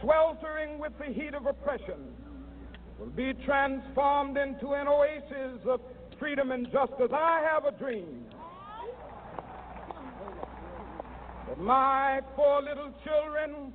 sweltering 0.00 0.78
with 0.78 0.92
the 0.98 1.12
heat 1.12 1.34
of 1.34 1.46
oppression, 1.46 2.14
will 2.98 3.06
be 3.06 3.32
transformed 3.44 4.36
into 4.36 4.72
an 4.72 4.88
oasis 4.88 5.60
of 5.66 5.80
freedom 6.18 6.50
and 6.50 6.70
justice. 6.72 7.10
I 7.12 7.46
have 7.50 7.64
a 7.64 7.72
dream 7.78 8.24
that 11.48 11.58
my 11.58 12.20
four 12.34 12.62
little 12.62 12.92
children 13.04 13.72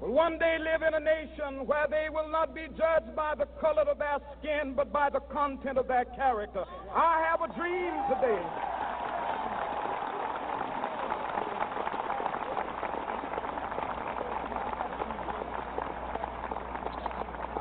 will 0.00 0.12
one 0.12 0.38
day 0.38 0.58
live 0.58 0.82
in 0.82 0.94
a 0.94 1.00
nation 1.00 1.66
where 1.66 1.86
they 1.88 2.08
will 2.10 2.28
not 2.28 2.54
be 2.54 2.66
judged 2.76 3.14
by 3.16 3.34
the 3.34 3.46
color 3.60 3.82
of 3.82 3.98
their 3.98 4.18
skin, 4.38 4.74
but 4.76 4.92
by 4.92 5.08
the 5.10 5.20
content 5.20 5.78
of 5.78 5.88
their 5.88 6.04
character. 6.04 6.64
I 6.94 7.26
have 7.30 7.40
a 7.40 7.54
dream 7.54 7.92
today. 8.08 8.42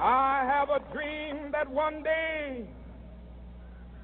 I 0.03 0.43
have 0.47 0.69
a 0.69 0.79
dream 0.91 1.51
that 1.51 1.69
one 1.69 2.01
day 2.01 2.67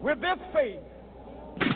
With 0.00 0.20
this 0.20 0.38
faith, 0.52 0.80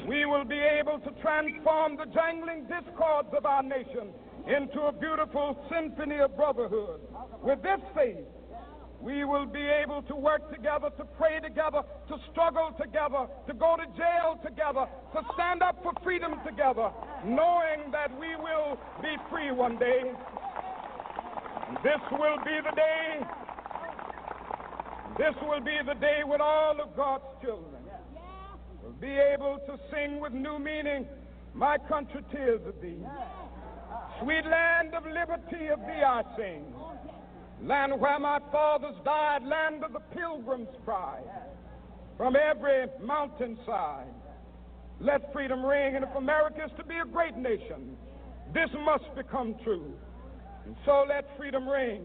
we 0.09 0.27
will 0.27 0.45
be 0.45 0.59
able 0.59 0.99
to 1.01 1.11
transform 1.23 1.97
the 1.97 2.07
jangling 2.07 2.67
discords 2.67 3.29
of 3.37 3.47
our 3.47 3.63
nation 3.63 4.13
into 4.47 4.83
a 4.83 4.93
beautiful 4.93 5.59
symphony 5.71 6.19
of 6.19 6.37
brotherhood. 6.37 7.01
With 7.43 7.63
this 7.63 7.81
faith, 7.95 8.25
we 9.01 9.25
will 9.25 9.47
be 9.47 9.63
able 9.63 10.03
to 10.03 10.17
work 10.17 10.51
together, 10.53 10.91
to 10.97 11.05
pray 11.19 11.39
together, 11.41 11.83
to 12.09 12.17
struggle 12.33 12.73
together, 12.81 13.27
to 13.47 13.55
go 13.55 13.77
to 13.77 13.87
jail 13.97 14.41
together, 14.45 14.87
to 15.13 15.21
stand 15.35 15.63
up 15.63 15.83
for 15.83 15.93
freedom 16.03 16.35
together, 16.45 16.91
knowing 17.25 17.91
that 17.93 18.11
we 18.19 18.35
will 18.37 18.79
be 19.03 19.15
free 19.31 19.51
one 19.51 19.79
day. 19.79 20.13
This 21.83 22.01
will 22.13 22.39
be 22.45 22.59
the 22.65 22.75
day. 22.75 23.46
This 25.19 25.35
will 25.43 25.61
be 25.61 25.79
the 25.87 25.95
day 25.95 26.21
when 26.27 26.41
all 26.41 26.79
of 26.81 26.95
God's 26.95 27.25
children 27.43 27.83
will 28.83 28.93
be 29.01 29.17
able 29.35 29.59
to 29.67 29.79
sing 29.91 30.21
with 30.21 30.33
new 30.33 30.59
meaning, 30.59 31.07
My 31.55 31.79
country, 31.89 32.21
tears 32.31 32.61
of 32.67 32.75
thee. 32.83 33.01
Sweet 34.23 34.45
land 34.45 34.95
of 34.95 35.05
liberty 35.07 35.69
of 35.69 35.81
thee 35.81 36.05
I 36.05 36.23
sing. 36.37 36.65
Land 37.63 37.99
where 37.99 38.19
my 38.19 38.41
fathers 38.53 38.95
died, 39.05 39.43
land 39.43 39.83
of 39.85 39.95
the 39.95 40.01
pilgrim's 40.15 40.69
pride. 40.85 41.25
From 42.19 42.37
every 42.37 42.87
mountainside, 43.03 44.13
let 45.01 45.33
freedom 45.33 45.65
ring. 45.65 45.97
And 45.97 46.05
if 46.05 46.15
America 46.15 46.65
is 46.65 46.71
to 46.77 46.85
be 46.85 46.97
a 46.97 47.07
great 47.07 47.37
nation, 47.37 47.97
this 48.53 48.69
must 48.85 49.05
become 49.17 49.55
true. 49.65 49.95
And 50.67 50.77
so 50.85 51.05
let 51.09 51.37
freedom 51.39 51.67
ring. 51.69 52.05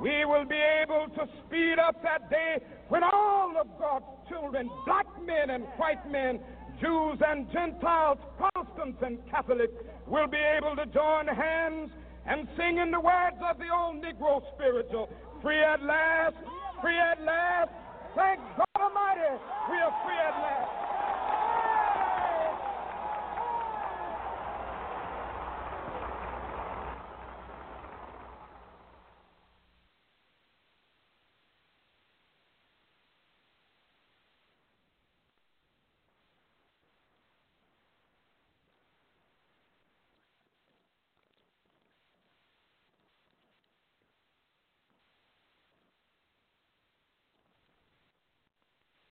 we 0.00 0.24
will 0.24 0.46
be 0.46 0.60
able 0.82 1.08
to 1.14 1.28
speed 1.46 1.76
up 1.78 2.02
that 2.02 2.30
day 2.30 2.58
when 2.88 3.02
all 3.04 3.52
of 3.60 3.66
God's 3.78 4.06
children, 4.28 4.70
black 4.86 5.06
men 5.24 5.50
and 5.50 5.64
white 5.76 6.10
men, 6.10 6.40
Jews 6.80 7.18
and 7.26 7.46
Gentiles, 7.52 8.18
Protestants 8.38 8.98
and 9.02 9.18
Catholics, 9.30 9.74
will 10.06 10.26
be 10.26 10.38
able 10.38 10.74
to 10.76 10.86
join 10.86 11.26
hands 11.26 11.90
and 12.26 12.48
sing 12.56 12.78
in 12.78 12.90
the 12.90 13.00
words 13.00 13.36
of 13.44 13.58
the 13.58 13.68
old 13.68 14.02
Negro 14.02 14.40
spiritual 14.54 15.10
free 15.42 15.62
at 15.62 15.82
last, 15.82 16.36
free 16.80 16.98
at 16.98 17.20
last. 17.22 17.70
Thank 18.16 18.40
God 18.56 18.66
Almighty, 18.80 19.36
we 19.70 19.76
are 19.78 19.94
free 20.04 20.18
at 20.18 20.34
last. 20.40 20.99